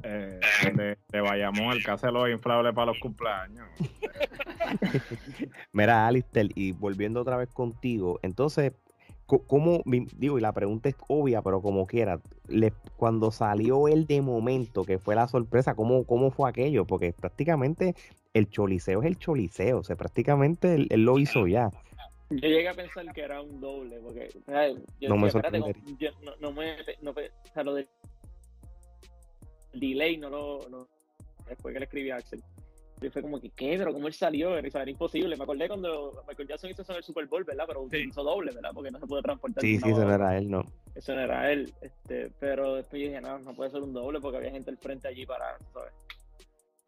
Eh, 0.06 0.40
de, 0.74 0.98
de 1.08 1.22
Bayamón, 1.22 1.78
el 1.78 1.84
que 1.84 1.92
hace 1.92 2.12
los 2.12 2.30
inflables 2.30 2.74
para 2.74 2.88
los 2.88 3.00
cumpleaños. 3.00 3.70
Mira, 5.72 6.08
Alistair, 6.08 6.50
y 6.56 6.74
volviendo 6.74 7.22
otra 7.22 7.38
vez 7.38 7.50
contigo, 7.50 8.20
entonces 8.22 8.74
¿Cómo, 9.26 9.82
digo, 9.86 10.38
y 10.38 10.42
la 10.42 10.52
pregunta 10.52 10.90
es 10.90 10.96
obvia, 11.08 11.42
pero 11.42 11.62
como 11.62 11.88
quiera, 11.88 12.20
cuando 12.98 13.32
salió 13.32 13.88
él 13.88 14.06
de 14.06 14.22
momento, 14.22 14.84
que 14.84 15.00
fue 15.00 15.16
la 15.16 15.28
sorpresa, 15.28 15.76
¿cómo, 15.76 16.04
¿cómo 16.04 16.30
fue 16.30 16.50
aquello? 16.50 16.86
Porque 16.86 17.14
prácticamente 17.14 17.96
el 18.34 18.50
choliseo 18.50 19.02
es 19.02 19.08
el 19.08 19.18
choliseo, 19.18 19.80
o 19.80 19.84
sea, 19.84 19.96
prácticamente 19.96 20.76
él, 20.76 20.90
lo 21.04 21.20
hizo 21.20 21.48
ya. 21.48 21.72
Yo 22.30 22.48
llegué 22.48 22.68
a 22.68 22.74
pensar 22.74 23.12
que 23.14 23.22
era 23.22 23.42
un 23.42 23.62
doble, 23.62 24.00
porque 24.02 24.30
no, 25.08 25.18
me 25.18 25.30
sorprendería. 25.30 25.82
no, 26.40 26.52
me, 26.52 26.76
no, 27.02 27.12
o 27.12 27.54
sea, 27.54 27.64
lo 27.64 27.76
del 27.76 27.88
delay 29.74 30.18
no 30.18 30.30
lo, 30.30 30.70
no, 30.70 30.88
después 31.48 31.74
que 31.74 31.80
le 31.80 31.86
escribí 31.86 32.10
a 32.12 32.18
Axel, 32.18 32.44
y 33.08 33.10
fue 33.12 33.22
como 33.22 33.40
que, 33.40 33.50
¿qué? 33.50 33.76
Pero 33.78 33.94
¿cómo 33.94 34.08
él 34.08 34.14
salió? 34.14 34.58
Era, 34.58 34.90
imposible. 34.90 35.36
Me 35.36 35.44
acordé 35.44 35.68
cuando 35.68 36.24
Michael 36.28 36.48
Jackson 36.48 36.70
hizo 36.72 36.82
eso 36.82 36.92
en 36.92 36.98
el 36.98 37.04
Super 37.04 37.26
Bowl, 37.28 37.44
¿verdad? 37.44 37.66
Pero 37.68 37.88
hizo 37.92 38.24
doble, 38.24 38.52
¿verdad? 38.54 38.72
Porque 38.74 38.92
no 38.92 39.00
se 39.00 39.08
puede 39.08 39.24
transportar. 39.24 39.62
Sí, 39.62 39.80
sí, 39.80 39.90
eso 39.90 40.06
no 40.06 40.14
era 40.14 40.38
él, 40.38 40.50
¿no? 40.50 40.64
Eso 40.96 41.14
no 41.16 41.22
era 41.22 41.52
él. 41.52 41.74
Este, 41.82 42.32
pero 42.40 42.76
después 42.76 43.02
dije, 43.02 43.22
no, 43.22 43.40
no 43.40 43.54
puede 43.54 43.72
ser 43.72 43.82
un 43.82 43.94
doble 43.94 44.20
porque 44.20 44.38
había 44.38 44.52
gente 44.52 44.70
al 44.70 44.78
frente 44.78 45.08
allí 45.08 45.26
para, 45.26 45.58
¿sabes? 45.74 45.94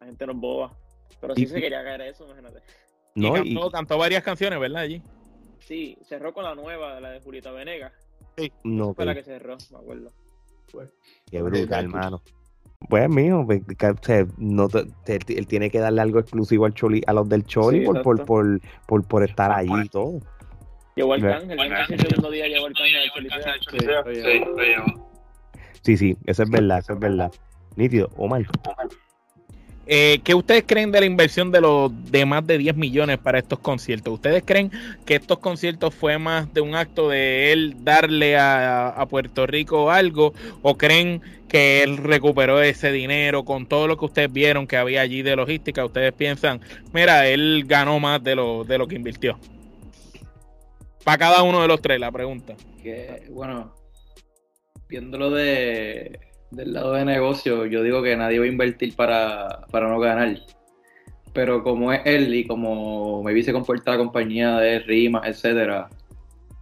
La 0.00 0.06
gente 0.06 0.26
no 0.26 0.32
es 0.32 0.38
boba. 0.38 0.76
Pero 1.20 1.34
sí 1.34 1.46
se 1.46 1.60
quería 1.60 1.82
caer 1.82 2.02
eso, 2.02 2.24
imagínate. 2.24 2.60
No, 3.14 3.36
y 3.38 3.54
cantó, 3.54 3.70
cantó, 3.70 3.98
varias 3.98 4.22
canciones, 4.22 4.60
¿verdad? 4.60 4.82
Allí. 4.82 5.02
Sí, 5.60 5.96
cerró 6.02 6.32
con 6.32 6.44
la 6.44 6.54
nueva, 6.54 7.00
la 7.00 7.10
de 7.10 7.20
Julieta 7.20 7.50
Venegas. 7.50 7.92
Sí. 8.36 8.52
No, 8.64 8.94
fue 8.94 9.04
la 9.04 9.14
que 9.14 9.22
cerró, 9.22 9.56
me 9.70 9.78
acuerdo. 9.78 10.12
Qué 11.30 11.42
brutal, 11.42 11.84
hermano. 11.84 12.22
Pues 12.88 13.08
mío, 13.08 13.44
pues, 13.44 13.62
no 14.38 14.68
él 15.06 15.46
tiene 15.46 15.70
que 15.70 15.80
darle 15.80 16.00
algo 16.00 16.20
exclusivo 16.20 16.66
al 16.66 16.74
Choli, 16.74 17.02
a 17.06 17.12
los 17.12 17.28
del 17.28 17.44
Choli 17.44 17.84
por, 17.84 18.02
por, 18.02 18.24
por, 18.24 18.60
por, 18.86 19.06
por, 19.06 19.24
estar 19.24 19.50
allí 19.50 19.84
y 19.84 19.88
todo. 19.88 20.20
Llegó 20.94 21.14
el 21.14 21.22
Cángel, 21.22 21.58
el 21.60 22.00
segundo 22.00 22.30
día 22.30 22.46
llegó 22.46 22.68
el 22.68 22.74
Cángel 22.74 22.96
al 22.96 23.10
Sí, 25.82 25.96
sí, 25.96 26.16
eso 26.26 26.42
es 26.42 26.50
verdad, 26.50 26.78
eso 26.78 26.94
es 26.94 26.98
verdad. 26.98 27.30
Nítido, 27.76 28.10
Omar. 28.16 28.42
Eh, 29.88 30.20
¿Qué 30.24 30.34
ustedes 30.34 30.64
creen 30.66 30.90
de 30.90 30.98
la 30.98 31.06
inversión 31.06 31.52
de 31.52 31.60
los 31.60 31.92
de 32.10 32.26
más 32.26 32.44
de 32.44 32.58
10 32.58 32.76
millones 32.76 33.18
para 33.18 33.38
estos 33.38 33.60
conciertos? 33.60 34.14
¿Ustedes 34.14 34.42
creen 34.44 34.72
que 35.04 35.14
estos 35.14 35.38
conciertos 35.38 35.94
fue 35.94 36.18
más 36.18 36.52
de 36.52 36.60
un 36.60 36.74
acto 36.74 37.08
de 37.08 37.52
él 37.52 37.76
darle 37.84 38.36
a, 38.36 39.06
Puerto 39.08 39.46
Rico 39.46 39.92
algo? 39.92 40.34
¿O 40.62 40.76
creen 40.76 41.22
que 41.48 41.84
él 41.84 41.98
recuperó 41.98 42.60
ese 42.60 42.90
dinero 42.90 43.44
con 43.44 43.66
todo 43.66 43.86
lo 43.86 43.96
que 43.96 44.06
ustedes 44.06 44.32
vieron 44.32 44.66
que 44.66 44.76
había 44.76 45.02
allí 45.02 45.22
de 45.22 45.36
logística? 45.36 45.84
¿Ustedes 45.84 46.12
piensan, 46.12 46.60
mira, 46.92 47.28
él 47.28 47.62
ganó 47.66 48.00
más 48.00 48.22
de 48.24 48.34
lo, 48.34 48.64
de 48.64 48.78
lo 48.78 48.88
que 48.88 48.96
invirtió? 48.96 49.38
Para 51.04 51.18
cada 51.18 51.42
uno 51.44 51.62
de 51.62 51.68
los 51.68 51.80
tres, 51.80 52.00
la 52.00 52.10
pregunta. 52.10 52.56
Que, 52.82 53.28
bueno, 53.30 53.72
viéndolo 54.88 55.30
de 55.30 56.18
del 56.50 56.72
lado 56.72 56.92
de 56.92 57.04
negocio, 57.04 57.66
yo 57.66 57.82
digo 57.82 58.02
que 58.02 58.16
nadie 58.16 58.38
va 58.38 58.44
a 58.44 58.48
invertir 58.48 58.94
para, 58.94 59.66
no 59.72 59.98
ganar. 59.98 60.38
Pero 61.32 61.62
como 61.62 61.92
es 61.92 62.00
él 62.04 62.34
y 62.34 62.46
como 62.46 63.22
me 63.22 63.32
viste 63.32 63.52
comportar 63.52 63.94
la 63.94 63.98
compañía 63.98 64.56
de 64.58 64.78
rimas, 64.78 65.26
etcétera, 65.26 65.88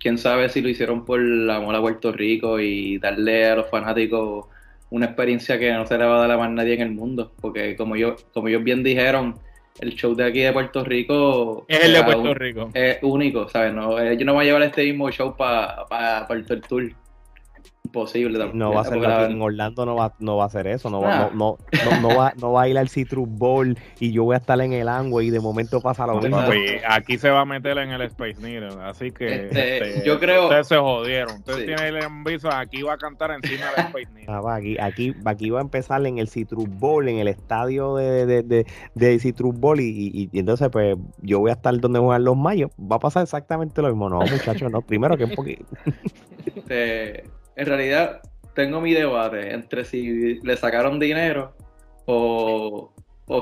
quién 0.01 0.19
sabe 0.19 0.49
si 0.49 0.61
lo 0.61 0.69
hicieron 0.69 1.05
por 1.05 1.21
la 1.21 1.61
mola 1.61 1.81
Puerto 1.81 2.13
Rico 2.13 2.59
y 2.59 2.99
darle 2.99 3.47
a 3.47 3.57
los 3.57 3.71
fanáticos 3.71 4.47
una 4.91 5.07
experiencia 5.07 5.59
que 5.59 5.73
no 5.73 5.87
se 5.87 5.97
le 5.97 6.05
va 6.05 6.17
a 6.17 6.21
dar 6.21 6.33
a 6.33 6.39
más 6.39 6.51
nadie 6.51 6.75
en 6.75 6.81
el 6.81 6.91
mundo. 6.91 7.33
Porque 7.41 7.77
como 7.77 7.97
yo, 7.97 8.17
como 8.33 8.49
ellos 8.49 8.65
bien 8.65 8.83
dijeron, 8.83 9.35
el 9.81 9.95
show 9.95 10.15
de 10.15 10.25
aquí 10.25 10.41
de 10.41 10.53
Puerto 10.53 10.85
Rico 10.85 11.65
es 11.69 11.85
el 11.85 11.93
de 11.93 12.03
Puerto 12.03 12.35
Rico. 12.35 12.71
Es 12.75 12.99
único, 13.03 13.49
¿sabes? 13.49 13.73
No, 13.73 13.99
ellos 13.99 14.25
no 14.25 14.35
van 14.35 14.43
a 14.43 14.45
llevar 14.45 14.63
este 14.63 14.85
mismo 14.85 15.11
show 15.11 15.37
para 15.37 15.85
pa, 15.87 16.27
pa 16.27 16.35
el 16.35 16.45
tour 16.45 16.91
posible. 17.93 18.51
No 18.53 18.73
va 18.73 18.81
a 18.83 18.85
ser 18.85 18.99
en 19.31 19.41
Orlando 19.41 19.87
no 19.87 19.97
va, 19.97 20.15
no 20.19 20.37
va 20.37 20.45
a 20.45 20.47
hacer 20.47 20.67
eso, 20.67 20.91
no 20.91 21.01
va, 21.01 21.31
no, 21.35 21.59
no, 21.73 22.01
no, 22.01 22.17
va, 22.17 22.33
no 22.37 22.53
va 22.53 22.63
a 22.63 22.69
ir 22.69 22.79
al 22.79 22.89
Citrus 22.89 23.29
Bowl 23.29 23.79
y 24.01 24.13
yo 24.13 24.25
voy 24.25 24.35
a 24.35 24.39
estar 24.39 24.61
en 24.61 24.73
el 24.73 24.89
ángulo 24.89 25.23
y 25.23 25.31
de 25.31 25.41
momento 25.41 25.81
pasa 25.81 26.07
lo 26.07 26.21
mismo. 26.21 26.39
aquí 26.89 27.19
se 27.19 27.31
va 27.31 27.41
a 27.41 27.45
meter 27.45 27.79
en 27.79 27.91
el 27.91 28.03
Space 28.03 28.41
Needle, 28.41 28.83
así 28.83 29.13
que 29.13 29.47
este, 29.47 29.93
este, 29.93 30.07
yo 30.07 30.19
creo 30.19 30.45
ustedes 30.45 30.69
se 30.69 30.77
jodieron. 30.77 31.39
Ustedes 31.39 31.67
tienen 31.67 31.85
el 31.85 32.03
enviso, 32.03 32.51
aquí 32.51 32.83
va 32.83 32.95
a 32.95 32.99
cantar 32.99 33.31
encima 33.31 33.67
del 33.77 33.87
Space 33.87 34.09
Needle. 34.13 34.33
Ah, 34.33 34.55
aquí, 34.55 34.77
aquí, 34.79 35.15
aquí 35.25 35.51
va 35.51 35.61
a 35.61 35.63
empezar 35.63 36.05
en 36.07 36.19
el 36.19 36.29
Citrus 36.29 36.69
Bowl, 36.69 37.09
en 37.09 37.19
el 37.19 37.29
estadio 37.29 37.97
de, 37.97 38.27
de, 38.27 38.43
de, 38.43 38.67
de 38.95 39.19
Citrus 39.19 39.55
Bowl 39.59 39.81
y, 39.81 40.29
y, 40.33 40.39
entonces 40.39 40.69
pues 40.71 40.97
yo 41.23 41.41
voy 41.41 41.51
a 41.51 41.55
estar 41.55 41.79
donde 41.79 42.01
juegan 42.01 42.25
los 42.25 42.37
mayos. 42.37 42.71
Va 42.81 42.97
a 42.97 42.99
pasar 43.01 43.23
exactamente 43.23 43.81
lo 43.83 43.89
mismo. 43.89 44.09
No, 44.09 44.21
muchachos, 44.21 44.71
no. 44.71 44.83
Primero 44.83 45.17
que 45.17 45.25
un 45.25 45.35
poquito. 45.35 45.65
Este, 46.55 47.25
en 47.57 47.67
realidad 47.67 48.21
tengo 48.55 48.81
mi 48.81 48.95
debate 48.95 49.53
entre 49.53 49.85
si 49.85 50.41
le 50.41 50.57
sacaron 50.57 50.99
dinero 50.99 51.55
o, 52.07 52.93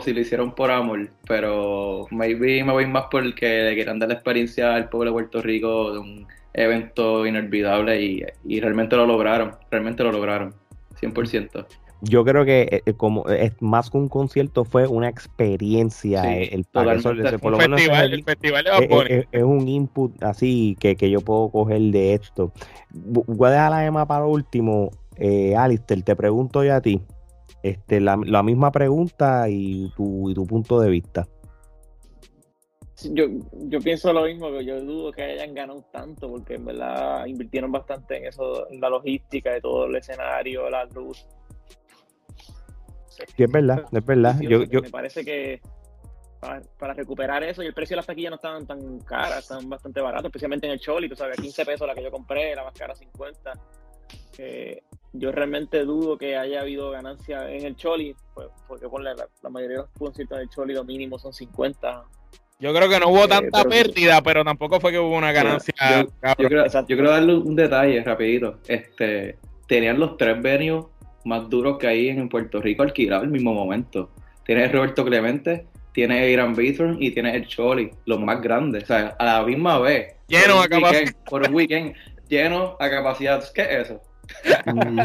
si 0.03 0.13
lo 0.13 0.21
hicieron 0.21 0.55
por 0.55 0.71
amor, 0.71 1.11
pero 1.27 2.07
maybe 2.11 2.63
me 2.65 2.73
voy 2.73 2.87
más 2.87 3.07
porque 3.11 3.63
le 3.63 3.75
quieran 3.75 3.99
dar 3.99 4.09
la 4.09 4.15
experiencia 4.15 4.75
al 4.75 4.89
pueblo 4.89 5.11
de 5.11 5.15
Puerto 5.15 5.43
Rico 5.43 5.93
de 5.93 5.99
un 5.99 6.27
evento 6.55 7.27
inolvidable 7.27 8.01
y, 8.01 8.23
y 8.45 8.61
realmente 8.61 8.97
lo 8.97 9.07
lograron, 9.07 9.57
realmente 9.71 10.05
lo 10.05 10.13
lograron, 10.13 10.55
100% 11.01 11.67
yo 12.03 12.25
creo 12.25 12.45
que 12.45 12.63
eh, 12.63 12.83
eh, 12.85 12.95
como 12.95 13.27
es 13.29 13.53
más 13.61 13.89
que 13.89 13.97
un 13.97 14.09
concierto 14.09 14.65
fue 14.65 14.89
una 14.89 15.09
experiencia 15.09 16.37
eh, 16.37 16.51
el, 16.53 16.65
por 16.65 16.85
lo 16.85 17.59
menos 17.59 17.81
el, 17.81 18.25
festival 18.25 18.65
es, 19.09 19.43
un 19.43 19.69
input 19.69 20.21
así 20.23 20.77
que, 20.81 20.97
que, 20.97 21.11
yo 21.11 21.21
puedo 21.21 21.51
coger 21.51 21.81
de 21.81 22.15
esto. 22.15 22.53
Voy 22.91 23.49
a 23.49 23.53
dejar 23.53 23.71
la 23.71 23.87
EMA 23.87 24.07
para 24.07 24.27
último. 24.27 24.91
Eh, 25.17 25.55
Alistair 25.55 26.03
te 26.03 26.17
pregunto 26.17 26.65
ya 26.65 26.77
a 26.77 26.81
ti 26.81 27.01
este 27.63 28.01
la, 28.01 28.19
la 28.25 28.43
misma 28.43 28.73
pregunta 28.73 29.49
y 29.49 29.93
tu, 29.97 30.29
y 30.31 30.35
tu 30.35 30.45
punto 30.47 30.81
de 30.81 30.91
vista. 30.91 31.29
Yo, 33.11 33.25
yo 33.53 33.81
pienso 33.81 34.13
lo 34.13 34.25
mismo, 34.25 34.53
que 34.53 34.65
yo 34.65 34.81
dudo 34.81 35.13
que 35.13 35.23
hayan 35.23 35.55
ganado 35.55 35.83
tanto, 35.93 36.31
porque 36.31 36.55
en 36.55 36.67
verdad 36.67 37.27
invirtieron 37.27 37.73
bastante 37.73 38.19
en 38.19 38.27
eso, 38.27 38.71
en 38.71 38.81
la 38.81 38.89
logística 38.89 39.53
de 39.53 39.61
todo 39.61 39.87
el 39.87 39.97
escenario, 39.97 40.71
la 40.71 40.85
luz. 40.85 41.27
Sí, 43.37 43.43
es 43.43 43.51
verdad, 43.51 43.85
es 43.91 44.05
verdad. 44.05 44.41
Yo, 44.41 44.65
yo... 44.65 44.83
Me 44.83 44.91
parece 44.91 45.25
que 45.25 45.61
para, 46.79 46.95
recuperar 46.95 47.43
eso 47.45 47.63
y 47.63 47.67
el 47.67 47.75
precio 47.75 47.95
de 47.95 47.99
las 47.99 48.07
taquillas 48.07 48.31
no 48.31 48.37
estaban 48.37 48.67
tan 48.67 48.99
caras, 49.01 49.39
están 49.39 49.69
bastante 49.69 50.01
baratos, 50.01 50.27
especialmente 50.27 50.67
en 50.67 50.73
el 50.73 50.81
Choli, 50.81 51.09
tú 51.09 51.15
sabes, 51.15 51.41
15 51.41 51.65
pesos 51.65 51.87
la 51.87 51.95
que 51.95 52.03
yo 52.03 52.11
compré, 52.11 52.55
la 52.57 52.65
más 52.65 52.75
cara 52.75 52.95
50. 52.95 53.53
yo 55.13 55.33
realmente 55.33 55.85
dudo 55.85 56.19
que 56.19 56.37
haya 56.37 56.63
habido 56.63 56.91
ganancia 56.91 57.49
en 57.49 57.65
el 57.65 57.77
Choli, 57.77 58.17
pues, 58.35 58.49
porque 58.67 58.87
la, 59.01 59.15
la, 59.15 59.51
mayoría 59.51 59.77
de 59.77 59.83
los 59.85 59.91
conciertos 59.97 60.39
del 60.39 60.49
Choli 60.49 60.75
lo 60.75 60.85
mínimo 60.85 61.19
son 61.19 61.33
50. 61.33 62.05
Yo 62.59 62.73
creo 62.75 62.89
que 62.89 62.99
no 62.99 63.09
hubo 63.09 63.25
eh, 63.25 63.29
tanta 63.29 63.65
pérdida, 63.65 64.21
pero 64.23 64.45
tampoco 64.45 64.81
fue 64.81 64.91
que 64.91 64.99
hubo 64.99 65.17
una 65.17 65.33
ganancia. 65.33 65.75
Yo, 66.39 66.87
quiero, 66.87 67.11
darle 67.11 67.35
un 67.35 67.57
detalle 67.57 68.03
rapidito. 68.03 68.59
Este, 68.67 69.39
tenían 69.67 69.99
los 69.99 70.17
tres 70.17 70.41
venues 70.41 70.87
más 71.25 71.49
duros 71.49 71.79
que 71.79 71.87
hay 71.87 72.09
en 72.09 72.29
Puerto 72.29 72.61
Rico 72.61 72.83
alquilados 72.83 73.25
al 73.25 73.31
mismo 73.31 73.53
momento. 73.55 74.11
Tienes 74.45 74.73
Roberto 74.73 75.05
Clemente, 75.05 75.67
tiene 75.93 76.31
Irán 76.31 76.55
Bithorn 76.55 76.97
y 77.01 77.11
tiene 77.11 77.37
el 77.37 77.47
Choli, 77.47 77.91
los 78.07 78.21
más 78.21 78.41
grandes. 78.41 78.85
O 78.85 78.87
sea, 78.87 79.17
a 79.19 79.25
la 79.25 79.43
misma 79.45 79.79
vez. 79.79 80.15
Lleno 80.29 80.61
a 80.61 80.69
capacidad. 80.69 81.13
Por 81.31 81.49
un 81.49 81.55
weekend, 81.55 81.95
lleno 82.29 82.77
a 82.81 82.91
capacidad. 82.91 83.43
¿Qué 83.55 83.63
es 83.63 83.91
eso? 83.91 84.01
Mm, 84.67 85.01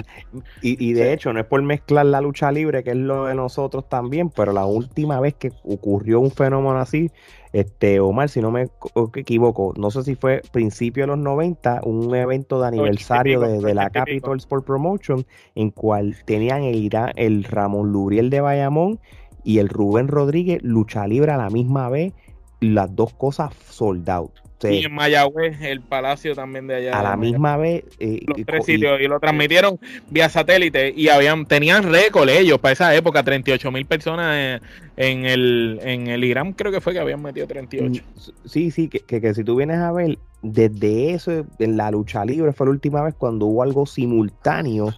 y, 0.61 0.89
y, 0.89 0.93
de 0.93 1.11
hecho, 1.11 1.33
no 1.33 1.39
es 1.39 1.45
por 1.45 1.61
mezclar 1.61 2.05
la 2.05 2.21
lucha 2.21 2.51
libre, 2.51 2.83
que 2.83 2.91
es 2.91 2.95
lo 2.95 3.25
de 3.25 3.35
nosotros 3.35 3.89
también, 3.89 4.29
pero 4.29 4.53
la 4.53 4.65
última 4.65 5.19
vez 5.19 5.33
que 5.33 5.51
ocurrió 5.63 6.19
un 6.19 6.31
fenómeno 6.31 6.79
así, 6.79 7.11
este 7.59 7.99
Omar, 7.99 8.29
si 8.29 8.41
no 8.41 8.51
me 8.51 8.69
equivoco, 9.15 9.73
no 9.77 9.91
sé 9.91 10.03
si 10.03 10.15
fue 10.15 10.41
principio 10.51 11.03
de 11.03 11.07
los 11.07 11.17
90, 11.17 11.81
un 11.83 12.13
evento 12.15 12.61
de 12.61 12.67
aniversario 12.67 13.39
de, 13.39 13.73
la 13.73 13.89
Capital 13.89 14.37
Sport 14.37 14.65
Promotion, 14.65 15.25
en 15.55 15.71
cual 15.71 16.15
tenían 16.25 16.63
el, 16.63 16.89
el 17.15 17.43
Ramón 17.43 17.91
Lubriel 17.91 18.29
de 18.29 18.41
Bayamón 18.41 18.99
y 19.43 19.59
el 19.59 19.69
Rubén 19.69 20.07
Rodríguez 20.07 20.61
lucha 20.61 21.07
libre 21.07 21.31
a 21.31 21.37
la 21.37 21.49
misma 21.49 21.89
vez, 21.89 22.13
las 22.59 22.95
dos 22.95 23.13
cosas 23.13 23.53
sold 23.69 24.09
out. 24.09 24.46
Y 24.63 24.85
en 24.85 24.93
Mayagüez, 24.93 25.61
el 25.61 25.81
palacio 25.81 26.33
también 26.33 26.67
de 26.67 26.75
allá. 26.75 26.99
A 26.99 27.03
la 27.03 27.15
misma 27.15 27.57
vez. 27.57 27.83
Eh, 27.99 28.21
los 28.25 28.45
tres 28.45 28.65
sitios. 28.65 28.99
Y 28.99 29.07
lo 29.07 29.19
transmitieron 29.19 29.79
vía 30.09 30.29
satélite. 30.29 30.93
Y 30.95 31.09
habían 31.09 31.45
tenían 31.45 31.91
récord 31.91 32.29
ellos 32.29 32.59
para 32.59 32.73
esa 32.73 32.95
época. 32.95 33.23
38 33.23 33.71
mil 33.71 33.85
personas 33.85 34.61
en, 34.95 35.25
el, 35.25 35.79
en 35.83 36.07
el 36.07 36.23
Irán, 36.23 36.53
creo 36.53 36.71
que 36.71 36.81
fue 36.81 36.93
que 36.93 36.99
habían 36.99 37.21
metido 37.21 37.45
38. 37.47 38.03
Mm, 38.03 38.47
sí, 38.47 38.71
sí, 38.71 38.87
que, 38.87 38.99
que, 38.99 39.21
que 39.21 39.33
si 39.33 39.43
tú 39.43 39.55
vienes 39.55 39.77
a 39.77 39.91
ver, 39.91 40.17
desde 40.41 41.13
eso, 41.13 41.45
en 41.59 41.77
la 41.77 41.91
lucha 41.91 42.25
libre, 42.25 42.53
fue 42.53 42.67
la 42.67 42.71
última 42.71 43.03
vez 43.03 43.13
cuando 43.15 43.45
hubo 43.45 43.63
algo 43.63 43.85
simultáneo 43.85 44.93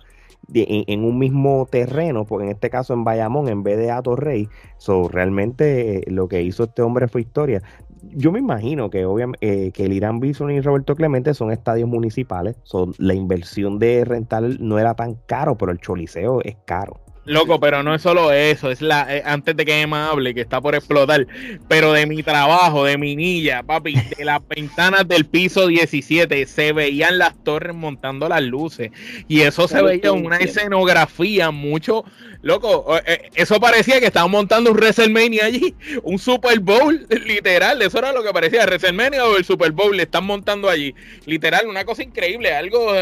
en, 0.54 1.04
un 1.04 1.18
mismo 1.18 1.68
terreno, 1.70 2.26
porque 2.26 2.46
en 2.46 2.52
este 2.52 2.70
caso 2.70 2.94
en 2.94 3.04
Bayamón, 3.04 3.48
en 3.50 3.64
vez 3.64 3.78
de 3.78 3.92
Ato 3.92 4.16
Rey, 4.16 4.50
so, 4.78 5.08
realmente 5.08 6.00
eh, 6.00 6.12
lo 6.12 6.28
que 6.28 6.42
hizo 6.42 6.64
este 6.64 6.82
hombre 6.82 7.08
fue 7.08 7.22
historia. 7.22 7.62
Yo 8.02 8.32
me 8.32 8.40
imagino 8.40 8.90
que 8.90 9.06
obviamente 9.06 9.68
eh, 9.68 9.72
que 9.72 9.86
el 9.86 9.94
Irán 9.94 10.20
Bison 10.20 10.52
y 10.52 10.62
Roberto 10.62 10.96
Clemente 10.96 11.34
son 11.34 11.52
estadios 11.52 11.90
municipales, 11.90 12.56
son 12.64 12.94
la 12.98 13.14
inversión 13.14 13.78
de 13.78 14.06
rental 14.06 14.58
no 14.62 14.80
era 14.80 14.96
tan 14.96 15.16
caro, 15.26 15.58
pero 15.58 15.72
el 15.72 15.80
choliseo 15.80 16.42
es 16.44 16.56
caro. 16.66 17.00
Loco, 17.26 17.60
pero 17.60 17.84
no 17.84 17.94
es 17.94 18.02
solo 18.02 18.32
eso, 18.32 18.72
es 18.72 18.82
la 18.82 19.06
eh, 19.16 19.22
antes 19.26 19.56
de 19.56 19.66
que 19.66 19.82
Emma 19.82 20.10
hable, 20.10 20.34
que 20.34 20.42
está 20.42 20.62
por 20.62 20.74
explotar, 20.74 21.28
pero 21.68 21.94
de 21.94 22.06
mi 22.06 22.24
trabajo, 22.24 22.86
de 22.86 22.98
mi 22.98 23.16
niña, 23.16 23.62
papi, 23.62 23.94
de 24.18 24.26
las 24.26 24.40
ventanas 24.48 25.08
del 25.08 25.26
piso 25.26 25.68
17 25.68 26.46
se 26.48 26.74
veían 26.74 27.18
las 27.18 27.36
torres 27.44 27.76
montando 27.76 28.28
las 28.30 28.42
luces 28.42 28.92
y 29.28 29.42
eso 29.42 29.68
se 29.68 29.82
veía 29.82 30.12
una 30.12 30.38
escenografía 30.38 31.52
mucho 31.52 32.04
Loco, 32.42 32.98
eh, 33.06 33.30
eso 33.36 33.60
parecía 33.60 34.00
que 34.00 34.06
estaban 34.06 34.32
montando 34.32 34.72
un 34.72 34.78
WrestleMania 34.78 35.46
allí, 35.46 35.76
un 36.04 36.18
Super 36.18 36.60
Bowl, 36.62 37.06
literal, 37.26 37.82
eso 37.82 38.00
era 38.00 38.14
lo 38.14 38.24
que 38.24 38.32
parecía, 38.32 38.64
WrestleMania 38.66 39.26
o 39.26 39.36
el 39.36 39.44
Super 39.44 39.74
Bowl, 39.74 39.96
le 39.96 40.04
están 40.04 40.26
montando 40.26 40.70
allí, 40.70 40.96
literal, 41.26 41.68
una 41.68 41.84
cosa 41.84 42.02
increíble, 42.02 42.54
algo, 42.54 42.94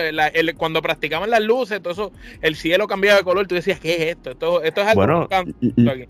cuando 0.58 0.82
practicaban 0.82 1.30
las 1.30 1.42
luces, 1.42 1.82
todo 1.84 1.94
eso, 1.94 2.12
el 2.42 2.56
cielo 2.56 2.88
cambiaba 2.88 3.20
de 3.20 3.24
color, 3.24 3.46
tú 3.46 3.54
decías, 3.54 3.80
¿qué 3.80 3.96
es 3.96 4.02
esto? 4.16 4.32
Esto, 4.32 4.64
esto 4.64 4.82
es 4.82 4.88
algo... 4.88 5.02
Bueno, 5.02 5.30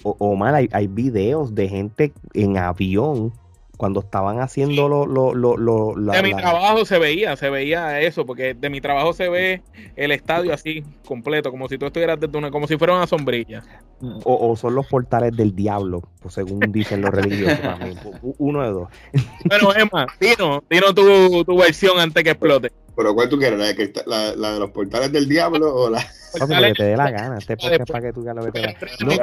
Omar, 0.03 0.55
hay, 0.55 0.69
hay 0.71 0.87
videos 0.87 1.53
de 1.53 1.67
gente 1.67 2.13
en 2.33 2.57
avión 2.57 3.33
cuando 3.77 3.99
estaban 3.99 4.41
haciendo 4.41 4.89
lo, 4.89 5.05
lo, 5.05 5.33
lo, 5.35 5.93
de 6.11 6.23
mi 6.23 6.33
trabajo 6.33 6.83
se 6.83 6.97
veía, 6.97 7.35
se 7.37 7.49
veía 7.49 8.01
eso, 8.01 8.25
porque 8.25 8.55
de 8.55 8.69
mi 8.69 8.81
trabajo 8.81 9.13
se 9.13 9.29
ve 9.29 9.61
el 9.95 10.11
estadio 10.11 10.53
así 10.53 10.83
completo, 11.05 11.51
como 11.51 11.69
si 11.69 11.77
tú 11.77 11.85
estuvieras 11.85 12.19
desde 12.19 12.37
una, 12.37 12.49
como 12.49 12.67
si 12.67 12.75
fuera 12.77 12.95
una 12.95 13.07
sombrilla. 13.07 13.63
O, 14.23 14.55
son 14.55 14.75
los 14.75 14.87
portales 14.87 15.35
del 15.35 15.55
diablo, 15.55 16.01
pues 16.21 16.33
según 16.33 16.59
dicen 16.71 17.01
los 17.01 17.11
religiosos 17.11 17.61
también. 17.61 17.97
Uno 18.37 18.63
de 18.63 18.69
dos. 18.71 18.89
Bueno, 19.45 19.73
Emma, 19.75 20.07
dinos, 20.19 20.61
dinos 20.69 20.93
tu, 20.93 21.45
tu 21.45 21.57
versión 21.57 21.99
antes 21.99 22.23
que 22.23 22.31
explote. 22.31 22.71
¿Pero 22.95 23.13
cuál 23.13 23.29
tú 23.29 23.37
quieres? 23.37 23.59
¿La, 24.07 24.35
la, 24.35 24.53
de 24.53 24.59
los 24.59 24.71
portales 24.71 25.11
del 25.11 25.29
diablo 25.29 25.73
o 25.73 25.89
la...? 25.89 26.03
No, 26.39 26.47
que 26.47 26.73
te 26.73 26.83
dé 26.83 26.97
la 26.97 27.11
gana. 27.11 27.37
Este 27.37 27.57
podcast 27.57 27.89
para 27.89 28.01
que 28.01 28.13
tú 28.13 28.21
lo 28.21 28.45
que 28.45 28.51
te 28.51 29.05
no, 29.05 29.13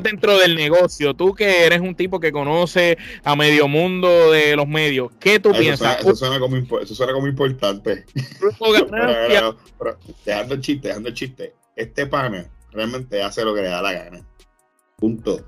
Dentro 0.00 0.38
del 0.38 0.54
negocio, 0.54 1.14
tú 1.14 1.34
que 1.34 1.64
eres 1.66 1.80
un 1.80 1.94
tipo 1.94 2.20
que 2.20 2.32
conoce 2.32 2.98
a 3.24 3.36
medio 3.36 3.68
mundo 3.68 4.30
de 4.32 4.56
los 4.56 4.66
medios, 4.66 5.10
¿qué 5.18 5.40
tú 5.40 5.52
piensas? 5.52 6.00
eso, 6.00 6.14
suena 6.14 6.38
como, 6.38 6.56
eso 6.56 6.94
suena 6.94 7.12
como 7.12 7.26
importante. 7.26 8.04
pero, 9.78 9.98
dejando 10.24 10.54
el 10.54 10.60
chiste, 10.60 10.88
dejando 10.88 11.08
el 11.08 11.14
chiste. 11.14 11.54
Este 11.74 12.06
pana 12.06 12.50
realmente 12.72 13.22
hace 13.22 13.44
lo 13.44 13.54
que 13.54 13.62
le 13.62 13.68
da 13.68 13.82
la 13.82 13.92
gana. 13.92 14.26
Punto. 14.96 15.46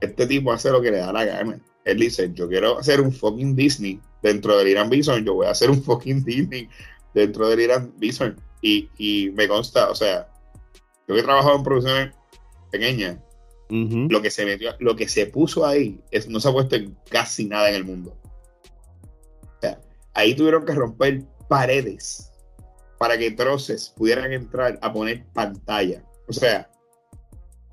Este 0.00 0.26
tipo 0.26 0.52
hace 0.52 0.70
lo 0.70 0.80
que 0.80 0.90
le 0.90 0.98
da 0.98 1.12
la 1.12 1.24
gana. 1.24 1.58
Él 1.84 1.98
dice, 1.98 2.30
yo 2.34 2.48
quiero 2.48 2.78
hacer 2.78 3.00
un 3.00 3.12
fucking 3.12 3.56
Disney 3.56 4.00
dentro 4.22 4.56
del 4.58 4.68
Irán 4.68 4.90
Bison, 4.90 5.24
yo 5.24 5.34
voy 5.34 5.46
a 5.46 5.50
hacer 5.50 5.70
un 5.70 5.82
fucking 5.82 6.24
Disney 6.24 6.68
dentro 7.14 7.48
del 7.48 7.60
Irán 7.60 7.92
Bison. 7.96 8.36
Y, 8.60 8.88
y 8.98 9.30
me 9.30 9.46
consta, 9.46 9.90
o 9.90 9.94
sea, 9.94 10.28
yo 11.06 11.16
he 11.16 11.22
trabajado 11.22 11.56
en 11.56 11.62
producciones 11.62 12.14
pequeñas. 12.70 13.18
Lo 13.70 14.22
que 14.22 14.30
se 14.30 14.46
metió, 14.46 14.74
lo 14.78 14.96
que 14.96 15.08
se 15.08 15.26
puso 15.26 15.66
ahí 15.66 16.00
es, 16.10 16.26
no 16.26 16.40
se 16.40 16.48
ha 16.48 16.52
puesto 16.52 16.74
en 16.76 16.96
casi 17.10 17.44
nada 17.44 17.68
en 17.68 17.74
el 17.74 17.84
mundo. 17.84 18.16
O 19.42 19.60
sea, 19.60 19.78
ahí 20.14 20.34
tuvieron 20.34 20.64
que 20.64 20.72
romper 20.72 21.22
paredes 21.50 22.32
para 22.98 23.18
que 23.18 23.30
troces 23.30 23.92
pudieran 23.94 24.32
entrar 24.32 24.78
a 24.80 24.90
poner 24.90 25.26
pantalla. 25.34 26.02
O 26.26 26.32
sea, 26.32 26.70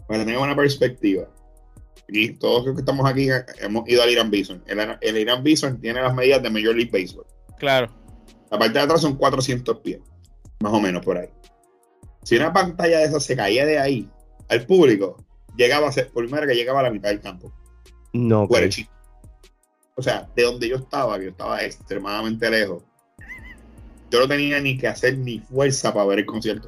para 0.06 0.26
tener 0.26 0.38
una 0.38 0.56
perspectiva, 0.56 1.30
y 2.08 2.34
todos 2.34 2.66
los 2.66 2.76
que 2.76 2.82
estamos 2.82 3.10
aquí 3.10 3.30
hemos 3.60 3.88
ido 3.90 4.04
al 4.04 4.10
Irán 4.10 4.30
Bison. 4.30 4.64
El, 4.68 5.18
Irán 5.18 5.44
Bison 5.44 5.80
tiene 5.80 6.02
las 6.02 6.14
medidas 6.14 6.44
de 6.44 6.50
Major 6.50 6.76
League 6.76 6.92
Baseball. 6.92 7.26
Claro. 7.58 7.92
La 8.52 8.60
parte 8.60 8.74
de 8.74 8.80
atrás 8.80 9.02
son 9.02 9.16
400 9.16 9.80
pies, 9.80 10.00
más 10.60 10.74
o 10.74 10.80
menos 10.80 11.04
por 11.04 11.18
ahí. 11.18 11.30
Si 12.24 12.36
una 12.36 12.52
pantalla 12.52 13.00
de 13.00 13.06
esas 13.06 13.24
se 13.24 13.36
caía 13.36 13.66
de 13.66 13.80
ahí 13.80 14.10
al 14.50 14.66
público, 14.66 15.24
llegaba 15.56 15.88
a 15.88 15.92
ser, 15.92 16.10
por 16.10 16.24
primera 16.26 16.48
que 16.48 16.56
llegaba 16.56 16.80
a 16.80 16.84
la 16.84 16.92
mitad 16.92 17.10
del 17.10 17.22
campo. 17.22 17.54
No. 18.14 18.48
O 19.98 20.02
sea, 20.02 20.30
de 20.36 20.44
donde 20.44 20.68
yo 20.68 20.76
estaba, 20.78 21.18
que 21.18 21.26
yo 21.26 21.30
estaba 21.32 21.64
extremadamente 21.64 22.50
lejos, 22.50 22.84
yo 24.12 24.20
no 24.20 24.28
tenía 24.28 24.60
ni 24.60 24.78
que 24.78 24.88
hacer 24.88 25.18
ni 25.18 25.40
fuerza 25.40 25.94
para 25.94 26.06
ver 26.08 26.20
el 26.20 26.26
concierto. 26.26 26.68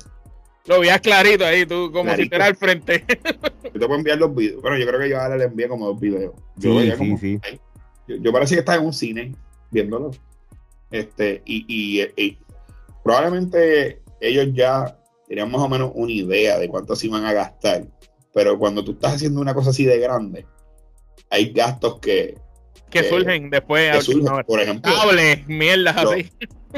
Lo 0.65 0.81
veías 0.81 0.99
clarito 0.99 1.45
ahí, 1.45 1.65
tú, 1.65 1.91
como 1.91 2.13
si 2.15 2.27
fuera 2.27 2.45
al 2.45 2.55
frente. 2.55 3.05
yo 3.63 3.71
te 3.71 3.79
puedo 3.79 3.95
enviar 3.95 4.17
los 4.17 4.35
videos. 4.35 4.61
Bueno, 4.61 4.77
yo 4.77 4.85
creo 4.85 4.99
que 4.99 5.09
yo 5.09 5.19
ahora 5.19 5.37
le 5.37 5.45
envié 5.45 5.67
como 5.67 5.87
dos 5.87 5.99
videos. 5.99 6.33
Yo 6.57 6.79
sí, 6.79 7.17
sí, 7.19 7.39
sí. 7.43 7.59
Yo, 8.07 8.31
parecía 8.31 8.57
que 8.57 8.59
estaba 8.59 8.77
en 8.77 8.85
un 8.85 8.93
cine 8.93 9.35
viéndolo. 9.71 10.11
Este, 10.91 11.41
y, 11.45 11.65
y, 11.67 12.37
probablemente 13.07 14.01
ellos 14.19 14.47
ya 14.53 14.99
tenían 15.29 15.49
más 15.49 15.61
o 15.61 15.69
menos 15.69 15.91
una 15.95 16.11
idea 16.11 16.59
de 16.59 16.67
cuánto 16.67 16.93
se 16.95 17.07
iban 17.07 17.23
a 17.23 17.31
gastar. 17.31 17.87
Pero 18.33 18.59
cuando 18.59 18.83
tú 18.83 18.91
estás 18.91 19.15
haciendo 19.15 19.39
una 19.39 19.53
cosa 19.53 19.69
así 19.69 19.85
de 19.85 19.97
grande, 19.97 20.45
hay 21.29 21.53
gastos 21.53 21.99
que. 21.99 22.37
Que, 22.89 23.03
surgen 23.03 23.49
después. 23.49 23.95
Que 23.95 24.01
surgen, 24.01 24.43
por 24.45 24.59
ejemplo. 24.59 24.91
Cables, 24.93 25.47
mierdas 25.47 25.97
así. 25.97 26.29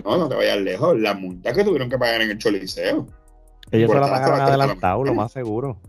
No, 0.04 0.18
no 0.18 0.30
te 0.30 0.36
vayas 0.36 0.62
lejos. 0.62 1.00
La 1.00 1.16
multa 1.16 1.52
que 1.52 1.64
tuvieron 1.64 1.90
que 1.90 1.98
pagar 1.98 2.22
en 2.22 2.30
el 2.30 2.38
Choliseo 2.38 3.08
ellos 3.72 3.92
se 3.92 4.00
la 4.00 4.10
pagaron 4.10 4.42
adelantado, 4.42 5.04
lo 5.04 5.14
más 5.14 5.32
seguro. 5.32 5.80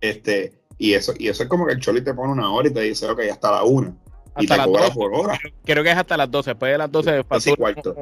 Este, 0.00 0.60
y 0.78 0.94
eso, 0.94 1.12
y 1.16 1.28
eso 1.28 1.44
es 1.44 1.48
como 1.48 1.66
que 1.66 1.72
el 1.72 1.80
Choli 1.80 2.02
te 2.02 2.14
pone 2.14 2.32
una 2.32 2.52
hora 2.52 2.68
y 2.68 2.72
te 2.72 2.80
dice, 2.80 3.08
ok, 3.08 3.20
hasta 3.30 3.50
la 3.50 3.62
una. 3.64 3.96
Y 4.38 4.46
te 4.46 4.56
cobra 4.56 4.90
por 4.90 5.14
hora. 5.14 5.38
Creo 5.64 5.82
que 5.82 5.90
es 5.90 5.96
hasta 5.96 6.16
las 6.16 6.30
12. 6.30 6.50
Después 6.50 6.72
de 6.72 6.78
las 6.78 6.90
12 6.90 7.24
pasó 7.24 7.56
cuarto, 7.56 7.96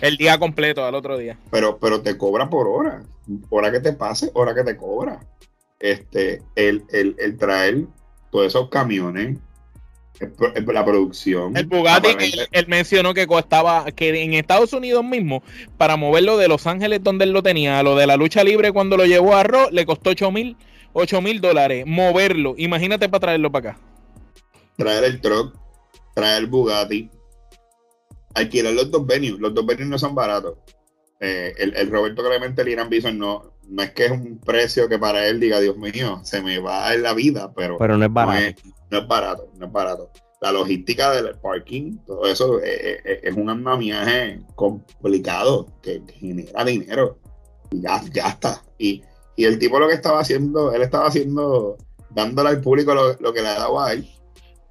el 0.00 0.16
día 0.16 0.38
completo 0.38 0.84
al 0.84 0.94
otro 0.94 1.16
día. 1.18 1.38
Pero, 1.50 1.78
pero 1.78 2.02
te 2.02 2.16
cobra 2.16 2.48
por 2.48 2.66
hora. 2.66 3.02
Hora 3.50 3.72
que 3.72 3.80
te 3.80 3.92
pase, 3.92 4.30
hora 4.34 4.54
que 4.54 4.64
te 4.64 4.76
cobra. 4.76 5.20
Este, 5.78 6.42
el, 6.54 6.84
el, 6.90 7.16
el 7.18 7.36
traer 7.36 7.84
todos 8.30 8.46
esos 8.46 8.68
camiones, 8.70 9.38
la 10.66 10.84
producción. 10.84 11.56
El 11.56 11.66
Bugatti, 11.66 12.08
él, 12.50 12.66
mencionó 12.68 13.12
que 13.14 13.26
costaba, 13.26 13.84
que 13.92 14.22
en 14.22 14.34
Estados 14.34 14.72
Unidos 14.72 15.04
mismo, 15.04 15.42
para 15.76 15.96
moverlo 15.96 16.36
de 16.36 16.48
Los 16.48 16.66
Ángeles 16.66 17.02
donde 17.02 17.24
él 17.24 17.32
lo 17.32 17.42
tenía, 17.42 17.78
a 17.78 17.82
lo 17.82 17.96
de 17.96 18.06
la 18.06 18.16
lucha 18.16 18.42
libre 18.42 18.72
cuando 18.72 18.96
lo 18.96 19.04
llevó 19.04 19.36
a 19.36 19.42
Raw, 19.42 19.68
le 19.70 19.84
costó 19.84 20.10
8 20.10 20.30
mil 20.30 20.56
8 20.98 21.20
mil 21.20 21.40
dólares. 21.42 21.84
Moverlo, 21.86 22.54
imagínate 22.56 23.08
para 23.10 23.20
traerlo 23.20 23.52
para 23.52 23.70
acá. 23.70 23.80
Traer 24.76 25.04
el 25.04 25.20
truck, 25.20 25.56
traer 26.14 26.42
el 26.42 26.46
Bugatti, 26.48 27.10
alquilar 28.34 28.74
los 28.74 28.90
dos 28.90 29.06
venues. 29.06 29.40
Los 29.40 29.54
dos 29.54 29.64
venues 29.66 29.88
no 29.88 29.98
son 29.98 30.14
baratos. 30.14 30.58
Eh, 31.20 31.54
el, 31.58 31.90
Roberto 31.90 32.22
Clemente, 32.22 32.62
el 32.62 32.68
Irán 32.68 32.90
Bison, 32.90 33.18
no, 33.18 33.56
no 33.68 33.82
es 33.82 33.92
que 33.92 34.06
es 34.06 34.10
un 34.10 34.38
precio 34.38 34.88
que 34.88 34.98
para 34.98 35.26
él 35.26 35.40
diga, 35.40 35.60
Dios 35.60 35.76
mío, 35.76 36.20
se 36.22 36.42
me 36.42 36.58
va 36.58 36.92
en 36.94 37.02
la 37.02 37.14
vida, 37.14 37.52
pero, 37.54 37.78
pero 37.78 37.96
no 37.96 38.04
es 38.04 38.12
barato. 38.12 38.62
No 38.90 38.98
es, 38.98 39.08
barato, 39.08 39.50
no 39.56 39.66
es 39.66 39.72
barato. 39.72 40.10
La 40.40 40.52
logística 40.52 41.10
del 41.12 41.34
parking, 41.38 41.96
todo 42.06 42.26
eso 42.26 42.60
eh, 42.60 43.00
eh, 43.04 43.20
es, 43.22 43.34
un 43.34 43.48
andamiaje 43.48 44.40
complicado 44.54 45.66
que, 45.82 46.02
genera 46.14 46.64
dinero. 46.64 47.18
Y 47.70 47.80
ya 47.80 47.96
está. 47.96 48.62
Y, 48.78 49.02
el 49.36 49.58
tipo 49.58 49.78
lo 49.78 49.88
que 49.88 49.94
estaba 49.94 50.20
haciendo, 50.20 50.72
él 50.72 50.82
estaba 50.82 51.06
haciendo, 51.06 51.76
dándole 52.10 52.50
al 52.50 52.60
público 52.60 52.94
lo, 52.94 53.32
que 53.32 53.42
le 53.42 53.48
ha 53.48 53.58
dado 53.58 53.80
a 53.80 53.92
él. 53.92 54.08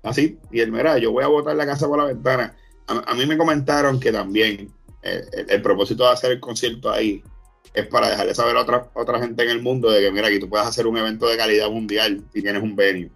Así. 0.05 0.37
Y 0.51 0.61
él, 0.61 0.71
mira, 0.71 0.97
yo 0.99 1.11
voy 1.11 1.23
a 1.23 1.27
botar 1.27 1.55
la 1.55 1.65
casa 1.65 1.87
por 1.87 1.97
la 1.97 2.05
ventana. 2.05 2.55
A, 2.87 3.15
mí 3.15 3.25
me 3.25 3.37
comentaron 3.37 3.99
que 3.99 4.11
también 4.11 4.71
el, 5.01 5.61
propósito 5.61 6.03
de 6.03 6.11
hacer 6.11 6.31
el 6.31 6.39
concierto 6.39 6.91
ahí 6.91 7.23
es 7.73 7.87
para 7.87 8.09
dejarle 8.09 8.35
saber 8.35 8.55
a 8.55 8.61
otra, 8.61 8.89
otra 8.93 9.19
gente 9.19 9.43
en 9.43 9.49
el 9.49 9.61
mundo 9.61 9.89
de 9.89 10.01
que, 10.01 10.11
mira, 10.11 10.27
aquí 10.27 10.39
tú 10.39 10.47
puedes 10.47 10.67
hacer 10.67 10.85
un 10.85 10.95
evento 10.95 11.27
de 11.27 11.35
calidad 11.35 11.69
mundial 11.69 12.23
si 12.31 12.43
tienes 12.43 12.61
un 12.61 12.75
venue. 12.75 13.09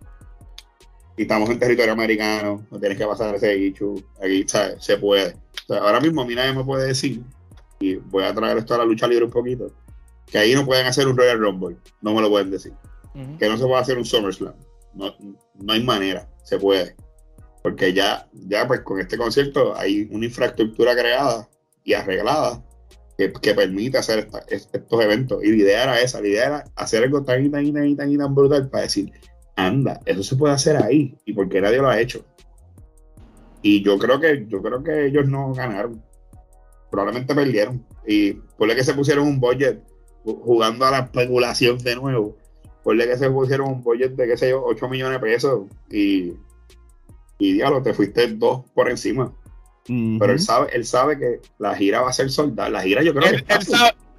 Y 1.15 1.21
estamos 1.23 1.49
en 1.51 1.59
territorio 1.59 1.93
americano, 1.93 2.65
no 2.71 2.79
tienes 2.79 2.97
que 2.97 3.05
pasar 3.05 3.35
ese 3.35 3.53
guicho, 3.53 3.93
aquí 4.23 4.45
¿sabes? 4.47 4.83
se 4.83 4.97
puede. 4.97 5.35
ahora 5.69 5.99
mismo 5.99 6.21
a 6.21 6.25
mí 6.25 6.33
nadie 6.33 6.53
me 6.53 6.63
puede 6.63 6.87
decir, 6.87 7.21
y 7.79 7.95
voy 7.95 8.23
a 8.23 8.33
traer 8.33 8.57
esto 8.57 8.73
a 8.73 8.79
la 8.79 8.85
lucha 8.85 9.07
libre 9.07 9.25
un 9.25 9.31
poquito, 9.31 9.71
que 10.25 10.39
ahí 10.39 10.55
no 10.55 10.65
pueden 10.65 10.87
hacer 10.87 11.07
un 11.07 11.15
Royal 11.15 11.39
Rumble, 11.39 11.77
no 12.01 12.15
me 12.15 12.21
lo 12.21 12.29
pueden 12.29 12.49
decir. 12.49 12.73
Que 13.37 13.49
no 13.49 13.57
se 13.57 13.65
puede 13.65 13.81
hacer 13.81 13.97
un 13.97 14.05
SummerSlam, 14.05 14.53
no, 14.93 15.13
no 15.55 15.73
hay 15.73 15.83
manera, 15.83 16.29
se 16.49 16.59
puede. 16.59 16.95
Porque 17.61 17.93
ya, 17.93 18.27
ya 18.33 18.67
pues 18.67 18.81
con 18.81 18.99
este 18.99 19.17
concierto 19.17 19.75
hay 19.75 20.07
una 20.11 20.25
infraestructura 20.25 20.93
creada 20.95 21.47
y 21.83 21.93
arreglada 21.93 22.63
que, 23.17 23.53
permite 23.53 23.97
hacer 23.97 24.29
estos 24.47 25.01
eventos. 25.01 25.43
Y 25.43 25.51
la 25.51 25.57
idea 25.57 25.83
era 25.83 26.01
esa, 26.01 26.21
la 26.21 26.27
idea 26.27 26.45
era 26.45 26.63
hacer 26.75 27.03
algo 27.03 27.23
tan, 27.23 27.51
tan, 27.51 27.73
tan, 27.73 27.95
tan, 27.97 28.17
tan 28.17 28.35
brutal 28.35 28.69
para 28.69 28.83
decir, 28.83 29.11
anda, 29.55 29.99
eso 30.05 30.23
se 30.23 30.35
puede 30.37 30.53
hacer 30.53 30.77
ahí, 30.77 31.17
y 31.25 31.33
porque 31.33 31.59
nadie 31.59 31.79
lo 31.79 31.89
ha 31.89 31.99
hecho. 31.99 32.25
Y 33.61 33.83
yo 33.83 33.97
creo 33.97 34.19
que, 34.21 34.45
yo 34.47 34.61
creo 34.61 34.81
que 34.83 35.07
ellos 35.07 35.27
no 35.27 35.53
ganaron. 35.53 36.01
Probablemente 36.89 37.35
perdieron. 37.35 37.85
Y 38.07 38.33
por 38.33 38.73
que 38.73 38.83
se 38.83 38.93
pusieron 38.93 39.27
un 39.27 39.39
budget 39.39 39.83
jugando 40.23 40.85
a 40.85 40.91
la 40.91 40.99
especulación 40.99 41.77
de 41.79 41.95
nuevo. 41.95 42.37
Por 42.83 42.97
que 42.97 43.17
se 43.17 43.29
pusieron 43.29 43.69
un 43.69 43.83
budget 43.83 44.15
de, 44.15 44.27
qué 44.27 44.37
sé 44.37 44.49
yo, 44.49 44.63
8 44.63 44.87
millones 44.89 45.19
de 45.21 45.27
pesos. 45.27 45.61
Y, 45.89 46.33
y 47.37 47.53
diablo, 47.53 47.81
te 47.81 47.93
fuiste 47.93 48.27
dos 48.27 48.63
por 48.73 48.89
encima. 48.89 49.33
Pero 49.85 50.31
él 50.31 50.39
sabe, 50.39 50.69
él 50.71 50.85
sabe 50.85 51.17
que 51.17 51.41
la 51.57 51.75
gira 51.75 52.01
va 52.01 52.09
a 52.09 52.13
ser 52.13 52.29
soldada. 52.29 52.69
La 52.69 52.81
gira 52.81 53.01
yo 53.01 53.13
creo 53.13 53.31
que 53.31 53.43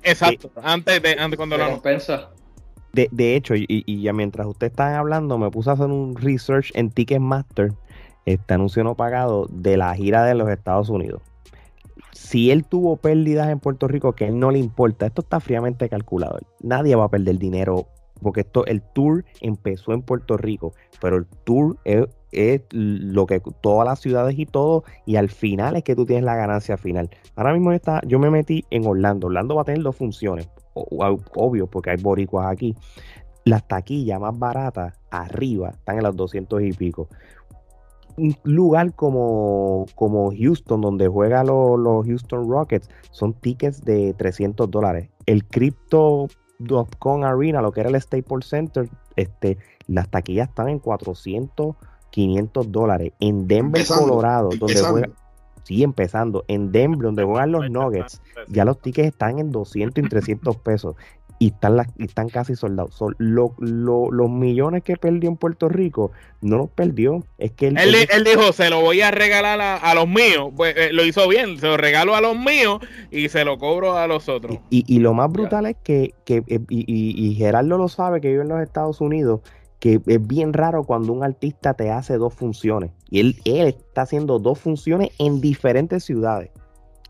Exacto, 0.02 0.50
antes 0.62 1.02
de 1.02 1.12
antes 1.18 1.36
cuando 1.36 1.58
la 1.58 1.80
pensa. 1.80 2.30
De, 2.92 3.08
de 3.12 3.36
hecho, 3.36 3.54
y, 3.54 4.02
ya 4.02 4.12
mientras 4.12 4.46
ustedes 4.46 4.72
están 4.72 4.94
hablando, 4.94 5.38
me 5.38 5.50
puse 5.50 5.70
a 5.70 5.74
hacer 5.74 5.86
un 5.86 6.16
research 6.16 6.72
en 6.74 6.90
Ticketmaster, 6.90 7.72
este 8.24 8.54
anuncio 8.54 8.82
no 8.82 8.96
pagado 8.96 9.46
de 9.50 9.76
la 9.76 9.94
gira 9.94 10.24
de 10.24 10.34
los 10.34 10.48
Estados 10.48 10.88
Unidos. 10.88 11.22
Si 12.12 12.50
él 12.50 12.64
tuvo 12.64 12.96
pérdidas 12.96 13.48
en 13.48 13.60
Puerto 13.60 13.86
Rico, 13.86 14.14
que 14.14 14.24
a 14.24 14.28
él 14.28 14.38
no 14.38 14.50
le 14.50 14.58
importa, 14.58 15.06
esto 15.06 15.22
está 15.22 15.38
fríamente 15.38 15.88
calculado. 15.88 16.40
Nadie 16.60 16.96
va 16.96 17.04
a 17.04 17.10
perder 17.10 17.38
dinero 17.38 17.86
porque 18.20 18.40
esto, 18.40 18.64
el 18.66 18.82
tour 18.82 19.24
empezó 19.40 19.92
en 19.92 20.02
Puerto 20.02 20.36
Rico, 20.36 20.72
pero 21.00 21.16
el 21.16 21.26
tour 21.44 21.76
es, 21.84 22.08
lo 22.70 23.26
que 23.26 23.40
todas 23.60 23.86
las 23.86 24.00
ciudades 24.00 24.38
y 24.38 24.46
todo, 24.46 24.84
y 25.04 25.16
al 25.16 25.28
final 25.28 25.76
es 25.76 25.82
que 25.82 25.96
tú 25.96 26.06
tienes 26.06 26.24
la 26.24 26.36
ganancia 26.36 26.76
final. 26.76 27.10
Ahora 27.34 27.52
mismo 27.52 27.72
está, 27.72 28.00
yo 28.06 28.18
me 28.18 28.30
metí 28.30 28.64
en 28.70 28.86
Orlando. 28.86 29.26
Orlando 29.26 29.56
va 29.56 29.62
a 29.62 29.64
tener 29.64 29.82
dos 29.82 29.96
funciones, 29.96 30.48
obvio, 30.74 31.66
porque 31.66 31.90
hay 31.90 31.96
boricuas 31.96 32.46
aquí. 32.50 32.76
Las 33.44 33.66
taquillas 33.66 34.20
más 34.20 34.38
baratas 34.38 35.00
arriba 35.10 35.70
están 35.70 35.96
en 35.96 36.04
los 36.04 36.14
200 36.14 36.62
y 36.62 36.72
pico. 36.72 37.08
Un 38.16 38.36
lugar 38.44 38.94
como, 38.94 39.86
como 39.94 40.30
Houston, 40.30 40.80
donde 40.80 41.08
juegan 41.08 41.46
los, 41.46 42.06
Houston 42.06 42.48
Rockets, 42.48 42.90
son 43.10 43.32
tickets 43.32 43.82
de 43.82 44.14
300 44.14 44.70
dólares. 44.70 45.08
El 45.26 45.46
Crypto 45.46 46.28
con 46.98 47.24
Arena, 47.24 47.62
lo 47.62 47.72
que 47.72 47.80
era 47.80 47.90
el 47.90 48.00
Staples 48.00 48.46
Center, 48.46 48.88
este, 49.16 49.58
las 49.86 50.08
taquillas 50.08 50.48
están 50.48 50.68
en 50.68 50.78
400, 50.78 51.76
500 52.10 52.72
dólares. 52.72 53.12
En 53.20 53.46
Denver, 53.46 53.84
Colorado, 53.86 54.50
donde 54.58 54.82
juega, 54.82 55.08
sí, 55.64 55.82
empezando. 55.82 56.44
En 56.48 56.72
Denver, 56.72 57.00
donde 57.00 57.24
juegan 57.24 57.52
los 57.52 57.70
Nuggets, 57.70 58.20
ya 58.48 58.64
los 58.64 58.80
tickets 58.80 59.08
están 59.08 59.38
en 59.38 59.50
200 59.50 60.04
y 60.04 60.08
300 60.08 60.56
pesos 60.56 60.96
y 61.40 61.46
están, 61.48 61.74
las, 61.74 61.88
están 61.98 62.28
casi 62.28 62.54
soldados. 62.54 62.94
Son 62.94 63.16
los 63.18 64.30
millones 64.30 64.84
que 64.84 64.96
perdió 64.96 65.30
en 65.30 65.38
Puerto 65.38 65.70
Rico, 65.70 66.12
no 66.42 66.58
los 66.58 66.68
perdió. 66.68 67.24
Es 67.38 67.52
que 67.52 67.68
él, 67.68 67.78
él, 67.78 68.24
dijo, 68.24 68.52
se 68.52 68.68
lo 68.68 68.82
voy 68.82 69.00
a 69.00 69.10
regalar 69.10 69.58
a, 69.58 69.94
los 69.94 70.06
míos. 70.06 70.52
Pues 70.54 70.74
eh, 70.76 70.92
lo 70.92 71.02
hizo 71.02 71.26
bien, 71.28 71.58
se 71.58 71.66
lo 71.66 71.78
regalo 71.78 72.14
a 72.14 72.20
los 72.20 72.38
míos 72.38 72.80
y 73.10 73.30
se 73.30 73.46
lo 73.46 73.56
cobro 73.56 73.96
a 73.96 74.06
los 74.06 74.28
otros. 74.28 74.58
Y, 74.68 74.98
lo 74.98 75.14
más 75.14 75.32
brutal 75.32 75.64
es 75.64 75.76
que, 75.82 76.12
que 76.26 76.44
eh, 76.46 76.60
y, 76.68 77.34
Gerardo 77.36 77.78
lo 77.78 77.88
sabe, 77.88 78.20
que 78.20 78.28
vive 78.28 78.42
en 78.42 78.48
los 78.50 78.60
Estados 78.60 79.00
Unidos, 79.00 79.40
que 79.78 79.98
es 80.06 80.26
bien 80.26 80.52
raro 80.52 80.84
cuando 80.84 81.14
un 81.14 81.24
artista 81.24 81.72
te 81.72 81.90
hace 81.90 82.18
dos 82.18 82.34
funciones. 82.34 82.90
Y 83.08 83.20
él, 83.20 83.36
él 83.46 83.68
está 83.68 84.02
haciendo 84.02 84.38
dos 84.40 84.58
funciones 84.58 85.08
en 85.18 85.40
diferentes 85.40 86.04
ciudades. 86.04 86.50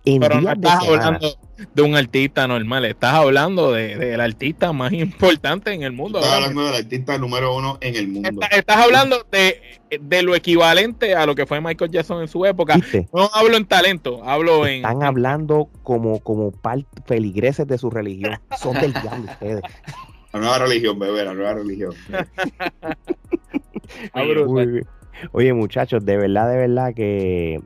Pero 0.05 0.41
no 0.41 0.51
estás 0.51 0.83
hablando 0.83 1.37
de 1.75 1.83
un 1.83 1.95
artista 1.95 2.49
normal, 2.49 2.87
estás 2.87 3.15
hablando 3.15 3.73
del 3.73 3.99
de, 3.99 4.15
artista 4.15 4.73
más 4.73 4.93
importante 4.95 5.73
en 5.73 5.83
el 5.83 5.93
mundo. 5.93 6.19
Estás 6.19 6.35
hablando 6.35 6.65
del 6.67 6.75
artista 6.77 7.19
número 7.19 7.55
uno 7.55 7.79
en 7.81 7.97
el 7.97 8.09
mundo. 8.09 8.41
Estás, 8.51 8.77
hablando 8.79 9.27
de, 9.31 9.61
de, 10.01 10.23
lo 10.23 10.35
equivalente 10.35 11.15
a 11.15 11.27
lo 11.27 11.35
que 11.35 11.47
fue 11.47 11.61
Michael 11.61 11.91
Jackson 11.91 12.23
en 12.23 12.29
su 12.29 12.47
época. 12.47 12.79
No 13.13 13.31
hablo 13.35 13.57
en 13.57 13.67
talento, 13.67 14.25
hablo 14.25 14.67
en. 14.67 14.77
Están 14.77 15.03
hablando 15.03 15.69
como, 15.83 16.21
como 16.21 16.53
feligreses 17.07 17.67
de 17.67 17.77
su 17.77 17.91
religión. 17.91 18.41
Son 18.59 18.75
del 18.81 18.93
diablo 19.03 19.31
ustedes. 19.31 19.63
La 20.33 20.41
nueva 20.41 20.59
religión, 20.61 20.99
bebé, 20.99 21.25
la 21.25 21.35
nueva 21.35 21.55
religión. 21.55 21.93
Oye, 25.33 25.53
muchachos, 25.53 26.05
de 26.05 26.17
verdad, 26.17 26.49
de 26.51 26.57
verdad 26.57 26.95
que 26.95 27.61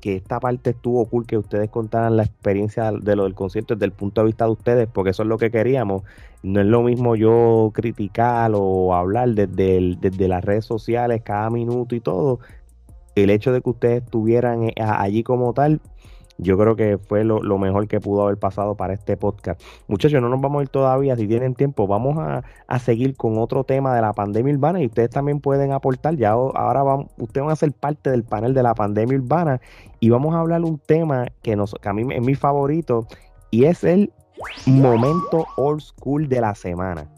que 0.00 0.16
esta 0.16 0.40
parte 0.40 0.70
estuvo 0.70 1.04
cool, 1.06 1.26
que 1.26 1.38
ustedes 1.38 1.70
contaran 1.70 2.16
la 2.16 2.24
experiencia 2.24 2.92
de 2.92 3.16
lo 3.16 3.24
del 3.24 3.34
concierto 3.34 3.74
desde 3.74 3.86
el 3.86 3.92
punto 3.92 4.20
de 4.20 4.26
vista 4.26 4.44
de 4.44 4.50
ustedes, 4.52 4.88
porque 4.92 5.10
eso 5.10 5.22
es 5.22 5.28
lo 5.28 5.38
que 5.38 5.50
queríamos. 5.50 6.02
No 6.42 6.60
es 6.60 6.66
lo 6.66 6.82
mismo 6.82 7.16
yo 7.16 7.70
criticar 7.74 8.52
o 8.54 8.94
hablar 8.94 9.30
desde, 9.30 9.96
desde 10.00 10.28
las 10.28 10.44
redes 10.44 10.64
sociales 10.64 11.22
cada 11.24 11.50
minuto 11.50 11.94
y 11.94 12.00
todo. 12.00 12.38
El 13.14 13.30
hecho 13.30 13.52
de 13.52 13.60
que 13.60 13.70
ustedes 13.70 14.04
estuvieran 14.04 14.64
eh, 14.64 14.74
allí 14.78 15.24
como 15.24 15.52
tal, 15.52 15.80
yo 16.38 16.56
creo 16.56 16.76
que 16.76 16.98
fue 16.98 17.24
lo, 17.24 17.58
mejor 17.58 17.88
que 17.88 18.00
pudo 18.00 18.22
haber 18.22 18.38
pasado 18.38 18.76
para 18.76 18.94
este 18.94 19.16
podcast. 19.16 19.60
Muchachos, 19.88 20.22
no 20.22 20.28
nos 20.28 20.40
vamos 20.40 20.60
a 20.60 20.62
ir 20.62 20.68
todavía, 20.68 21.16
si 21.16 21.26
tienen 21.26 21.54
tiempo, 21.54 21.86
vamos 21.86 22.16
a, 22.18 22.78
seguir 22.78 23.16
con 23.16 23.38
otro 23.38 23.64
tema 23.64 23.94
de 23.94 24.00
la 24.00 24.12
pandemia 24.12 24.54
urbana 24.54 24.80
y 24.80 24.86
ustedes 24.86 25.10
también 25.10 25.40
pueden 25.40 25.72
aportar, 25.72 26.16
ya 26.16 26.30
ahora 26.30 26.82
vamos, 26.82 27.06
ustedes 27.18 27.44
van 27.44 27.52
a 27.52 27.56
ser 27.56 27.72
parte 27.72 28.10
del 28.10 28.22
panel 28.22 28.54
de 28.54 28.62
la 28.62 28.74
pandemia 28.74 29.18
urbana 29.18 29.60
y 29.98 30.10
vamos 30.10 30.34
a 30.34 30.40
hablar 30.40 30.62
un 30.62 30.78
tema 30.78 31.26
que, 31.42 31.56
nos, 31.56 31.74
que 31.74 31.88
a 31.88 31.92
mí 31.92 32.06
es 32.14 32.22
mi 32.22 32.36
favorito 32.36 33.06
y 33.50 33.64
es 33.64 33.82
el 33.82 34.12
momento 34.66 35.46
old 35.56 35.80
school 35.80 36.28
de 36.28 36.40
la 36.40 36.54
semana. 36.54 37.08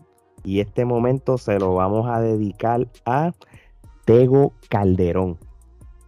Y 0.42 0.60
este 0.60 0.86
momento 0.86 1.36
se 1.36 1.58
lo 1.58 1.74
vamos 1.74 2.08
a 2.08 2.20
dedicar 2.20 2.88
a 3.04 3.32
Tego 4.06 4.54
Calderón. 4.70 5.38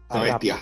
A 0.08 0.20
bestia. 0.20 0.56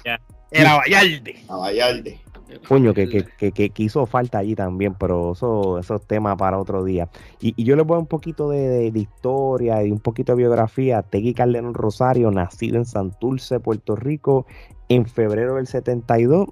Era 0.51 0.79
Vallarde. 0.79 1.37
A 1.49 1.57
Vallarde. 1.57 2.21
Coño, 2.69 2.95
que, 2.95 3.09
que, 3.09 3.53
que, 3.53 3.83
hizo 3.83 4.07
falta 4.07 4.39
allí 4.39 4.55
también, 4.55 4.95
pero 4.95 5.33
eso, 5.33 5.79
eso 5.79 5.97
es 5.97 6.03
tema 6.07 6.37
para 6.37 6.59
otro 6.59 6.85
día. 6.85 7.09
Y, 7.41 7.63
yo 7.63 7.77
le 7.77 7.85
pongo 7.85 8.01
un 8.01 8.07
poquito 8.07 8.49
de, 8.51 8.87
historia 8.95 9.85
y 9.85 9.91
un 9.91 10.01
poquito 10.01 10.33
de 10.33 10.39
biografía. 10.39 11.03
Tegui 11.03 11.35
Calderón 11.35 11.75
Rosario, 11.75 12.31
nacido 12.31 12.77
en 12.77 12.85
Santurce, 12.85 13.61
Puerto 13.61 13.97
Rico, 13.97 14.47
en 14.89 15.07
febrero 15.07 15.57
del 15.57 15.67
72, 15.67 16.49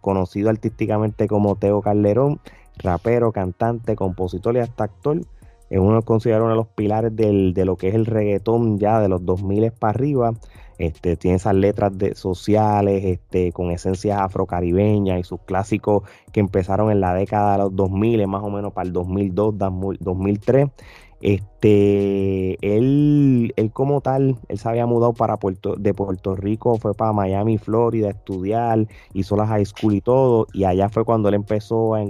conocido 0.00 0.50
artísticamente 0.50 1.26
como 1.26 1.56
Teo 1.56 1.82
Calderón, 1.82 2.40
rapero, 2.78 3.32
cantante, 3.32 3.96
compositor 3.96 4.56
y 4.56 4.60
hasta 4.60 4.84
actor. 4.84 5.20
Es 5.72 5.78
uno 5.78 6.02
considera 6.02 6.42
uno 6.42 6.50
de 6.50 6.56
los 6.56 6.66
pilares 6.68 7.16
del, 7.16 7.54
de 7.54 7.64
lo 7.64 7.76
que 7.76 7.88
es 7.88 7.94
el 7.94 8.04
reggaetón 8.04 8.78
ya 8.78 9.00
de 9.00 9.08
los 9.08 9.24
2000 9.24 9.72
para 9.72 9.90
arriba. 9.92 10.34
Este, 10.76 11.16
tiene 11.16 11.36
esas 11.36 11.54
letras 11.54 11.96
de, 11.96 12.14
sociales 12.14 13.02
este, 13.04 13.52
con 13.52 13.70
esencias 13.70 14.20
afrocaribeñas 14.20 15.18
y 15.18 15.22
sus 15.22 15.40
clásicos 15.40 16.02
que 16.30 16.40
empezaron 16.40 16.90
en 16.90 17.00
la 17.00 17.14
década 17.14 17.52
de 17.52 17.58
los 17.58 17.74
2000, 17.74 18.26
más 18.26 18.42
o 18.42 18.50
menos 18.50 18.74
para 18.74 18.86
el 18.86 18.92
2002, 18.92 19.54
2003. 20.00 20.68
Este, 21.22 21.51
él, 21.68 23.52
él 23.56 23.70
como 23.72 24.00
tal, 24.00 24.36
él 24.48 24.58
se 24.58 24.68
había 24.68 24.86
mudado 24.86 25.12
para 25.12 25.36
Puerto, 25.36 25.76
de 25.76 25.94
Puerto 25.94 26.34
Rico, 26.34 26.76
fue 26.78 26.94
para 26.94 27.12
Miami, 27.12 27.58
Florida, 27.58 28.08
a 28.08 28.10
estudiar, 28.10 28.86
hizo 29.12 29.36
la 29.36 29.46
high 29.46 29.64
school 29.64 29.94
y 29.94 30.00
todo, 30.00 30.48
y 30.52 30.64
allá 30.64 30.88
fue 30.88 31.04
cuando 31.04 31.28
él 31.28 31.34
empezó 31.34 31.94
a, 31.94 32.02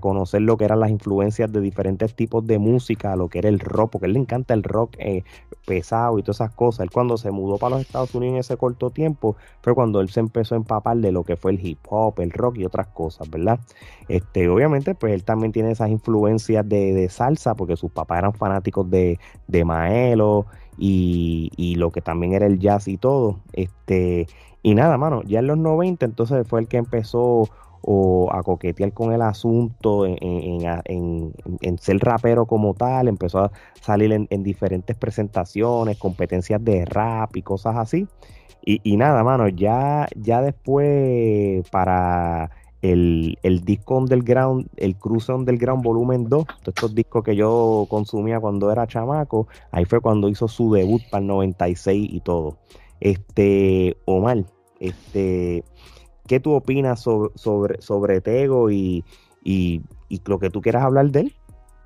conocer 0.00 0.42
lo 0.42 0.56
que 0.56 0.64
eran 0.64 0.80
las 0.80 0.90
influencias 0.90 1.52
de 1.52 1.60
diferentes 1.60 2.14
tipos 2.14 2.46
de 2.46 2.58
música, 2.58 3.14
lo 3.16 3.28
que 3.28 3.38
era 3.38 3.48
el 3.48 3.60
rock, 3.60 3.92
porque 3.92 4.06
él 4.06 4.14
le 4.14 4.20
encanta 4.20 4.54
el 4.54 4.62
rock 4.62 4.96
eh, 4.98 5.22
pesado 5.66 6.18
y 6.18 6.22
todas 6.22 6.36
esas 6.38 6.54
cosas. 6.54 6.80
Él 6.80 6.90
cuando 6.90 7.16
se 7.16 7.30
mudó 7.30 7.58
para 7.58 7.76
los 7.76 7.86
Estados 7.86 8.14
Unidos 8.14 8.34
en 8.34 8.40
ese 8.40 8.56
corto 8.56 8.90
tiempo, 8.90 9.36
fue 9.62 9.74
cuando 9.74 10.00
él 10.00 10.10
se 10.10 10.20
empezó 10.20 10.54
a 10.54 10.58
empapar 10.58 10.96
de 10.98 11.12
lo 11.12 11.24
que 11.24 11.36
fue 11.36 11.52
el 11.52 11.64
hip 11.64 11.78
hop, 11.88 12.20
el 12.20 12.30
rock 12.30 12.58
y 12.58 12.64
otras 12.64 12.88
cosas, 12.88 13.30
¿verdad? 13.30 13.60
Este, 14.08 14.48
obviamente, 14.48 14.94
pues 14.94 15.12
él 15.12 15.24
también 15.24 15.52
tiene 15.52 15.70
esas 15.70 15.90
influencias 15.90 16.68
de, 16.68 16.92
de 16.92 17.08
salsa, 17.08 17.54
porque 17.54 17.76
sus 17.76 17.90
papás 17.90 18.18
eran 18.18 18.34
fanáticos 18.34 18.88
de, 18.90 18.95
de 19.46 19.64
Maelo 19.64 20.46
y, 20.78 21.74
lo 21.76 21.90
que 21.90 22.00
también 22.00 22.32
era 22.34 22.46
el 22.46 22.58
jazz 22.58 22.88
y 22.88 22.96
todo. 22.96 23.40
Este, 23.52 24.26
y 24.62 24.74
nada, 24.74 24.98
mano, 24.98 25.22
ya 25.22 25.40
en 25.40 25.46
los 25.46 25.58
90 25.58 26.04
entonces 26.04 26.46
fue 26.46 26.60
el 26.60 26.68
que 26.68 26.76
empezó 26.78 27.48
a 28.32 28.42
coquetear 28.42 28.92
con 28.92 29.12
el 29.12 29.22
asunto, 29.22 30.06
en, 30.06 31.32
ser 31.78 31.98
rapero 31.98 32.46
como 32.46 32.74
tal, 32.74 33.06
empezó 33.06 33.38
a 33.38 33.52
salir 33.80 34.12
en, 34.12 34.42
diferentes 34.42 34.96
presentaciones, 34.96 35.96
competencias 35.98 36.62
de 36.64 36.84
rap 36.84 37.36
y 37.36 37.42
cosas 37.42 37.76
así. 37.76 38.08
Y, 38.64 38.80
y, 38.82 38.96
nada, 38.96 39.22
mano, 39.22 39.46
ya, 39.48 40.08
ya 40.16 40.42
después 40.42 41.68
para 41.70 42.50
el, 42.82 43.38
el 43.42 43.64
disco 43.64 43.96
Underground, 43.96 44.68
el 44.76 44.96
Cruce 44.96 45.32
Underground 45.32 45.82
Volumen 45.82 46.28
2, 46.28 46.46
estos 46.66 46.94
discos 46.94 47.24
que 47.24 47.36
yo 47.36 47.86
consumía 47.88 48.40
cuando 48.40 48.70
era 48.70 48.86
chamaco, 48.86 49.48
ahí 49.70 49.84
fue 49.84 50.00
cuando 50.00 50.28
hizo 50.28 50.48
su 50.48 50.72
debut 50.72 51.02
para 51.10 51.22
el 51.22 51.26
96 51.28 52.08
y 52.12 52.20
todo. 52.20 52.58
Este, 53.00 53.96
Omar, 54.04 54.44
este, 54.80 55.64
¿qué 56.26 56.40
tú 56.40 56.52
opinas 56.52 57.00
sobre, 57.00 57.30
sobre, 57.36 57.82
sobre 57.82 58.20
Tego 58.20 58.70
y, 58.70 59.04
y, 59.42 59.82
y 60.08 60.20
lo 60.26 60.38
que 60.38 60.50
tú 60.50 60.60
quieras 60.60 60.84
hablar 60.84 61.10
de 61.10 61.20
él? 61.20 61.34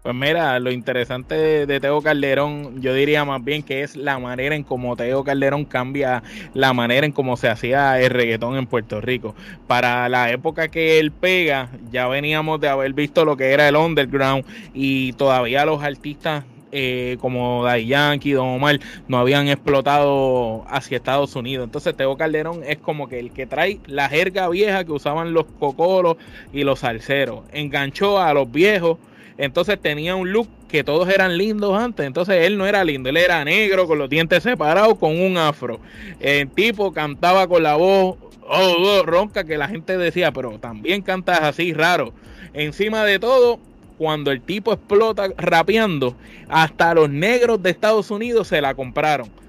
Pues 0.03 0.15
mira, 0.15 0.59
lo 0.61 0.71
interesante 0.71 1.67
de, 1.67 1.79
Teo 1.79 2.01
Calderón, 2.01 2.81
yo 2.81 2.95
diría 2.95 3.27
más 3.27 3.45
bien 3.45 3.63
que 3.63 3.83
es 3.83 3.97
la 3.97 4.19
manera 4.19 4.55
en 4.55 4.63
cómo 4.63 4.97
Teo 4.97 5.25
Calderón 5.25 5.67
cambia 5.67 6.23
la 6.55 6.73
manera 6.73 7.05
en 7.05 7.13
cómo 7.13 7.37
se 7.37 7.49
hacía 7.49 8.01
el 8.01 8.09
reggaetón 8.09 8.57
en 8.57 8.67
Puerto 8.67 9.03
Rico. 9.03 9.35
Para 9.67 10.09
la 10.09 10.31
época 10.31 10.69
que 10.69 10.99
él 11.01 11.13
pega, 11.13 11.69
ya 11.93 12.09
veníamos 12.09 12.63
de 12.63 12.69
haber 12.69 12.95
visto 12.95 13.27
lo 13.27 13.37
que 13.37 13.53
era 13.53 13.69
el 13.69 13.77
underground 13.77 14.47
y 14.73 15.13
todavía 15.13 15.67
los 15.67 15.83
artistas 15.83 16.45
eh, 16.73 17.19
como 17.21 17.65
Daddy 17.65 17.89
Yankee, 17.89 18.33
Don 18.33 18.49
Omar, 18.49 18.81
no 19.07 19.19
habían 19.19 19.49
explotado 19.49 20.65
hacia 20.71 20.97
Estados 20.97 21.37
Unidos. 21.37 21.65
Entonces 21.65 21.95
Teo 21.95 22.17
Calderón 22.17 22.63
es 22.67 22.79
como 22.79 23.07
que 23.07 23.19
el 23.19 23.33
que 23.33 23.45
trae 23.45 23.81
la 23.87 24.09
jerga 24.09 24.49
vieja 24.49 24.83
que 24.83 24.93
usaban 24.93 25.35
los 25.35 25.45
cocolos 25.59 26.17
y 26.55 26.65
los 26.65 26.79
salseros. 26.79 27.41
Enganchó 27.53 28.19
a 28.19 28.33
los 28.33 28.51
viejos 28.51 28.97
entonces 29.41 29.81
tenía 29.81 30.17
un 30.17 30.33
look 30.33 30.49
que 30.69 30.85
todos 30.85 31.09
eran 31.09 31.39
lindos 31.39 31.75
antes. 31.79 32.07
Entonces 32.07 32.47
él 32.47 32.59
no 32.59 32.67
era 32.67 32.85
lindo, 32.85 33.09
él 33.09 33.17
era 33.17 33.43
negro, 33.43 33.87
con 33.87 33.99
los 33.99 34.11
dientes 34.11 34.43
separados, 34.43 34.99
con 34.99 35.19
un 35.19 35.39
afro. 35.39 35.81
El 36.21 36.51
tipo 36.51 36.93
cantaba 36.93 37.49
con 37.49 37.63
la 37.63 37.75
voz 37.77 38.19
oh, 38.47 38.75
oh, 38.79 39.03
ronca 39.03 39.45
que 39.45 39.57
la 39.57 39.67
gente 39.67 39.97
decía, 39.97 40.31
pero 40.31 40.59
también 40.59 41.01
cantas 41.01 41.41
así 41.41 41.73
raro. 41.73 42.13
Encima 42.53 43.03
de 43.05 43.19
todo, 43.19 43.59
cuando 43.97 44.31
el 44.31 44.43
tipo 44.43 44.75
explota 44.75 45.29
rapeando, 45.39 46.17
hasta 46.51 46.93
los 46.93 47.09
negros 47.09 47.63
de 47.63 47.71
Estados 47.71 48.11
Unidos 48.11 48.47
se 48.47 48.61
la 48.61 48.75
compraron 48.75 49.40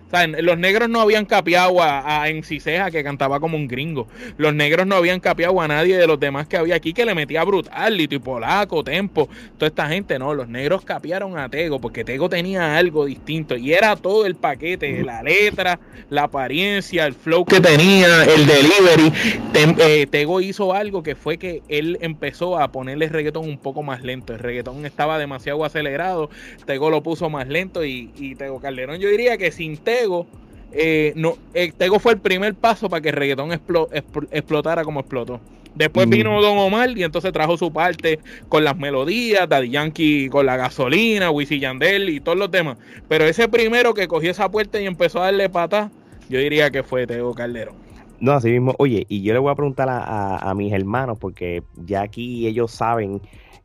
los 0.42 0.58
negros 0.58 0.90
no 0.90 1.02
habían 1.02 1.26
capeado 1.26 1.82
a, 1.82 2.22
a 2.22 2.30
Enciseja 2.30 2.92
que 2.92 3.04
cantaba 3.04 3.40
como 3.40 3.58
un 3.58 3.68
gringo. 3.68 4.08
Los 4.38 4.54
negros 4.54 4.86
no 4.86 4.96
habían 4.96 5.20
capeado 5.20 5.60
a 5.62 5.68
nadie 5.68 5.98
de 5.98 6.08
los 6.08 6.20
demás 6.20 6.48
que 6.48 6.58
había 6.58 6.76
aquí 6.76 6.94
que 6.94 7.06
le 7.06 7.16
metía 7.16 7.44
brutal, 7.44 8.00
y 8.00 8.08
Polaco, 8.20 8.84
Tempo, 8.84 9.30
toda 9.58 9.68
esta 9.68 9.88
gente. 9.88 10.18
No, 10.20 10.34
los 10.34 10.48
negros 10.48 10.84
capearon 10.84 11.38
a 11.38 11.50
Tego 11.50 11.80
porque 11.80 12.04
Tego 12.04 12.30
tenía 12.30 12.78
algo 12.78 13.06
distinto 13.06 13.56
y 13.56 13.74
era 13.74 13.96
todo 13.96 14.26
el 14.26 14.36
paquete, 14.36 15.04
la 15.04 15.24
letra, 15.24 15.80
la 16.10 16.24
apariencia, 16.24 17.06
el 17.06 17.14
flow 17.14 17.46
que 17.46 17.60
tenía, 17.60 18.24
el 18.24 18.46
delivery. 18.46 19.14
Eh, 19.54 20.08
Tego 20.10 20.42
hizo 20.42 20.74
algo 20.74 21.04
que 21.04 21.16
fue 21.16 21.38
que 21.38 21.62
él 21.68 21.98
empezó 22.02 22.60
a 22.60 22.72
ponerle 22.72 23.10
reggaetón 23.10 23.48
un 23.48 23.58
poco 23.58 23.84
más 23.84 24.04
lento. 24.04 24.34
El 24.34 24.40
reggaetón 24.40 24.86
estaba 24.86 25.18
demasiado 25.18 25.64
acelerado, 25.64 26.30
Tego 26.66 26.90
lo 26.90 27.04
puso 27.04 27.30
más 27.30 27.48
lento 27.48 27.86
y, 27.86 28.12
y 28.18 28.36
Tego 28.36 28.60
Calderón 28.60 29.00
yo 29.00 29.10
diría 29.10 29.38
que 29.38 29.52
sin 29.52 29.78
Tego 29.78 30.01
Tego, 30.02 30.28
eh, 30.72 31.14
no, 31.16 31.38
eh, 31.54 31.72
Tego 31.78 32.00
fue 32.00 32.14
el 32.14 32.20
primer 32.20 32.56
paso 32.56 32.90
para 32.90 33.02
que 33.02 33.10
el 33.10 33.16
reggaetón 33.16 33.52
explotara 33.52 34.84
como 34.84 35.00
explotó. 35.00 35.40
Después 35.76 36.08
mm. 36.08 36.10
vino 36.10 36.42
Don 36.42 36.58
Omar 36.58 36.98
y 36.98 37.04
entonces 37.04 37.32
trajo 37.32 37.58
su 37.58 37.72
parte 37.72 38.20
con 38.50 38.64
las 38.64 38.78
melodías, 38.78 39.48
Daddy 39.48 39.70
Yankee 39.70 40.30
con 40.30 40.46
la 40.46 40.58
gasolina, 40.58 41.32
Wisin 41.32 41.62
Yandel 41.62 42.10
y 42.10 42.20
todos 42.20 42.38
los 42.38 42.52
demás. 42.52 42.78
Pero 43.08 43.26
ese 43.26 43.48
primero 43.48 43.94
que 43.94 44.08
cogió 44.08 44.32
esa 44.32 44.50
puerta 44.50 44.82
y 44.82 44.86
empezó 44.86 45.20
a 45.20 45.26
darle 45.26 45.50
patas, 45.50 45.92
yo 46.30 46.40
diría 46.40 46.72
que 46.72 46.84
fue 46.84 47.08
Tego 47.08 47.34
Calderón. 47.34 47.76
No, 48.20 48.34
así 48.34 48.50
mismo. 48.50 48.76
Oye, 48.78 49.06
y 49.10 49.22
yo 49.24 49.34
le 49.34 49.40
voy 49.40 49.52
a 49.52 49.56
preguntar 49.56 49.88
a, 49.90 50.54
mis 50.56 50.72
hermanos, 50.72 51.18
porque 51.20 51.64
ya 51.86 52.04
aquí 52.04 52.46
ellos 52.48 52.72
saben 52.72 53.20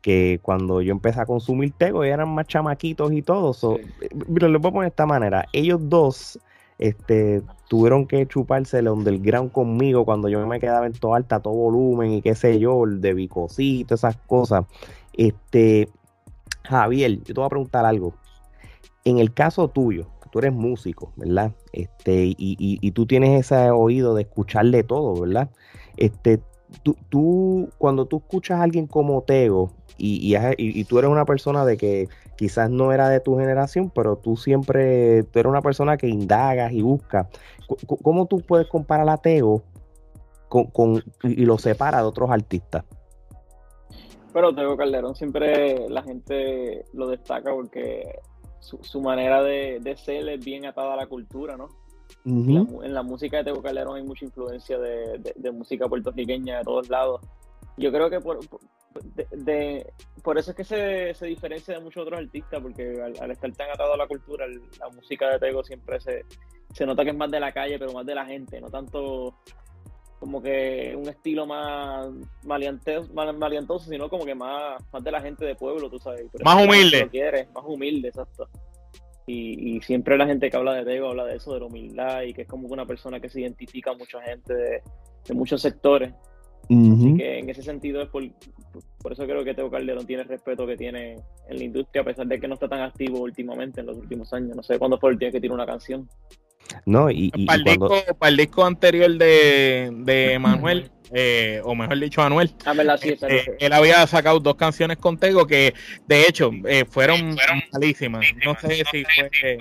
que 0.07 0.39
cuando 0.41 0.81
yo 0.81 0.93
empecé 0.93 1.19
a 1.19 1.25
consumir 1.25 1.73
Tego, 1.77 2.01
eran 2.05 2.29
más 2.29 2.47
chamaquitos 2.47 3.11
y 3.11 3.21
todo. 3.21 3.51
So, 3.51 3.77
Pero 4.33 4.47
les 4.47 4.61
voy 4.61 4.69
a 4.69 4.71
poner 4.71 4.85
de 4.85 4.93
esta 4.93 5.05
manera. 5.05 5.45
Ellos 5.51 5.81
dos 5.83 6.39
este, 6.77 7.41
tuvieron 7.67 8.07
que 8.07 8.25
chuparse 8.25 8.79
el 8.79 8.87
underground 8.87 9.51
conmigo 9.51 10.05
cuando 10.05 10.29
yo 10.29 10.47
me 10.47 10.61
quedaba 10.61 10.85
en 10.85 10.93
todo 10.93 11.13
alta, 11.13 11.41
todo 11.41 11.55
volumen 11.55 12.13
y 12.13 12.21
qué 12.21 12.35
sé 12.35 12.57
yo, 12.57 12.85
el 12.85 13.01
de 13.01 13.15
bicocito, 13.15 13.95
esas 13.95 14.15
cosas. 14.15 14.63
Este, 15.11 15.89
Javier, 16.63 17.17
yo 17.17 17.25
te 17.25 17.33
voy 17.33 17.45
a 17.45 17.49
preguntar 17.49 17.83
algo. 17.83 18.13
En 19.03 19.17
el 19.17 19.33
caso 19.33 19.67
tuyo, 19.67 20.07
tú 20.31 20.39
eres 20.39 20.53
músico, 20.53 21.11
¿verdad? 21.17 21.51
Este, 21.73 22.27
y, 22.27 22.37
y, 22.37 22.91
tú 22.91 23.05
tienes 23.05 23.41
ese 23.41 23.71
oído 23.71 24.15
de 24.15 24.21
escucharle 24.21 24.83
todo, 24.83 25.19
¿verdad? 25.19 25.49
Este, 25.97 26.39
tú, 26.83 26.95
tú, 27.09 27.69
cuando 27.77 28.05
tú 28.05 28.19
escuchas 28.19 28.61
a 28.61 28.63
alguien 28.63 28.87
como 28.87 29.21
Tego, 29.23 29.73
y, 29.97 30.35
y, 30.57 30.83
tú 30.85 30.99
eres 30.99 31.09
una 31.09 31.25
persona 31.25 31.65
de 31.65 31.77
que 31.77 32.07
quizás 32.37 32.69
no 32.69 32.91
era 32.93 33.09
de 33.09 33.19
tu 33.19 33.37
generación, 33.37 33.91
pero 33.93 34.17
tú 34.17 34.37
siempre, 34.37 35.23
tú 35.23 35.39
eres 35.39 35.49
una 35.49 35.61
persona 35.61 35.97
que 35.97 36.07
indagas 36.07 36.71
y 36.71 36.81
buscas. 36.81 37.27
¿Cómo 38.03 38.27
tú 38.27 38.41
puedes 38.41 38.67
comparar 38.67 39.09
a 39.09 39.17
Teo 39.17 39.63
con, 40.47 41.03
y 41.23 41.45
lo 41.45 41.57
separa 41.57 41.97
de 41.97 42.03
otros 42.03 42.29
artistas? 42.29 42.85
Pero 44.33 44.53
Teo 44.53 44.77
Calderón 44.77 45.15
siempre 45.15 45.89
la 45.89 46.03
gente 46.03 46.85
lo 46.93 47.07
destaca 47.07 47.51
porque 47.51 48.19
su, 48.59 49.01
manera 49.01 49.41
de, 49.41 49.95
ser 49.97 50.27
es 50.29 50.43
bien 50.43 50.65
atada 50.65 50.93
a 50.93 50.97
la 50.97 51.07
cultura, 51.07 51.57
¿no? 51.57 51.69
en, 52.25 52.93
la, 52.93 53.03
música 53.03 53.37
de 53.37 53.45
Teo 53.45 53.61
Calderón 53.61 53.97
hay 53.97 54.03
mucha 54.03 54.25
influencia 54.25 54.77
de, 54.77 55.51
música 55.51 55.87
puertorriqueña 55.87 56.59
de 56.59 56.63
todos 56.63 56.89
lados. 56.89 57.21
Yo 57.77 57.91
creo 57.91 58.09
que 58.09 58.19
por, 58.19 58.39
de, 59.31 59.93
por 60.23 60.37
eso 60.37 60.51
es 60.51 60.57
que 60.57 60.63
se, 60.63 61.13
se, 61.13 61.27
diferencia 61.27 61.75
de 61.75 61.79
muchos 61.79 62.03
otros 62.03 62.19
artistas, 62.19 62.61
porque 62.61 63.01
al, 63.01 63.31
estar 63.31 63.51
tan 63.53 63.69
atado 63.69 63.93
a 63.93 63.97
la 63.97 64.07
cultura, 64.07 64.47
la 64.47 64.89
música 64.89 65.29
de 65.29 65.39
Tego 65.39 65.63
siempre 65.63 65.99
se, 65.99 66.25
se 66.73 66.85
nota 66.85 67.03
que 67.03 67.11
es 67.11 67.15
más 67.15 67.29
de 67.29 67.39
la 67.39 67.51
calle, 67.51 67.77
pero 67.77 67.93
más 67.93 68.05
de 68.05 68.15
la 68.15 68.25
gente, 68.25 68.59
no 68.59 68.69
tanto 68.69 69.35
como 70.19 70.41
que 70.41 70.95
un 70.97 71.07
estilo 71.07 71.45
más 71.45 72.07
maleantoso, 72.43 73.89
sino 73.89 74.09
como 74.09 74.25
que 74.25 74.33
más, 74.33 74.83
más 74.91 75.03
de 75.03 75.11
la 75.11 75.21
gente 75.21 75.45
de 75.45 75.55
pueblo, 75.55 75.89
tú 75.89 75.99
sabes. 75.99 76.25
Más 76.43 76.65
humilde. 76.65 77.47
más 77.53 77.63
humilde, 77.65 78.07
exacto. 78.07 78.49
Y, 79.27 79.75
y, 79.75 79.81
siempre 79.81 80.17
la 80.17 80.25
gente 80.25 80.49
que 80.49 80.55
habla 80.55 80.73
de 80.73 80.85
Tego 80.85 81.09
habla 81.09 81.25
de 81.25 81.35
eso, 81.35 81.53
de 81.53 81.59
la 81.59 81.65
humildad 81.65 82.21
y 82.21 82.33
que 82.33 82.43
es 82.43 82.47
como 82.47 82.67
una 82.69 82.85
persona 82.85 83.19
que 83.19 83.29
se 83.29 83.41
identifica 83.41 83.91
a 83.91 83.93
mucha 83.93 84.21
gente 84.21 84.53
de, 84.53 84.81
de 85.27 85.33
muchos 85.33 85.61
sectores. 85.61 86.13
Así 86.69 87.15
que 87.17 87.39
en 87.39 87.49
ese 87.49 87.63
sentido 87.63 88.01
es 88.01 88.09
por, 88.09 88.23
por 89.01 89.13
eso 89.13 89.25
creo 89.25 89.43
que 89.43 89.53
Teo 89.53 89.71
Calderón 89.71 90.05
tiene 90.05 90.23
el 90.23 90.27
respeto 90.27 90.67
que 90.67 90.75
tiene 90.75 91.13
en 91.47 91.57
la 91.57 91.63
industria, 91.63 92.01
a 92.01 92.05
pesar 92.05 92.27
de 92.27 92.39
que 92.39 92.47
no 92.47 92.55
está 92.55 92.67
tan 92.67 92.81
activo 92.81 93.19
últimamente 93.19 93.79
en 93.81 93.87
los 93.87 93.97
últimos 93.97 94.33
años. 94.33 94.55
No 94.55 94.63
sé 94.63 94.77
cuándo 94.77 94.99
fue 94.99 95.11
el 95.11 95.17
día 95.17 95.31
que 95.31 95.39
tiene 95.39 95.55
una 95.55 95.65
canción. 95.65 96.09
No, 96.85 97.09
y, 97.09 97.31
para, 97.45 97.57
el 97.57 97.63
disco, 97.63 97.95
para, 98.19 98.29
el 98.29 98.37
disco, 98.37 98.65
anterior 98.65 99.17
de, 99.17 99.89
de 99.93 100.39
Manuel, 100.39 100.91
eh, 101.11 101.61
o 101.63 101.73
mejor 101.75 101.99
dicho, 101.99 102.21
Manuel, 102.21 102.53
ah, 102.65 102.73
eh, 103.01 103.57
él 103.59 103.73
había 103.73 104.05
sacado 104.07 104.39
dos 104.39 104.55
canciones 104.55 104.97
con 104.97 105.17
Tego 105.17 105.47
que, 105.47 105.73
de 106.05 106.21
hecho, 106.23 106.51
eh, 106.65 106.85
fueron, 106.85 107.37
malísimas. 107.71 108.25
No 108.45 108.55
sé 108.59 108.83
si 108.91 109.05
fue 109.05 109.57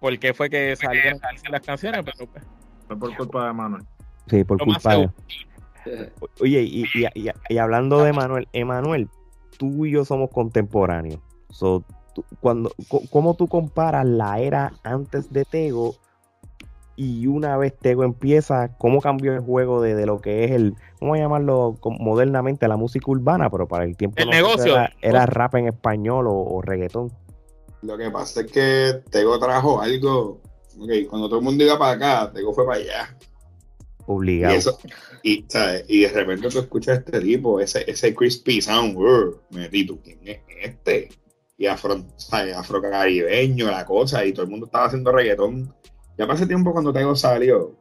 por 0.00 0.18
qué 0.18 0.34
fue 0.34 0.50
que 0.50 0.74
salieron 0.76 1.20
las 1.50 1.60
canciones, 1.60 2.02
pero 2.04 2.30
pues, 2.30 2.44
fue 2.88 2.98
por 2.98 3.16
culpa 3.16 3.46
de 3.46 3.52
Manuel. 3.52 3.82
Sí, 4.28 4.44
por 4.44 4.58
culpa 4.58 4.96
de. 4.96 5.10
Oye, 6.40 6.62
y, 6.62 6.84
y, 7.14 7.30
y, 7.48 7.58
hablando 7.58 8.02
de 8.02 8.12
Manuel, 8.12 8.48
Emanuel, 8.52 9.08
tú 9.58 9.86
y 9.86 9.92
yo 9.92 10.04
somos 10.04 10.30
contemporáneos. 10.30 11.20
So, 11.50 11.84
cuando, 12.40 12.72
¿Cómo 13.10 13.34
tú 13.34 13.46
comparas 13.46 14.06
la 14.06 14.40
era 14.40 14.72
antes 14.82 15.32
de 15.32 15.44
Tego 15.44 15.94
y 16.96 17.26
una 17.26 17.56
vez 17.56 17.74
Tego 17.78 18.04
empieza, 18.04 18.76
cómo 18.76 19.00
cambió 19.00 19.32
el 19.32 19.40
juego 19.40 19.80
de, 19.80 20.04
lo 20.04 20.20
que 20.20 20.44
es 20.44 20.50
el, 20.50 20.74
vamos 21.00 21.16
a 21.16 21.22
llamarlo 21.22 21.78
modernamente, 21.82 22.68
la 22.68 22.76
música 22.76 23.10
urbana, 23.10 23.48
pero 23.48 23.66
para 23.66 23.84
el 23.84 23.96
tiempo 23.96 24.16
el 24.18 24.28
negocio 24.28 24.76
era, 25.00 25.24
rap 25.24 25.54
en 25.54 25.68
español 25.68 26.26
o, 26.28 26.60
reggaetón? 26.60 27.10
Lo 27.80 27.96
que 27.96 28.10
pasa 28.10 28.42
es 28.42 28.52
que 28.52 29.02
Tego 29.10 29.38
trajo 29.38 29.80
algo, 29.80 30.42
okay, 30.78 31.06
cuando 31.06 31.28
todo 31.28 31.38
el 31.38 31.44
mundo 31.46 31.64
iba 31.64 31.78
para 31.78 31.92
acá, 31.92 32.32
Tego 32.34 32.52
fue 32.52 32.66
para 32.66 32.78
allá. 32.78 33.16
Obligado. 34.12 34.78
Y, 35.22 35.46
y, 35.88 36.00
de 36.00 36.08
repente 36.08 36.48
tú 36.48 36.58
escuchas 36.58 36.96
a 36.96 37.00
este 37.00 37.20
tipo, 37.20 37.60
ese, 37.60 37.88
ese 37.90 38.14
crispy 38.14 38.60
sound, 38.60 38.96
me 39.50 39.68
¿tú 39.84 40.00
quién 40.02 40.18
es 40.24 40.40
este? 40.62 41.10
Y 41.58 41.66
afro, 41.66 42.04
afrocaribeño, 42.56 43.70
la 43.70 43.84
cosa, 43.84 44.24
y 44.24 44.32
todo 44.32 44.44
el 44.44 44.50
mundo 44.50 44.66
estaba 44.66 44.86
haciendo 44.86 45.12
reggaetón 45.12 45.74
ya 46.20 46.26
pasé 46.26 46.46
tiempo 46.46 46.72
cuando 46.72 46.92
Tego 46.92 47.16
salió, 47.16 47.74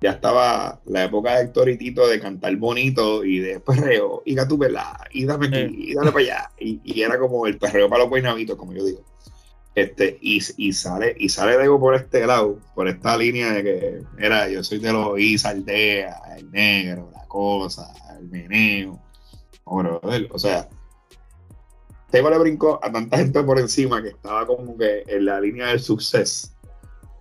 ya 0.00 0.12
estaba 0.12 0.80
la 0.86 1.04
época 1.04 1.36
de 1.36 1.44
Héctor 1.44 1.68
de 2.08 2.18
cantar 2.18 2.56
bonito 2.56 3.24
y 3.24 3.40
de 3.40 3.60
perreo, 3.60 4.22
y 4.24 4.34
gatupela, 4.34 4.98
y 5.12 5.26
dame 5.26 5.48
aquí, 5.48 5.90
y 5.90 5.94
dale 5.94 6.10
para 6.10 6.24
allá. 6.24 6.50
Y, 6.58 7.02
era 7.02 7.18
como 7.18 7.46
el 7.46 7.58
perreo 7.58 7.90
para 7.90 8.04
los 8.04 8.10
buenavitos, 8.10 8.56
como 8.56 8.72
yo 8.72 8.86
digo. 8.86 9.04
Este, 9.78 10.18
y, 10.20 10.40
y 10.56 10.72
sale, 10.72 11.14
y 11.16 11.28
sale 11.28 11.56
Tego 11.56 11.78
por 11.78 11.94
este 11.94 12.26
lado, 12.26 12.58
por 12.74 12.88
esta 12.88 13.16
línea 13.16 13.52
de 13.52 13.62
que 13.62 14.02
era 14.18 14.48
yo 14.48 14.64
soy 14.64 14.80
de 14.80 14.92
los 14.92 15.18
Isa, 15.20 15.50
aldea, 15.50 16.20
el 16.36 16.50
negro, 16.50 17.10
la 17.14 17.24
cosa, 17.28 17.92
el 18.18 18.28
meneo. 18.28 19.00
o 19.64 20.38
sea, 20.38 20.68
Tego 22.10 22.28
le 22.28 22.38
brincó 22.38 22.80
a 22.82 22.90
tanta 22.90 23.18
gente 23.18 23.40
por 23.44 23.60
encima 23.60 24.02
que 24.02 24.08
estaba 24.08 24.44
como 24.46 24.76
que 24.76 25.04
en 25.06 25.26
la 25.26 25.40
línea 25.40 25.68
del 25.68 25.78
suceso 25.80 26.48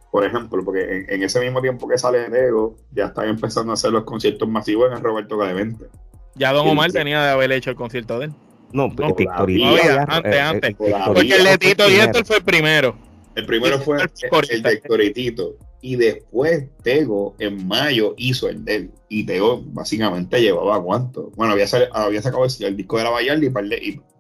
por 0.10 0.26
ejemplo, 0.26 0.64
porque 0.66 1.06
en, 1.10 1.22
ese 1.22 1.40
mismo 1.40 1.62
tiempo 1.62 1.88
que 1.88 1.98
sale 1.98 2.26
Ego, 2.26 2.76
ya 2.92 3.08
están 3.08 3.28
empezando 3.28 3.72
a 3.72 3.74
hacer 3.74 3.92
los 3.92 4.04
conciertos 4.04 4.50
masivos 4.50 4.90
en 4.90 4.98
el 4.98 5.04
Roberto 5.04 5.38
Clemente. 5.38 5.86
Ya 6.34 6.52
Don 6.54 6.68
Omar 6.68 6.92
tenía 6.92 7.22
de 7.22 7.30
haber 7.30 7.52
hecho 7.52 7.70
el 7.70 7.76
concierto 7.76 8.18
de 8.18 8.26
él. 8.26 8.34
No, 8.74 8.88
no 8.88 9.06
antes, 9.06 10.36
eh, 10.36 10.40
antes. 10.40 10.76
porque 10.76 11.36
el 11.36 11.44
de 11.44 11.58
Tito 11.58 11.90
y 11.90 11.96
Héctor 11.96 12.26
fue 12.26 12.38
el 12.38 12.44
primero. 12.44 12.98
El 13.36 13.46
primero 13.46 13.80
fue 13.80 13.98
el, 14.02 14.62
de 14.62 14.70
Héctor 14.72 15.02
y 15.02 15.14
Tito. 15.14 15.56
Y 15.82 15.96
después 15.96 16.66
Tego 16.84 17.36
en 17.40 17.68
mayo 17.68 18.14
hizo 18.18 18.50
el 18.50 18.66
de 18.66 18.76
él. 18.76 18.92
Y 19.10 19.26
Tego 19.26 19.62
básicamente 19.68 20.42
llevaba 20.42 20.82
cuánto. 20.82 21.32
Bueno, 21.36 21.54
había, 21.54 21.66
había 21.94 22.22
sacado 22.22 22.46
el, 22.46 22.76
disco 22.76 22.98
de 22.98 23.04
la 23.04 23.10
Vallardi, 23.12 23.52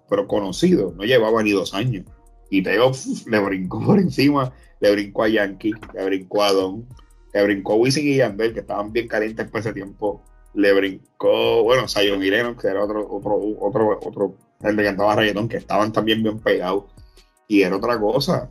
pero 0.09 0.27
conocido, 0.27 0.93
no 0.95 1.03
llevaba 1.03 1.43
ni 1.43 1.51
dos 1.51 1.73
años. 1.73 2.05
Y 2.49 2.61
Tego 2.61 2.91
le 3.25 3.39
brincó 3.39 3.83
por 3.83 3.99
encima 3.99 4.53
le 4.79 4.91
brincó 4.91 5.23
a 5.23 5.29
Yankee, 5.29 5.73
le 5.93 6.05
brincó 6.05 6.43
a 6.43 6.51
Don, 6.51 6.87
le 7.33 7.43
brincó 7.43 7.73
a 7.73 7.75
Wisin 7.77 8.07
y 8.07 8.17
Yandel, 8.17 8.53
que 8.53 8.61
estaban 8.61 8.91
bien 8.91 9.07
calientes 9.07 9.49
por 9.49 9.59
ese 9.59 9.73
tiempo, 9.73 10.23
le 10.57 10.73
brincó, 10.73 11.61
bueno, 11.63 11.87
Sayon 11.87 12.23
y 12.23 12.31
que 12.31 12.67
era 12.67 12.83
otro, 12.83 13.07
otro, 13.09 13.39
otro, 13.59 13.99
otro, 14.03 14.35
el 14.63 14.75
de 14.75 14.81
que 14.81 14.89
cantaba 14.89 15.15
reggaetón, 15.15 15.47
que 15.47 15.57
estaban 15.57 15.93
también 15.93 16.23
bien 16.23 16.39
pegados, 16.39 16.85
y 17.47 17.61
era 17.61 17.77
otra 17.77 17.99
cosa. 17.99 18.49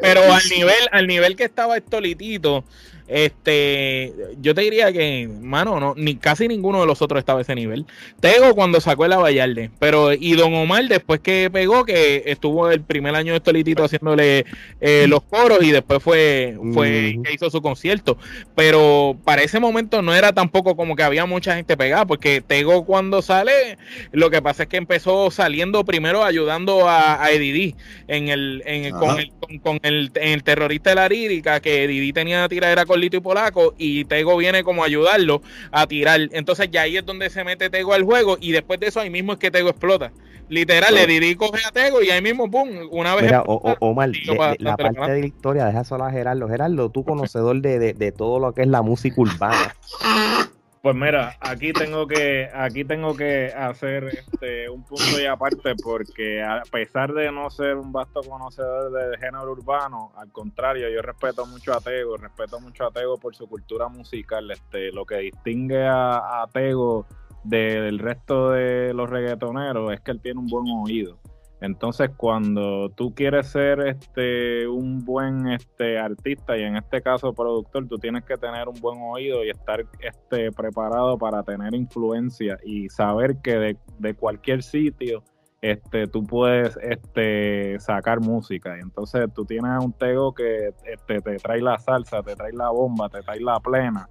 Pero 0.00 0.22
al 0.32 0.42
nivel, 0.48 0.88
al 0.90 1.06
nivel 1.06 1.36
que 1.36 1.44
estaba 1.44 1.76
Estolitito, 1.76 2.64
este, 3.12 4.14
yo 4.40 4.54
te 4.54 4.62
diría 4.62 4.90
que, 4.90 5.28
mano, 5.28 5.78
no, 5.78 5.94
ni 5.96 6.16
casi 6.16 6.48
ninguno 6.48 6.80
de 6.80 6.86
los 6.86 7.02
otros 7.02 7.18
estaba 7.18 7.40
a 7.40 7.42
ese 7.42 7.54
nivel. 7.54 7.84
Tego 8.20 8.54
cuando 8.54 8.80
sacó 8.80 9.04
el 9.04 9.12
Vallarde, 9.12 9.70
pero 9.78 10.14
y 10.14 10.32
Don 10.32 10.54
Omar 10.54 10.88
después 10.88 11.20
que 11.20 11.50
pegó, 11.52 11.84
que 11.84 12.22
estuvo 12.26 12.70
el 12.70 12.80
primer 12.80 13.14
año 13.14 13.32
de 13.32 13.38
Estolitito 13.38 13.84
haciéndole 13.84 14.46
eh, 14.80 15.04
los 15.08 15.22
coros 15.24 15.58
y 15.62 15.70
después 15.70 16.02
fue, 16.02 16.56
fue 16.72 17.18
que 17.22 17.34
hizo 17.34 17.50
su 17.50 17.60
concierto. 17.60 18.16
Pero 18.54 19.16
para 19.24 19.42
ese 19.42 19.60
momento 19.60 20.00
no 20.00 20.14
era 20.14 20.32
tampoco 20.32 20.74
como 20.74 20.96
que 20.96 21.02
había 21.02 21.26
mucha 21.26 21.54
gente 21.54 21.76
pegada, 21.76 22.06
porque 22.06 22.40
Tego 22.40 22.84
cuando 22.86 23.20
sale, 23.20 23.76
lo 24.12 24.30
que 24.30 24.40
pasa 24.40 24.62
es 24.62 24.68
que 24.70 24.78
empezó 24.78 25.30
saliendo 25.30 25.84
primero 25.84 26.24
ayudando 26.24 26.88
a, 26.88 27.22
a 27.22 27.30
en 27.32 28.28
el, 28.28 28.62
en 28.66 28.84
el, 28.84 28.92
con, 28.92 29.18
el, 29.18 29.32
con, 29.60 29.80
el, 29.82 30.10
en 30.14 30.32
el 30.32 30.42
terrorista 30.42 30.90
de 30.90 30.96
la 30.96 31.08
lírica, 31.08 31.60
que 31.60 31.84
Eddie 31.84 32.12
tenía 32.12 32.48
tiradera 32.48 32.86
con 32.86 33.01
y 33.04 33.10
Polaco 33.20 33.74
y 33.78 34.04
Tego 34.04 34.36
viene 34.36 34.64
como 34.64 34.82
a 34.82 34.86
ayudarlo 34.86 35.42
a 35.70 35.86
tirar. 35.86 36.20
Entonces 36.32 36.68
ya 36.70 36.82
ahí 36.82 36.96
es 36.96 37.06
donde 37.06 37.30
se 37.30 37.44
mete 37.44 37.70
Tego 37.70 37.92
al 37.92 38.04
juego 38.04 38.38
y 38.40 38.52
después 38.52 38.80
de 38.80 38.88
eso 38.88 39.00
ahí 39.00 39.10
mismo 39.10 39.32
es 39.32 39.38
que 39.38 39.50
Tego 39.50 39.70
explota. 39.70 40.12
Literal, 40.48 40.94
le 40.94 41.06
Didi 41.06 41.34
coge 41.34 41.62
a 41.66 41.70
Tego 41.70 42.02
y 42.02 42.10
ahí 42.10 42.20
mismo, 42.20 42.50
pum, 42.50 42.68
una 42.90 43.14
vez... 43.14 43.24
Mira, 43.24 43.42
o, 43.46 43.74
Omar, 43.80 44.10
la 44.58 44.76
parte 44.76 45.12
de 45.12 45.20
la 45.20 45.26
historia, 45.26 45.64
deja 45.64 45.82
solo 45.82 46.04
a 46.04 46.10
Gerardo. 46.10 46.46
Gerardo, 46.48 46.90
tú 46.90 47.04
conocedor 47.04 47.62
de, 47.62 47.78
de, 47.78 47.94
de 47.94 48.12
todo 48.12 48.38
lo 48.38 48.52
que 48.52 48.62
es 48.62 48.68
la 48.68 48.82
música 48.82 49.18
urbana. 49.18 49.74
Pues 50.82 50.96
mira, 50.96 51.36
aquí 51.38 51.72
tengo 51.72 52.08
que, 52.08 52.50
aquí 52.52 52.84
tengo 52.84 53.14
que 53.14 53.52
hacer 53.56 54.02
este, 54.06 54.68
un 54.68 54.82
punto 54.82 55.20
y 55.22 55.26
aparte 55.26 55.76
porque 55.76 56.42
a 56.42 56.62
pesar 56.72 57.12
de 57.12 57.30
no 57.30 57.48
ser 57.50 57.76
un 57.76 57.92
vasto 57.92 58.20
conocedor 58.20 58.90
del 58.90 59.16
género 59.16 59.52
urbano, 59.52 60.10
al 60.16 60.32
contrario, 60.32 60.88
yo 60.88 61.00
respeto 61.00 61.46
mucho 61.46 61.72
a 61.72 61.80
Tego, 61.80 62.16
respeto 62.16 62.58
mucho 62.58 62.84
a 62.84 62.90
Tego 62.90 63.16
por 63.16 63.32
su 63.36 63.46
cultura 63.46 63.86
musical. 63.86 64.50
Este, 64.50 64.90
lo 64.90 65.06
que 65.06 65.18
distingue 65.18 65.86
a, 65.86 66.42
a 66.42 66.48
Tego 66.52 67.06
del 67.44 68.00
resto 68.00 68.50
de 68.50 68.92
los 68.92 69.08
reggaetoneros 69.08 69.92
es 69.92 70.00
que 70.00 70.10
él 70.10 70.20
tiene 70.20 70.40
un 70.40 70.48
buen 70.48 70.66
oído. 70.68 71.21
Entonces, 71.62 72.10
cuando 72.16 72.88
tú 72.88 73.14
quieres 73.14 73.46
ser 73.46 73.78
este 73.86 74.66
un 74.66 75.04
buen 75.04 75.46
este 75.46 75.96
artista 75.96 76.58
y 76.58 76.62
en 76.62 76.76
este 76.76 77.00
caso 77.00 77.32
productor, 77.32 77.86
tú 77.86 77.98
tienes 77.98 78.24
que 78.24 78.36
tener 78.36 78.68
un 78.68 78.80
buen 78.80 78.98
oído 79.00 79.44
y 79.44 79.50
estar 79.50 79.86
este 80.00 80.50
preparado 80.50 81.16
para 81.16 81.44
tener 81.44 81.72
influencia 81.72 82.58
y 82.64 82.88
saber 82.88 83.36
que 83.42 83.78
de, 84.00 84.14
cualquier 84.14 84.64
sitio 84.64 85.22
este 85.60 86.08
tú 86.08 86.24
puedes 86.24 86.76
este 86.82 87.78
sacar 87.78 88.18
música. 88.18 88.76
Y 88.76 88.80
entonces 88.80 89.32
tú 89.32 89.44
tienes 89.44 89.70
un 89.80 89.92
tego 89.92 90.34
que 90.34 90.74
este, 90.84 91.20
te 91.20 91.36
trae 91.36 91.60
la 91.60 91.78
salsa, 91.78 92.24
te 92.24 92.34
trae 92.34 92.52
la 92.54 92.70
bomba, 92.70 93.08
te 93.08 93.22
trae 93.22 93.38
la 93.38 93.60
plena, 93.60 94.08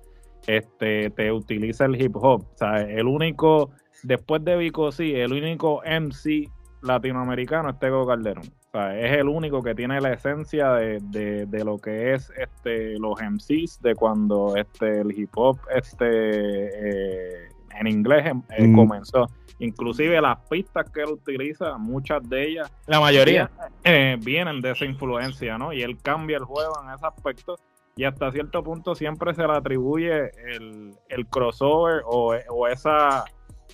este 0.48 1.10
te 1.10 1.30
utiliza 1.34 1.84
el 1.84 2.02
hip 2.02 2.16
hop, 2.16 2.46
o 2.54 2.58
sea, 2.58 2.78
el 2.78 3.08
único 3.08 3.72
después 4.04 4.42
de 4.46 4.56
Vico 4.56 4.90
sí, 4.94 5.14
el 5.16 5.34
único 5.34 5.82
MC 5.84 6.50
latinoamericano 6.82 7.70
es 7.70 7.80
Tego 7.80 8.06
Calderón. 8.06 8.46
O 8.46 8.72
sea, 8.72 8.98
es 9.00 9.18
el 9.18 9.28
único 9.28 9.62
que 9.62 9.76
tiene 9.76 10.00
la 10.02 10.14
esencia 10.14 10.74
de, 10.74 11.64
lo 11.66 11.78
que 11.78 12.14
es 12.14 12.32
este 12.38 12.98
los 13.00 13.20
MCs 13.22 13.82
de 13.82 13.96
cuando 13.96 14.56
este 14.56 15.02
el 15.02 15.12
hip 15.18 15.32
hop 15.36 15.60
este 15.74 16.06
eh, 16.06 17.50
en 17.80 17.88
inglés 17.88 18.26
em, 18.28 18.42
eh, 18.58 18.68
mm. 18.68 18.76
comenzó. 18.76 19.30
Inclusive 19.60 20.20
las 20.22 20.40
pistas 20.50 20.90
que 20.90 21.02
él 21.02 21.10
utiliza, 21.10 21.78
muchas 21.78 22.28
de 22.28 22.48
ellas, 22.48 22.72
la 22.88 23.00
mayoría, 23.00 23.52
eh, 23.84 24.18
vienen 24.20 24.60
de 24.60 24.72
esa 24.72 24.86
influencia, 24.86 25.58
¿no? 25.60 25.72
Y 25.72 25.84
él 25.84 25.98
cambia 26.02 26.38
el 26.38 26.46
juego 26.46 26.74
en 26.84 26.92
ese 26.92 27.06
aspecto 27.06 27.58
y 27.96 28.06
hasta 28.06 28.32
cierto 28.32 28.64
punto 28.64 28.96
siempre 28.96 29.36
se 29.36 29.46
le 29.46 29.54
atribuye 29.54 30.32
el, 30.48 31.28
crossover 31.30 32.02
o, 32.06 32.34
o 32.50 32.68
esa 32.68 33.26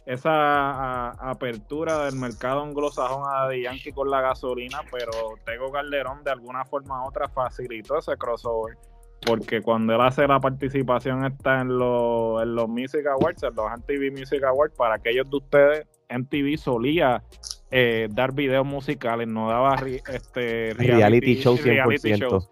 esa 0.06 1.10
apertura 1.12 2.06
del 2.06 2.16
mercado 2.16 2.64
anglosajón 2.64 3.24
a 3.28 3.44
Daddy 3.44 3.64
Yankee 3.64 3.92
con 3.92 4.10
la 4.10 4.22
gasolina, 4.22 4.82
pero 4.92 5.12
Tego 5.46 5.72
Calderón 5.72 6.24
de 6.24 6.32
alguna 6.32 6.66
forma 6.66 7.04
u 7.04 7.08
otra 7.08 7.28
facilitó 7.28 7.98
ese 7.98 8.16
crossover, 8.18 8.78
porque 9.26 9.62
cuando 9.62 9.94
él 9.94 10.02
hace 10.02 10.28
la 10.28 10.40
participación 10.40 11.26
está 11.26 11.62
en, 11.62 11.78
los, 11.78 12.42
en 12.44 12.56
los 12.56 12.68
Music 12.70 13.06
Awards, 13.08 13.44
en 13.44 13.56
los 13.56 13.66
MTV 13.66 14.12
Music 14.18 14.44
Awards, 14.44 14.76
para 14.76 14.96
aquellos 14.96 15.30
de 15.30 15.38
ustedes, 15.38 15.88
MTV 16.10 16.58
solía 16.58 17.24
eh, 17.72 18.08
dar 18.12 18.34
videos 18.34 18.66
musicales, 18.66 19.28
no 19.28 19.50
daba 19.50 19.76
este, 20.14 20.74
reality, 20.76 21.36
show 21.36 21.58
100%. 21.58 22.48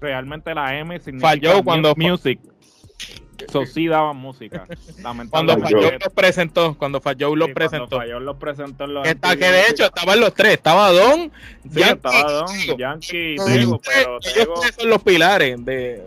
Realmente 0.00 0.54
la 0.54 0.78
M 0.78 0.98
significa 1.00 1.28
Falló 1.28 1.62
cuando 1.62 1.94
music 1.96 2.40
Eso 3.48 3.66
sí 3.66 3.88
daban 3.88 4.16
música. 4.16 4.66
Cuando 5.30 5.58
Falló 5.58 5.80
los 5.92 6.12
presentó, 6.14 6.76
cuando 6.76 7.00
Falló 7.00 7.34
los 7.34 7.50
presentó. 7.50 7.96
Cuando 7.96 8.20
los 8.20 8.36
presentó 8.36 8.84
en 8.84 8.94
los 8.94 9.08
Está, 9.08 9.36
que 9.36 9.46
de 9.46 9.68
hecho 9.68 9.84
estaban 9.84 10.20
los 10.20 10.34
tres, 10.34 10.54
estaba 10.54 10.90
Don, 10.90 11.32
sí, 11.70 11.80
estaba 11.80 12.22
Don, 12.32 12.46
Yankee 12.78 13.34
y 13.34 13.36
Tego, 13.36 13.80
pero 13.84 14.18
Tego 14.20 14.54
son 14.78 14.90
los 14.90 15.02
pilares 15.02 15.64
de, 15.64 16.02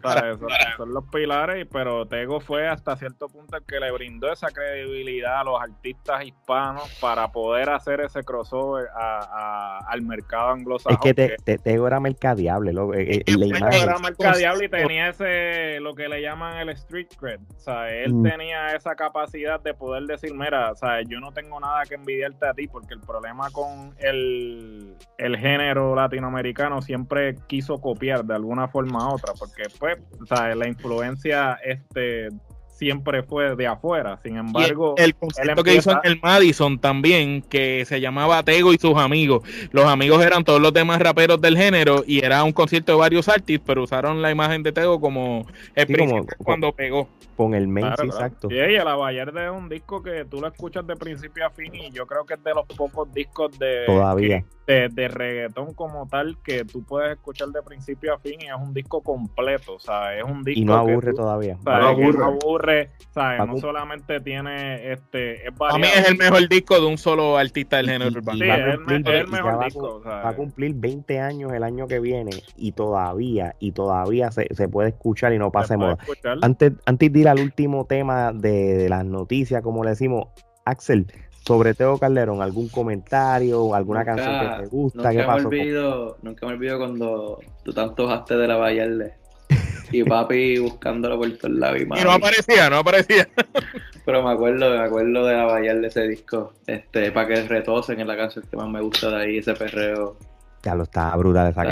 claro, 0.00 0.38
son, 0.76 0.92
los 0.92 1.04
pilares, 1.12 1.66
pero 1.70 2.06
Tego 2.06 2.40
fue 2.40 2.68
hasta 2.68 2.96
cierto 2.96 3.28
punto 3.28 3.56
el 3.56 3.64
que 3.64 3.80
le 3.80 3.90
brindó 3.90 4.32
esa 4.32 4.48
credibilidad 4.48 5.40
a 5.40 5.44
los 5.44 5.60
artistas 5.60 6.24
hispanos 6.24 6.88
para 7.00 7.28
poder 7.28 7.70
hacer 7.70 8.00
ese 8.00 8.22
crossover 8.24 8.88
a, 8.94 9.78
al 9.88 10.02
mercado 10.02 10.50
anglosajón. 10.50 10.98
Es 11.04 11.36
que 11.44 11.58
Tego 11.58 11.86
era 11.86 12.00
mercadiable, 12.00 12.72
lo, 12.72 12.94
eh, 12.94 13.18
eh, 13.18 13.24
Tego 13.24 13.66
era 13.66 13.98
mercadiable 13.98 14.66
y 14.66 14.68
tenía 14.68 15.08
ese, 15.08 15.80
lo 15.80 15.94
que 15.94 16.08
le 16.08 16.22
llaman 16.22 16.47
el 16.56 16.70
street 16.70 17.08
cred, 17.18 17.40
o 17.56 17.60
sea, 17.60 17.92
él 17.92 18.14
mm. 18.14 18.22
tenía 18.22 18.74
esa 18.74 18.94
capacidad 18.94 19.60
de 19.60 19.74
poder 19.74 20.04
decir, 20.04 20.32
mira, 20.34 20.72
o 20.72 20.76
sea, 20.76 21.02
yo 21.02 21.20
no 21.20 21.32
tengo 21.32 21.60
nada 21.60 21.82
que 21.84 21.94
envidiarte 21.94 22.46
a 22.46 22.54
ti, 22.54 22.66
porque 22.68 22.94
el 22.94 23.00
problema 23.00 23.50
con 23.50 23.94
el, 23.98 24.96
el 25.18 25.36
género 25.36 25.94
latinoamericano 25.94 26.80
siempre 26.82 27.36
quiso 27.46 27.80
copiar 27.80 28.24
de 28.24 28.34
alguna 28.34 28.68
forma 28.68 29.08
u 29.08 29.14
otra, 29.14 29.32
porque 29.38 29.64
pues, 29.78 29.98
o 30.20 30.26
sea, 30.26 30.54
la 30.54 30.68
influencia 30.68 31.58
este 31.64 32.28
siempre 32.78 33.22
fue 33.22 33.56
de 33.56 33.66
afuera. 33.66 34.18
Sin 34.22 34.36
embargo, 34.36 34.94
el, 34.96 35.14
concepto 35.14 35.64
que 35.64 35.74
hizo 35.74 35.90
en 35.90 35.98
el 36.04 36.20
Madison 36.22 36.78
también, 36.78 37.42
que 37.42 37.84
se 37.86 38.00
llamaba 38.00 38.42
Tego 38.44 38.72
y 38.72 38.78
sus 38.78 38.96
amigos. 38.96 39.42
Los 39.72 39.86
amigos 39.86 40.24
eran 40.24 40.44
todos 40.44 40.60
los 40.60 40.72
demás 40.72 41.00
raperos 41.00 41.40
del 41.40 41.56
género 41.56 42.04
y 42.06 42.24
era 42.24 42.44
un 42.44 42.52
concierto 42.52 42.92
de 42.92 42.98
varios 42.98 43.28
artistas, 43.28 43.64
pero 43.66 43.82
usaron 43.82 44.22
la 44.22 44.30
imagen 44.30 44.62
de 44.62 44.72
Tego 44.72 45.00
como 45.00 45.46
el 45.74 45.86
cuando 46.38 46.72
pegó. 46.72 47.08
Con 47.36 47.54
el 47.54 47.68
main, 47.68 47.86
exacto. 47.86 48.48
Y 48.50 48.58
ella, 48.58 48.84
La 48.84 48.96
Vallarde 48.96 49.44
es 49.44 49.52
un 49.52 49.68
disco 49.68 50.02
que 50.02 50.24
tú 50.24 50.40
lo 50.40 50.48
escuchas 50.48 50.84
de 50.86 50.96
principio 50.96 51.46
a 51.46 51.50
fin 51.50 51.72
y 51.72 51.90
yo 51.92 52.04
creo 52.04 52.26
que 52.26 52.34
es 52.34 52.42
de 52.42 52.52
los 52.52 52.66
pocos 52.66 53.12
discos 53.12 53.56
de... 53.58 53.84
Todavía 53.86 54.44
de, 54.68 55.08
reggaetón 55.08 55.72
como 55.72 56.06
tal 56.08 56.36
que 56.44 56.64
tú 56.64 56.82
puedes 56.82 57.12
escuchar 57.12 57.48
de 57.48 57.62
principio 57.62 58.14
a 58.14 58.18
fin 58.18 58.40
y 58.40 58.46
es 58.46 58.54
un 58.54 58.74
disco 58.74 59.00
completo, 59.00 59.76
o 59.76 59.80
sea, 59.80 60.16
es 60.16 60.24
un 60.24 60.44
disco 60.44 60.60
y 60.60 60.64
no 60.64 60.74
aburre 60.74 61.14
todavía. 61.14 61.56
no 61.64 61.72
aburre, 61.72 62.18
no, 62.18 62.24
aburre 62.26 62.67
¿sabes? 63.10 63.46
no 63.46 63.58
solamente 63.58 64.20
tiene 64.20 64.92
este 64.92 65.46
es 65.46 65.54
A 65.60 65.78
mí 65.78 65.86
es 65.86 66.08
el 66.08 66.16
mejor 66.16 66.48
disco 66.48 66.80
de 66.80 66.86
un 66.86 66.98
solo 66.98 67.36
artista 67.36 67.78
del 67.78 67.90
género 67.90 68.10
urbano. 68.10 68.38
Sí, 68.38 68.44
es, 68.50 69.04
el, 69.06 69.28
mejor 69.28 69.64
disco. 69.64 70.02
Va, 70.02 70.28
a 70.28 70.34
cumplir 70.34 70.74
20 70.74 71.20
años 71.20 71.52
el 71.52 71.62
año 71.62 71.86
que 71.86 72.00
viene 72.00 72.30
y 72.56 72.72
todavía 72.72 73.54
y 73.58 73.72
todavía 73.72 74.30
se, 74.30 74.46
se 74.54 74.68
puede 74.68 74.90
escuchar 74.90 75.32
y 75.32 75.38
no 75.38 75.50
pasa 75.50 75.76
moda. 75.76 75.98
Antes 76.42 76.72
antes 76.86 77.12
de 77.12 77.18
ir 77.18 77.28
al 77.28 77.40
último 77.40 77.86
tema 77.86 78.32
de, 78.32 78.76
de 78.76 78.88
las 78.88 79.04
noticias, 79.04 79.62
como 79.62 79.84
le 79.84 79.90
decimos, 79.90 80.28
Axel, 80.64 81.06
sobre 81.48 81.74
Teo 81.74 81.98
Calderón, 81.98 82.42
algún 82.42 82.68
comentario, 82.68 83.74
alguna 83.74 84.04
canción 84.04 84.40
que 84.40 84.62
te 84.62 84.68
gusta, 84.68 84.98
nunca 84.98 85.10
¿qué 85.10 85.24
pasó? 85.24 85.48
Me 85.48 85.60
olvido, 85.60 86.18
nunca 86.22 86.46
me 86.46 86.52
olvido 86.52 86.78
cuando 86.78 87.40
tú 87.64 87.72
tanto 87.72 88.06
bajaste 88.06 88.36
de 88.36 88.48
la 88.48 88.56
Vallarde 88.56 89.14
y 89.90 90.04
papi 90.04 90.58
buscándolo 90.58 91.18
por 91.18 91.30
todos 91.38 91.54
lados. 91.54 91.78
Y, 91.80 91.82
y 91.82 92.04
no 92.04 92.12
aparecía, 92.12 92.70
no 92.70 92.76
aparecía. 92.78 93.28
Pero 94.04 94.22
me 94.22 94.32
acuerdo, 94.32 94.70
me 94.70 94.84
acuerdo 94.84 95.26
de 95.26 95.34
la 95.34 95.44
Vallarde 95.44 95.86
ese 95.86 96.08
disco, 96.08 96.52
este, 96.66 97.12
para 97.12 97.28
que 97.28 97.42
retosen 97.42 98.00
en 98.00 98.06
la 98.06 98.16
canción 98.16 98.44
que 98.50 98.56
más 98.56 98.68
me 98.68 98.80
gusta 98.80 99.10
de 99.10 99.22
ahí, 99.22 99.38
ese 99.38 99.54
perreo 99.54 100.16
ya 100.62 100.74
lo 100.74 100.82
está 100.82 101.14
brutal 101.16 101.50
esa 101.50 101.62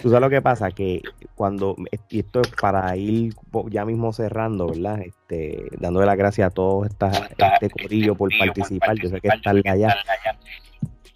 Tú 0.00 0.08
sabes 0.08 0.20
lo 0.20 0.30
que 0.30 0.40
pasa, 0.40 0.70
que 0.70 1.02
cuando, 1.34 1.76
y 2.08 2.20
esto 2.20 2.40
es 2.40 2.48
para 2.60 2.96
ir 2.96 3.34
ya 3.68 3.84
mismo 3.84 4.12
cerrando, 4.12 4.68
¿verdad? 4.68 5.00
Este, 5.00 5.66
dándole 5.78 6.06
las 6.06 6.16
gracias 6.16 6.48
a 6.48 6.50
todos 6.50 6.88
esta, 6.88 7.10
este 7.60 7.70
corillo 7.70 8.14
por 8.14 8.30
participar, 8.38 8.96
yo 8.96 9.10
sé 9.10 9.20
que 9.20 9.28
están 9.28 9.62
allá. 9.66 9.96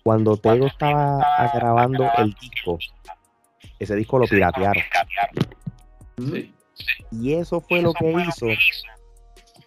Cuando 0.02 0.36
Tego 0.36 0.66
estaba 0.66 1.50
grabando 1.54 2.06
el 2.18 2.34
disco, 2.34 2.78
ese 3.78 3.96
disco 3.96 4.18
lo 4.18 4.26
piratearon. 4.26 4.82
Y 7.10 7.34
eso 7.34 7.60
fue 7.60 7.82
lo 7.82 7.92
que 7.92 8.12
hizo 8.12 8.46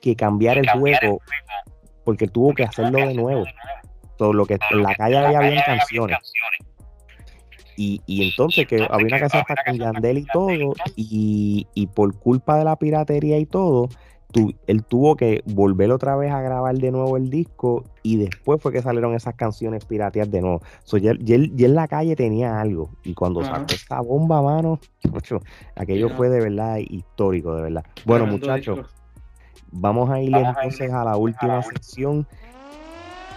que 0.01 0.15
cambiara 0.15 0.61
el 0.61 0.69
juego, 0.69 1.21
porque 2.03 2.27
tuvo 2.27 2.53
que 2.53 2.63
hacerlo 2.63 2.99
de 2.99 3.13
nuevo. 3.13 3.45
Todo 4.17 4.33
lo 4.33 4.45
que 4.45 4.57
en 4.71 4.83
la 4.83 4.95
calle 4.95 5.17
había 5.17 5.39
bien 5.39 5.61
canciones. 5.65 6.17
y, 7.75 8.01
entonces 8.07 8.67
que 8.67 8.87
había 8.89 9.07
una 9.07 9.19
canción 9.19 9.43
hasta 9.47 9.63
con 9.63 9.77
Yandel 9.77 10.17
y 10.19 10.25
todo, 10.25 10.73
y, 10.95 11.89
por 11.95 12.17
culpa 12.19 12.57
de 12.57 12.65
la 12.65 12.75
piratería 12.75 13.37
y 13.37 13.45
todo, 13.45 13.89
él 14.67 14.83
tuvo 14.83 15.15
que 15.15 15.41
volver 15.45 15.91
otra 15.91 16.15
vez 16.15 16.31
a 16.31 16.41
grabar 16.41 16.75
de 16.75 16.91
nuevo 16.91 17.17
el 17.17 17.29
disco 17.29 17.85
y 18.03 18.17
después 18.17 18.61
fue 18.61 18.71
que 18.71 18.81
salieron 18.81 19.13
esas 19.15 19.35
canciones 19.35 19.85
pirateadas 19.85 20.31
de 20.31 20.41
nuevo. 20.41 20.61
y, 20.93 21.07
él, 21.07 21.53
en 21.57 21.75
la 21.75 21.87
calle 21.87 22.15
tenía 22.15 22.59
algo 22.59 22.89
y 23.03 23.13
cuando 23.13 23.43
sacó 23.43 23.73
esa 23.73 24.01
bomba, 24.01 24.41
mano, 24.41 24.79
aquello 25.75 26.09
fue 26.09 26.29
de 26.29 26.41
verdad 26.41 26.77
histórico, 26.77 27.55
de 27.55 27.63
verdad. 27.63 27.85
Bueno, 28.05 28.25
muchachos, 28.25 28.85
vamos 29.71 30.09
a 30.09 30.21
ir 30.21 30.35
entonces 30.35 30.91
a 30.91 31.03
la 31.03 31.17
última 31.17 31.61
sección. 31.63 32.27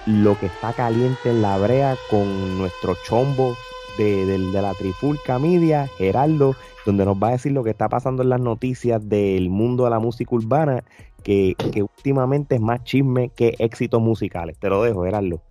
Lo 0.07 0.39
que 0.39 0.47
está 0.47 0.73
caliente 0.73 1.29
en 1.29 1.43
la 1.43 1.57
brea 1.59 1.97
con 2.09 2.57
nuestro 2.57 2.97
chombo 3.03 3.59
de, 3.99 4.39
la 4.53 4.75
Trifulca 4.75 5.39
Media, 5.39 5.89
Geraldo, 5.99 6.55
donde 6.87 7.05
nos 7.05 7.17
va 7.17 7.29
a 7.29 7.33
decir 7.33 7.53
lo 7.53 7.65
que 7.65 7.71
está 7.71 7.89
pasando 7.89 8.23
en 8.23 8.29
las 8.29 8.41
noticias 8.41 9.09
del 9.09 9.51
mundo 9.51 9.85
de 9.85 9.91
la 9.91 9.99
música 9.99 10.35
urbana, 10.35 10.83
que, 11.23 11.55
últimamente 11.77 12.57
es 12.57 12.61
más 12.61 12.83
chisme 12.85 13.31
que 13.31 13.55
éxitos 13.59 14.01
musicales. 14.01 14.59
Te 14.59 14.69
lo 14.69 14.83
dejo, 14.83 15.05
Geraldo. 15.05 15.43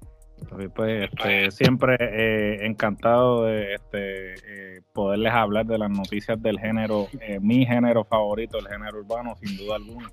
Pues 0.73 1.09
este, 1.11 1.51
siempre 1.51 1.97
eh, 1.99 2.65
encantado 2.65 3.43
de 3.43 3.73
este, 3.75 4.33
eh, 4.33 4.81
poderles 4.93 5.33
hablar 5.33 5.65
de 5.65 5.77
las 5.77 5.89
noticias 5.89 6.41
del 6.41 6.57
género, 6.59 7.07
eh, 7.19 7.39
mi 7.41 7.65
género 7.65 8.05
favorito, 8.05 8.57
el 8.57 8.67
género 8.67 8.99
urbano, 8.99 9.35
sin 9.41 9.57
duda 9.57 9.75
alguna. 9.75 10.09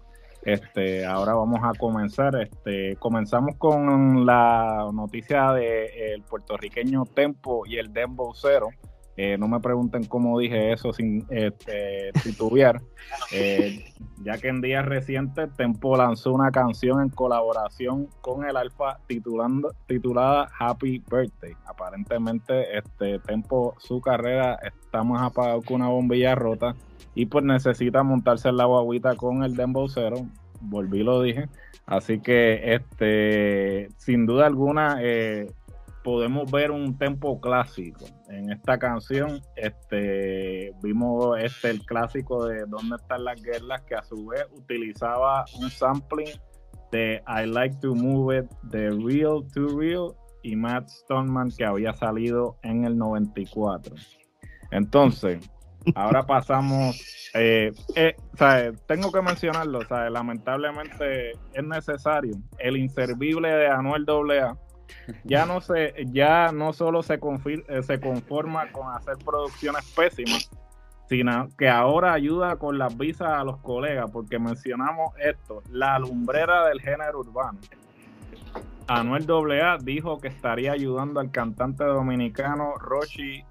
Este, 0.46 1.04
ahora 1.04 1.34
vamos 1.34 1.58
a 1.64 1.76
comenzar. 1.76 2.36
Este, 2.40 2.94
comenzamos 3.00 3.56
con 3.56 4.24
la 4.24 4.88
noticia 4.94 5.50
de 5.50 6.14
el 6.14 6.22
puertorriqueño 6.22 7.02
Tempo 7.04 7.66
y 7.66 7.78
el 7.78 7.92
Dembow 7.92 8.32
Cero. 8.32 8.68
Eh, 9.16 9.38
no 9.38 9.48
me 9.48 9.60
pregunten 9.60 10.04
cómo 10.04 10.38
dije 10.38 10.72
eso 10.72 10.92
sin 10.92 11.26
este, 11.30 12.12
titubear, 12.22 12.82
eh, 13.32 13.82
ya 14.22 14.36
que 14.36 14.48
en 14.48 14.60
días 14.60 14.84
recientes 14.84 15.50
Tempo 15.56 15.96
lanzó 15.96 16.34
una 16.34 16.50
canción 16.50 17.00
en 17.00 17.08
colaboración 17.08 18.08
con 18.20 18.46
el 18.46 18.56
Alfa 18.56 18.98
titulando, 19.06 19.74
titulada 19.86 20.50
Happy 20.58 21.02
Birthday. 21.10 21.54
Aparentemente, 21.66 22.76
este 22.76 23.18
Tempo, 23.20 23.74
su 23.78 24.02
carrera 24.02 24.58
está 24.62 25.02
más 25.02 25.22
apagado 25.22 25.62
que 25.62 25.72
una 25.72 25.88
bombilla 25.88 26.34
rota 26.34 26.74
y 27.14 27.26
pues 27.26 27.44
necesita 27.44 28.02
montarse 28.02 28.50
en 28.50 28.58
la 28.58 28.66
guaguita 28.66 29.16
con 29.16 29.42
el 29.42 29.56
Dembow 29.56 29.88
Cero. 29.88 30.26
Volví 30.60 31.02
lo 31.02 31.22
dije. 31.22 31.48
Así 31.86 32.20
que 32.20 32.74
este 32.74 33.88
sin 33.96 34.26
duda 34.26 34.46
alguna 34.46 34.98
eh, 35.00 35.50
podemos 36.06 36.48
ver 36.52 36.70
un 36.70 36.96
tempo 36.96 37.40
clásico 37.40 38.04
en 38.28 38.52
esta 38.52 38.78
canción. 38.78 39.40
Este 39.56 40.72
vimos 40.80 41.36
este 41.40 41.70
el 41.70 41.84
clásico 41.84 42.46
de 42.46 42.64
¿Dónde 42.68 42.94
están 42.94 43.24
las 43.24 43.42
guerras? 43.42 43.82
que 43.82 43.96
a 43.96 44.04
su 44.04 44.26
vez 44.26 44.46
utilizaba 44.52 45.44
un 45.60 45.68
sampling 45.68 46.28
de 46.92 47.20
I 47.26 47.46
Like 47.46 47.78
to 47.80 47.96
Move 47.96 48.38
It 48.38 48.50
de 48.62 48.90
Real 48.90 49.44
to 49.52 49.76
Real 49.76 50.14
y 50.44 50.54
Matt 50.54 50.86
Stoneman 50.90 51.50
que 51.50 51.64
había 51.64 51.92
salido 51.92 52.56
en 52.62 52.84
el 52.84 52.96
94. 52.96 53.96
Entonces, 54.70 55.40
Ahora 55.94 56.26
pasamos, 56.26 57.30
eh, 57.34 57.72
eh, 57.94 58.16
tengo 58.88 59.12
que 59.12 59.22
mencionarlo, 59.22 59.78
lamentablemente 60.10 61.30
es 61.30 61.64
necesario. 61.64 62.34
El 62.58 62.76
inservible 62.76 63.48
de 63.48 63.68
Anuel 63.68 64.04
AA 64.08 64.58
ya 65.24 65.46
no 65.46 65.60
se, 65.60 65.94
ya 66.06 66.52
no 66.52 66.72
solo 66.72 67.02
se, 67.02 67.14
eh, 67.14 67.82
se 67.82 68.00
conforma 68.00 68.70
con 68.72 68.92
hacer 68.94 69.16
producciones 69.24 69.84
pésimas, 69.94 70.50
sino 71.08 71.48
que 71.56 71.68
ahora 71.68 72.12
ayuda 72.12 72.56
con 72.56 72.78
las 72.78 72.96
visas 72.96 73.28
a 73.28 73.44
los 73.44 73.58
colegas, 73.58 74.10
porque 74.10 74.38
mencionamos 74.38 75.14
esto, 75.18 75.62
la 75.70 75.98
lumbrera 75.98 76.66
del 76.68 76.80
género 76.80 77.20
urbano. 77.20 77.58
Anuel 78.88 79.26
AA 79.28 79.78
dijo 79.78 80.20
que 80.20 80.28
estaría 80.28 80.72
ayudando 80.72 81.18
al 81.18 81.30
cantante 81.30 81.84
dominicano 81.84 82.74
Rochi, 82.78 83.42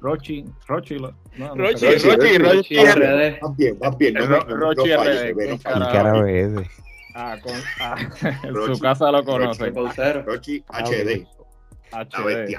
Rochi, 0.00 0.44
Rochi, 0.66 0.96
no, 1.36 1.54
Rochi, 1.54 1.86
Rochi, 1.86 2.38
Rochi, 2.38 2.76
RD. 2.76 3.42
Más 3.42 3.56
bien, 3.56 3.78
más 3.80 3.98
bien, 3.98 4.14
Rochi 4.14 4.94
RD. 4.94 5.62
carajo 5.62 6.24
es 6.26 6.52
Ah, 7.14 7.36
con, 7.42 7.52
ah, 7.80 7.96
en 8.44 8.74
su 8.74 8.80
casa 8.80 9.10
lo 9.10 9.24
conoce. 9.24 9.70
Rochi 9.70 10.64
HD. 10.68 11.26
HD. 11.92 12.56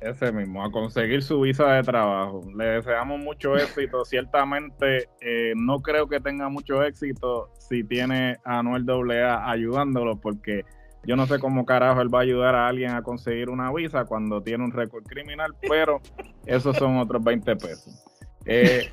Ese 0.00 0.30
mismo, 0.30 0.62
a 0.62 0.70
conseguir 0.70 1.22
su 1.22 1.40
visa 1.40 1.72
de 1.72 1.82
trabajo. 1.82 2.42
Le 2.56 2.64
deseamos 2.64 3.18
mucho 3.20 3.56
éxito. 3.56 4.04
Ciertamente 4.04 5.08
eh, 5.20 5.52
no 5.56 5.80
creo 5.80 6.08
que 6.08 6.20
tenga 6.20 6.48
mucho 6.48 6.82
éxito 6.82 7.50
si 7.58 7.82
tiene 7.84 8.36
a 8.44 8.58
Anuel 8.58 8.84
AA 8.88 9.50
ayudándolo, 9.50 10.20
porque 10.20 10.64
yo 11.04 11.16
no 11.16 11.26
sé 11.26 11.38
cómo 11.38 11.64
carajo 11.64 12.02
él 12.02 12.12
va 12.12 12.18
a 12.18 12.22
ayudar 12.22 12.54
a 12.54 12.68
alguien 12.68 12.90
a 12.90 13.02
conseguir 13.02 13.48
una 13.48 13.72
visa 13.72 14.04
cuando 14.04 14.42
tiene 14.42 14.64
un 14.64 14.72
récord 14.72 15.04
criminal, 15.04 15.54
pero 15.68 16.00
esos 16.44 16.76
son 16.76 16.98
otros 16.98 17.22
20 17.22 17.56
pesos. 17.56 18.04
Eh, 18.44 18.90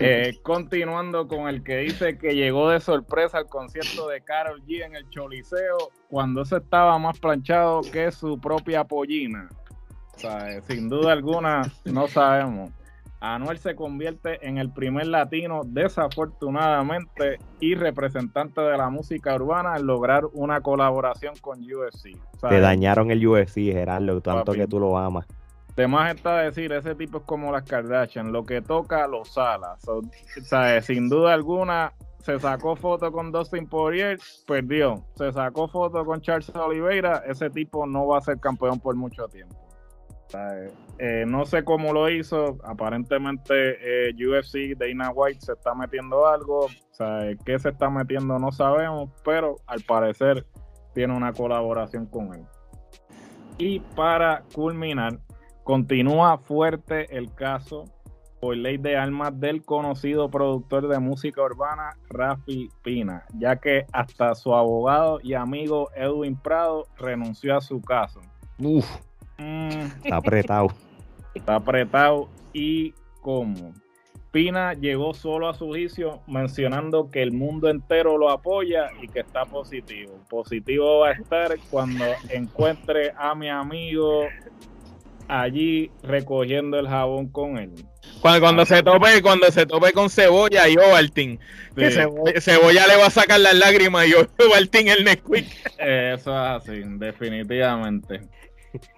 eh, 0.00 0.38
continuando 0.42 1.28
con 1.28 1.48
el 1.48 1.62
que 1.62 1.78
dice 1.78 2.16
que 2.16 2.34
llegó 2.34 2.70
de 2.70 2.80
sorpresa 2.80 3.38
al 3.38 3.46
concierto 3.46 4.08
de 4.08 4.22
Carol 4.22 4.62
G 4.64 4.84
en 4.84 4.96
el 4.96 5.08
Choliseo 5.10 5.90
cuando 6.08 6.44
se 6.44 6.56
estaba 6.56 6.98
más 6.98 7.18
planchado 7.18 7.82
que 7.82 8.10
su 8.10 8.40
propia 8.40 8.84
pollina. 8.84 9.48
sin 10.66 10.88
duda 10.88 11.12
alguna, 11.12 11.62
no 11.84 12.08
sabemos. 12.08 12.70
Anuel 13.20 13.58
se 13.58 13.74
convierte 13.74 14.46
en 14.46 14.56
el 14.56 14.72
primer 14.72 15.06
latino, 15.06 15.60
desafortunadamente, 15.66 17.38
y 17.60 17.74
representante 17.74 18.62
de 18.62 18.78
la 18.78 18.88
música 18.88 19.34
urbana 19.34 19.76
en 19.76 19.86
lograr 19.86 20.24
una 20.32 20.62
colaboración 20.62 21.34
con 21.42 21.60
UFC. 21.60 22.16
Te 22.48 22.60
dañaron 22.60 23.10
el 23.10 23.26
UFC, 23.26 23.72
Gerardo, 23.72 24.22
tanto 24.22 24.52
que 24.52 24.66
tú 24.66 24.80
lo 24.80 24.96
amas. 24.96 25.26
De 25.80 25.88
más 25.88 26.14
está 26.14 26.40
decir, 26.42 26.70
ese 26.72 26.94
tipo 26.94 27.16
es 27.16 27.24
como 27.24 27.50
las 27.50 27.62
Kardashian, 27.62 28.32
lo 28.32 28.44
que 28.44 28.60
toca 28.60 29.06
lo 29.06 29.24
sala. 29.24 29.78
Sin 30.82 31.08
duda 31.08 31.32
alguna, 31.32 31.94
se 32.18 32.38
sacó 32.38 32.76
foto 32.76 33.10
con 33.10 33.32
Dustin 33.32 33.66
Poirier, 33.66 34.18
perdió. 34.46 35.06
Se 35.14 35.32
sacó 35.32 35.68
foto 35.68 36.04
con 36.04 36.20
Charles 36.20 36.54
Oliveira, 36.54 37.22
ese 37.26 37.48
tipo 37.48 37.86
no 37.86 38.06
va 38.06 38.18
a 38.18 38.20
ser 38.20 38.38
campeón 38.38 38.78
por 38.78 38.94
mucho 38.94 39.26
tiempo. 39.28 39.56
Eh, 40.98 41.24
no 41.26 41.46
sé 41.46 41.64
cómo 41.64 41.94
lo 41.94 42.10
hizo. 42.10 42.58
Aparentemente 42.62 44.10
eh, 44.10 44.12
UFC, 44.12 44.76
Dana 44.76 45.10
White 45.12 45.40
se 45.40 45.52
está 45.54 45.74
metiendo 45.74 46.26
algo. 46.26 46.66
¿Qué 47.46 47.58
se 47.58 47.70
está 47.70 47.88
metiendo? 47.88 48.38
No 48.38 48.52
sabemos, 48.52 49.08
pero 49.24 49.56
al 49.66 49.80
parecer 49.80 50.44
tiene 50.92 51.16
una 51.16 51.32
colaboración 51.32 52.04
con 52.04 52.34
él. 52.34 52.44
Y 53.56 53.80
para 53.80 54.42
culminar, 54.54 55.18
continúa 55.64 56.38
fuerte 56.38 57.16
el 57.16 57.34
caso 57.34 57.84
por 58.40 58.56
ley 58.56 58.78
de 58.78 58.96
armas 58.96 59.38
del 59.38 59.62
conocido 59.62 60.30
productor 60.30 60.88
de 60.88 60.98
música 60.98 61.42
urbana 61.42 61.96
Rafi 62.08 62.68
Pina, 62.82 63.24
ya 63.38 63.56
que 63.56 63.84
hasta 63.92 64.34
su 64.34 64.54
abogado 64.54 65.20
y 65.22 65.34
amigo 65.34 65.90
Edwin 65.94 66.36
Prado 66.36 66.86
renunció 66.98 67.56
a 67.56 67.60
su 67.60 67.80
caso. 67.82 68.20
Uf. 68.58 68.86
Mm. 69.38 70.04
Está 70.04 70.16
apretado. 70.16 70.68
Está 71.34 71.56
apretado 71.56 72.28
y 72.52 72.94
cómo. 73.20 73.72
Pina 74.32 74.74
llegó 74.74 75.12
solo 75.12 75.48
a 75.48 75.54
su 75.54 75.66
juicio 75.66 76.20
mencionando 76.28 77.10
que 77.10 77.20
el 77.22 77.32
mundo 77.32 77.68
entero 77.68 78.16
lo 78.16 78.30
apoya 78.30 78.90
y 79.02 79.08
que 79.08 79.20
está 79.20 79.44
positivo. 79.44 80.20
Positivo 80.28 81.00
va 81.00 81.08
a 81.08 81.12
estar 81.12 81.56
cuando 81.68 82.04
encuentre 82.28 83.12
a 83.16 83.34
mi 83.34 83.48
amigo 83.48 84.26
allí 85.30 85.90
recogiendo 86.02 86.78
el 86.78 86.88
jabón 86.88 87.28
con 87.28 87.58
él. 87.58 87.72
Cuando, 88.20 88.66
se 88.66 88.82
tope, 88.82 89.22
cuando 89.22 89.50
se 89.50 89.64
tope 89.64 89.92
con 89.92 90.10
cebolla 90.10 90.68
y 90.68 90.76
Ovaltine. 90.76 91.38
Que 91.74 91.90
cebolla, 92.40 92.86
le 92.86 92.96
va 92.96 93.06
a 93.06 93.10
sacar 93.10 93.40
las 93.40 93.54
lágrimas 93.54 94.06
y 94.06 94.12
Ovaltine 94.42 94.92
el 94.92 95.04
Nesquik. 95.04 95.46
Eso 95.78 96.30
es 96.30 96.62
así, 96.62 96.82
definitivamente. 96.98 98.20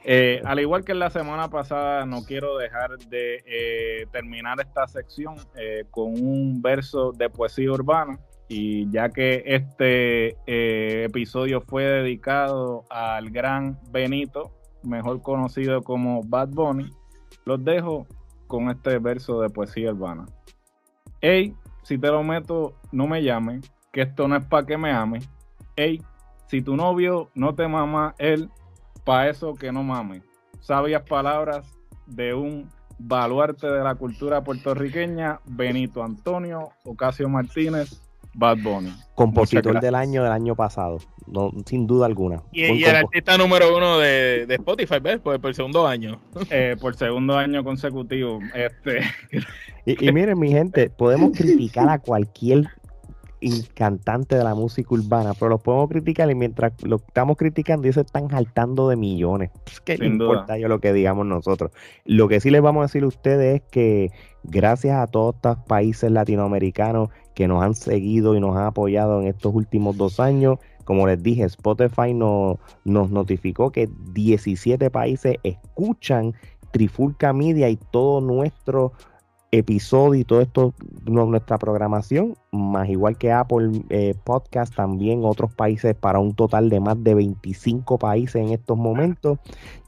Eh, 0.04 0.42
al 0.44 0.60
igual 0.60 0.84
que 0.84 0.92
en 0.92 0.98
la 0.98 1.10
semana 1.10 1.48
pasada, 1.48 2.04
no 2.04 2.24
quiero 2.24 2.58
dejar 2.58 2.98
de 2.98 3.42
eh, 3.46 4.06
terminar 4.10 4.60
esta 4.60 4.86
sección 4.86 5.36
eh, 5.56 5.84
con 5.90 6.12
un 6.12 6.60
verso 6.60 7.12
de 7.12 7.30
poesía 7.30 7.70
urbana. 7.70 8.18
Y 8.48 8.90
ya 8.90 9.08
que 9.08 9.42
este 9.46 10.36
episodio 11.04 11.62
fue 11.62 11.84
dedicado 11.84 12.84
al 12.90 13.30
gran 13.30 13.78
Benito, 13.90 14.52
mejor 14.84 15.22
conocido 15.22 15.82
como 15.82 16.22
Bad 16.22 16.48
Bunny, 16.50 16.90
los 17.44 17.64
dejo 17.64 18.06
con 18.46 18.70
este 18.70 18.98
verso 18.98 19.40
de 19.40 19.50
poesía 19.50 19.92
urbana. 19.92 20.26
Ey, 21.20 21.54
si 21.82 21.98
te 21.98 22.08
lo 22.08 22.22
meto, 22.22 22.74
no 22.90 23.06
me 23.06 23.22
llames, 23.22 23.72
que 23.92 24.02
esto 24.02 24.28
no 24.28 24.36
es 24.36 24.44
para 24.44 24.66
que 24.66 24.76
me 24.76 24.92
ames. 24.92 25.28
Ey, 25.76 26.02
si 26.46 26.62
tu 26.62 26.76
novio 26.76 27.30
no 27.34 27.54
te 27.54 27.66
mama, 27.66 28.14
él 28.18 28.50
para 29.04 29.30
eso 29.30 29.54
que 29.54 29.72
no 29.72 29.82
mames. 29.82 30.22
Sabias 30.60 31.02
palabras 31.02 31.66
de 32.06 32.34
un 32.34 32.68
baluarte 32.98 33.66
de 33.66 33.82
la 33.82 33.94
cultura 33.94 34.44
puertorriqueña, 34.44 35.40
Benito 35.46 36.04
Antonio 36.04 36.70
Ocasio 36.84 37.28
Martínez, 37.28 38.01
Bad 38.34 38.58
Bunny. 38.58 38.92
Compositor 39.14 39.80
del 39.80 39.94
año 39.94 40.22
del 40.22 40.32
año 40.32 40.56
pasado, 40.56 40.98
no, 41.26 41.52
sin 41.66 41.86
duda 41.86 42.06
alguna. 42.06 42.42
Y, 42.50 42.82
el 42.84 42.96
artista 42.96 43.36
número 43.36 43.76
uno 43.76 43.98
de, 43.98 44.46
Spotify, 44.48 45.00
¿ves? 45.02 45.20
Por, 45.20 45.40
por, 45.40 45.50
el 45.50 45.54
segundo 45.54 45.86
año. 45.86 46.20
Eh, 46.50 46.76
por 46.80 46.96
segundo 46.96 47.36
año 47.36 47.62
consecutivo. 47.64 48.40
Este. 48.54 49.02
Y, 49.84 50.08
y 50.08 50.12
miren, 50.12 50.38
mi 50.38 50.52
gente, 50.52 50.90
podemos 50.90 51.36
criticar 51.36 51.88
a 51.88 51.98
cualquier 51.98 52.68
cantante 53.74 54.36
de 54.36 54.44
la 54.44 54.54
música 54.54 54.94
urbana, 54.94 55.32
pero 55.34 55.50
los 55.50 55.60
podemos 55.60 55.88
criticar 55.88 56.30
y 56.30 56.34
mientras 56.34 56.72
lo 56.82 56.96
estamos 56.96 57.36
criticando, 57.36 57.84
ellos 57.84 57.94
se 57.94 58.02
están 58.02 58.30
saltando 58.30 58.88
de 58.88 58.96
millones. 58.96 59.50
¿Qué 59.84 59.98
le 59.98 60.06
importa 60.06 60.58
yo 60.58 60.68
lo 60.68 60.80
que 60.80 60.92
digamos 60.92 61.26
nosotros? 61.26 61.72
Lo 62.04 62.28
que 62.28 62.40
sí 62.40 62.50
les 62.50 62.62
vamos 62.62 62.80
a 62.80 62.86
decir 62.86 63.02
a 63.04 63.08
ustedes 63.08 63.56
es 63.56 63.62
que 63.70 64.10
gracias 64.44 64.96
a 64.98 65.06
todos 65.06 65.34
estos 65.36 65.58
países 65.66 66.10
latinoamericanos 66.10 67.10
que 67.34 67.48
nos 67.48 67.62
han 67.62 67.74
seguido 67.74 68.34
y 68.36 68.40
nos 68.40 68.56
han 68.56 68.64
apoyado 68.64 69.20
en 69.20 69.28
estos 69.28 69.54
últimos 69.54 69.96
dos 69.96 70.20
años, 70.20 70.58
como 70.84 71.06
les 71.06 71.22
dije, 71.22 71.44
Spotify 71.44 72.12
nos 72.12 72.58
notificó 72.84 73.70
que 73.70 73.88
17 74.12 74.90
países 74.90 75.36
escuchan 75.42 76.34
Trifulca 76.72 77.32
Media 77.32 77.68
y 77.68 77.76
todo 77.76 78.20
nuestro 78.20 78.92
episodio 79.52 80.22
y 80.22 80.24
todo 80.24 80.40
esto, 80.40 80.74
nuestra 81.04 81.58
programación, 81.58 82.34
más 82.52 82.88
igual 82.88 83.18
que 83.18 83.32
Apple 83.32 83.84
eh, 83.90 84.14
Podcast, 84.24 84.74
también 84.74 85.24
otros 85.24 85.52
países 85.52 85.94
para 85.94 86.18
un 86.18 86.34
total 86.34 86.70
de 86.70 86.80
más 86.80 87.02
de 87.04 87.14
25 87.14 87.98
países 87.98 88.36
en 88.36 88.48
estos 88.48 88.78
momentos. 88.78 89.38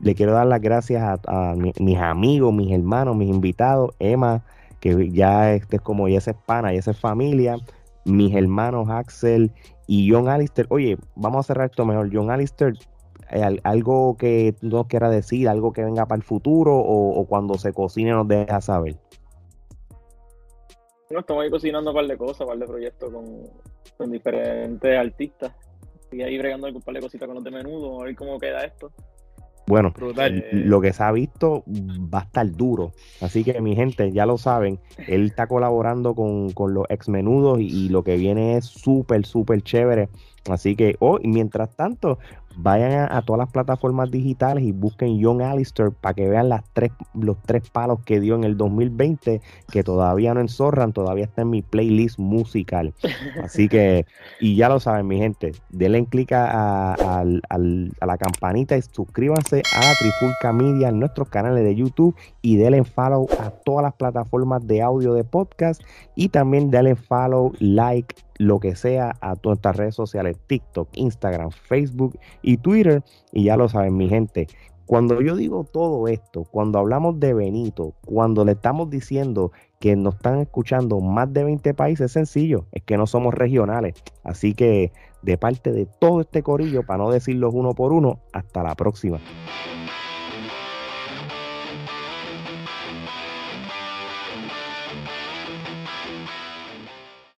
Le 0.01 0.15
quiero 0.15 0.33
dar 0.33 0.47
las 0.47 0.61
gracias 0.61 1.03
a, 1.27 1.55
mis 1.57 1.99
amigos, 1.99 2.53
mis 2.53 2.73
hermanos, 2.73 3.17
mis 3.17 3.31
invitados, 3.31 3.93
Emma, 3.99 4.45
que 4.81 5.11
ya 5.11 5.55
este 5.55 5.77
es 5.77 5.83
como 5.83 6.09
ya 6.09 6.19
es 6.19 6.31
pana, 6.45 6.75
ya 6.75 6.81
es 6.81 7.01
familia, 7.01 7.57
mis 8.05 8.35
hermanos 8.35 8.91
Axel 8.91 9.51
y 9.87 10.13
John 10.13 10.29
Alistair. 10.29 10.67
Oye, 10.69 10.99
vamos 11.17 11.41
a 11.41 11.43
cerrar 11.49 11.71
esto 11.71 11.87
mejor. 11.87 12.11
John 12.13 12.31
Alistair, 12.31 12.75
eh, 13.31 13.59
algo 13.65 14.19
que 14.19 14.55
nos 14.61 14.89
quiera 14.89 15.09
decir, 15.09 15.49
algo 15.49 15.73
que 15.73 15.83
venga 15.83 16.05
para 16.05 16.19
el 16.19 16.23
futuro 16.23 16.77
o, 16.77 17.19
o 17.19 17.25
cuando 17.25 17.55
se 17.55 17.73
cocine 17.73 18.11
nos 18.11 18.29
deja 18.29 18.61
saber 18.61 18.99
estamos 21.11 21.43
ahí 21.43 21.51
cocinando 21.51 21.91
un 21.91 21.97
par 21.97 22.07
de 22.07 22.17
cosas, 22.17 22.41
un 22.43 22.49
par 22.49 22.59
de 22.59 22.67
proyectos 22.67 23.13
con, 23.13 24.11
diferentes 24.11 24.99
artistas. 24.99 25.53
Y 26.13 26.23
ahí 26.23 26.39
bregando 26.39 26.69
un 26.69 26.81
par 26.81 26.95
de 26.95 27.01
cositas 27.01 27.27
con 27.27 27.35
los 27.35 27.45
de 27.45 27.51
menudo, 27.51 28.01
a 28.01 28.05
ver 28.05 28.15
cómo 28.15 28.39
queda 28.39 28.65
esto. 28.65 28.93
Bueno, 29.67 29.95
eh, 30.19 30.51
lo 30.53 30.81
que 30.83 30.93
se 30.93 31.03
ha 31.03 31.11
visto 31.11 31.65
va 31.67 32.21
a 32.21 32.25
estar 32.25 32.51
duro. 32.51 32.93
Así 33.21 33.45
que 33.45 33.61
mi 33.63 33.75
gente, 33.75 34.13
ya 34.13 34.27
lo 34.27 34.37
saben, 34.37 34.79
él 35.09 35.27
está 35.27 35.47
colaborando 35.47 36.15
con, 36.15 36.53
los 36.75 36.85
ex 36.91 37.09
menudos 37.09 37.61
y, 37.61 37.89
lo 37.89 38.05
que 38.05 38.17
viene 38.17 38.59
es 38.59 38.67
súper, 38.67 39.25
súper 39.25 39.63
chévere. 39.63 40.11
Así 40.51 40.77
que, 40.77 40.97
oh, 41.01 41.19
y 41.23 41.29
mientras 41.29 41.75
tanto, 41.75 42.19
vayan 42.57 43.11
a, 43.11 43.23
todas 43.23 43.39
las 43.39 43.51
plataformas 43.51 44.11
digitales 44.11 44.65
y 44.65 44.73
busquen 44.73 45.19
John 45.23 45.43
Alistair 45.43 45.91
para 45.91 46.15
que 46.15 46.29
vean 46.29 46.51
los 47.15 47.37
tres 47.43 47.71
palos 47.71 48.01
que 48.05 48.21
dio 48.21 48.35
en 48.35 48.45
el 48.45 48.57
2020, 48.57 49.41
que 49.71 49.83
todavía 49.83 50.35
no 50.35 50.41
enzorran, 50.41 50.93
todavía 50.93 51.25
está 51.25 51.43
en 51.43 51.51
mi 51.51 51.63
playlist 51.63 52.19
musical. 52.19 52.95
Así 53.43 53.69
que, 53.69 54.07
y 54.41 54.57
ya 54.57 54.69
lo 54.69 54.81
saben, 54.81 55.07
mi 55.07 55.19
gente, 55.19 55.53
denle 55.71 56.05
clic 56.07 56.33
a, 56.33 56.95
a, 56.95 57.25
la 57.25 58.19
campanita 58.19 58.77
y 58.77 58.83
suscríbanse 58.83 59.63
a 59.75 59.95
Trifulca 59.99 60.53
Media 60.53 60.89
en 60.89 61.01
nuestros 61.01 61.29
canales 61.29 61.65
de 61.65 61.75
YouTube 61.75 62.15
y 62.43 62.57
denle 62.57 62.85
follow 62.85 63.27
a 63.41 63.51
todas 63.51 63.83
las 63.83 63.95
plataformas 63.95 64.67
de 64.67 64.83
audio 64.83 65.15
de 65.15 65.25
podcast 65.25 65.83
y 66.15 66.29
también 66.29 66.71
denle 66.71 66.95
follow, 66.95 67.53
like, 67.59 68.15
lo 68.39 68.61
que 68.61 68.77
sea 68.77 69.17
a 69.21 69.37
todas 69.37 69.59
estas 69.59 69.77
redes 69.77 69.95
sociales, 69.95 70.37
TikTok, 70.47 70.89
Instagram, 70.95 71.51
Facebook 71.51 72.19
y 72.43 72.57
Twitter. 72.57 73.03
Y 73.33 73.45
ya 73.45 73.57
lo 73.57 73.69
saben, 73.69 73.97
mi 73.97 74.09
gente, 74.09 74.49
cuando 74.87 75.23
yo 75.23 75.35
digo 75.35 75.65
todo 75.65 76.09
esto, 76.09 76.45
cuando 76.45 76.79
hablamos 76.79 77.19
de 77.19 77.33
Benito, 77.33 77.95
cuando 78.05 78.45
le 78.45 78.53
estamos 78.53 78.91
diciendo 78.91 79.51
que 79.81 79.97
nos 79.97 80.17
están 80.17 80.41
escuchando 80.41 81.01
más 81.01 81.33
de 81.33 81.45
20 81.45 81.73
países, 81.75 82.07
es 82.07 82.13
sencillo, 82.13 82.67
es 82.73 82.83
que 82.83 82.99
no 82.99 83.07
somos 83.07 83.33
regionales. 83.33 83.95
Así 84.23 84.55
que 84.55 84.93
de 85.23 85.39
parte 85.39 85.73
de 85.73 85.87
todo 85.87 86.21
este 86.21 86.43
corillo, 86.43 86.85
para 86.85 87.03
no 87.03 87.11
decirlos 87.11 87.55
uno 87.55 87.75
por 87.75 87.93
uno, 87.93 88.21
hasta 88.33 88.63
la 88.63 88.75
próxima. 88.75 89.21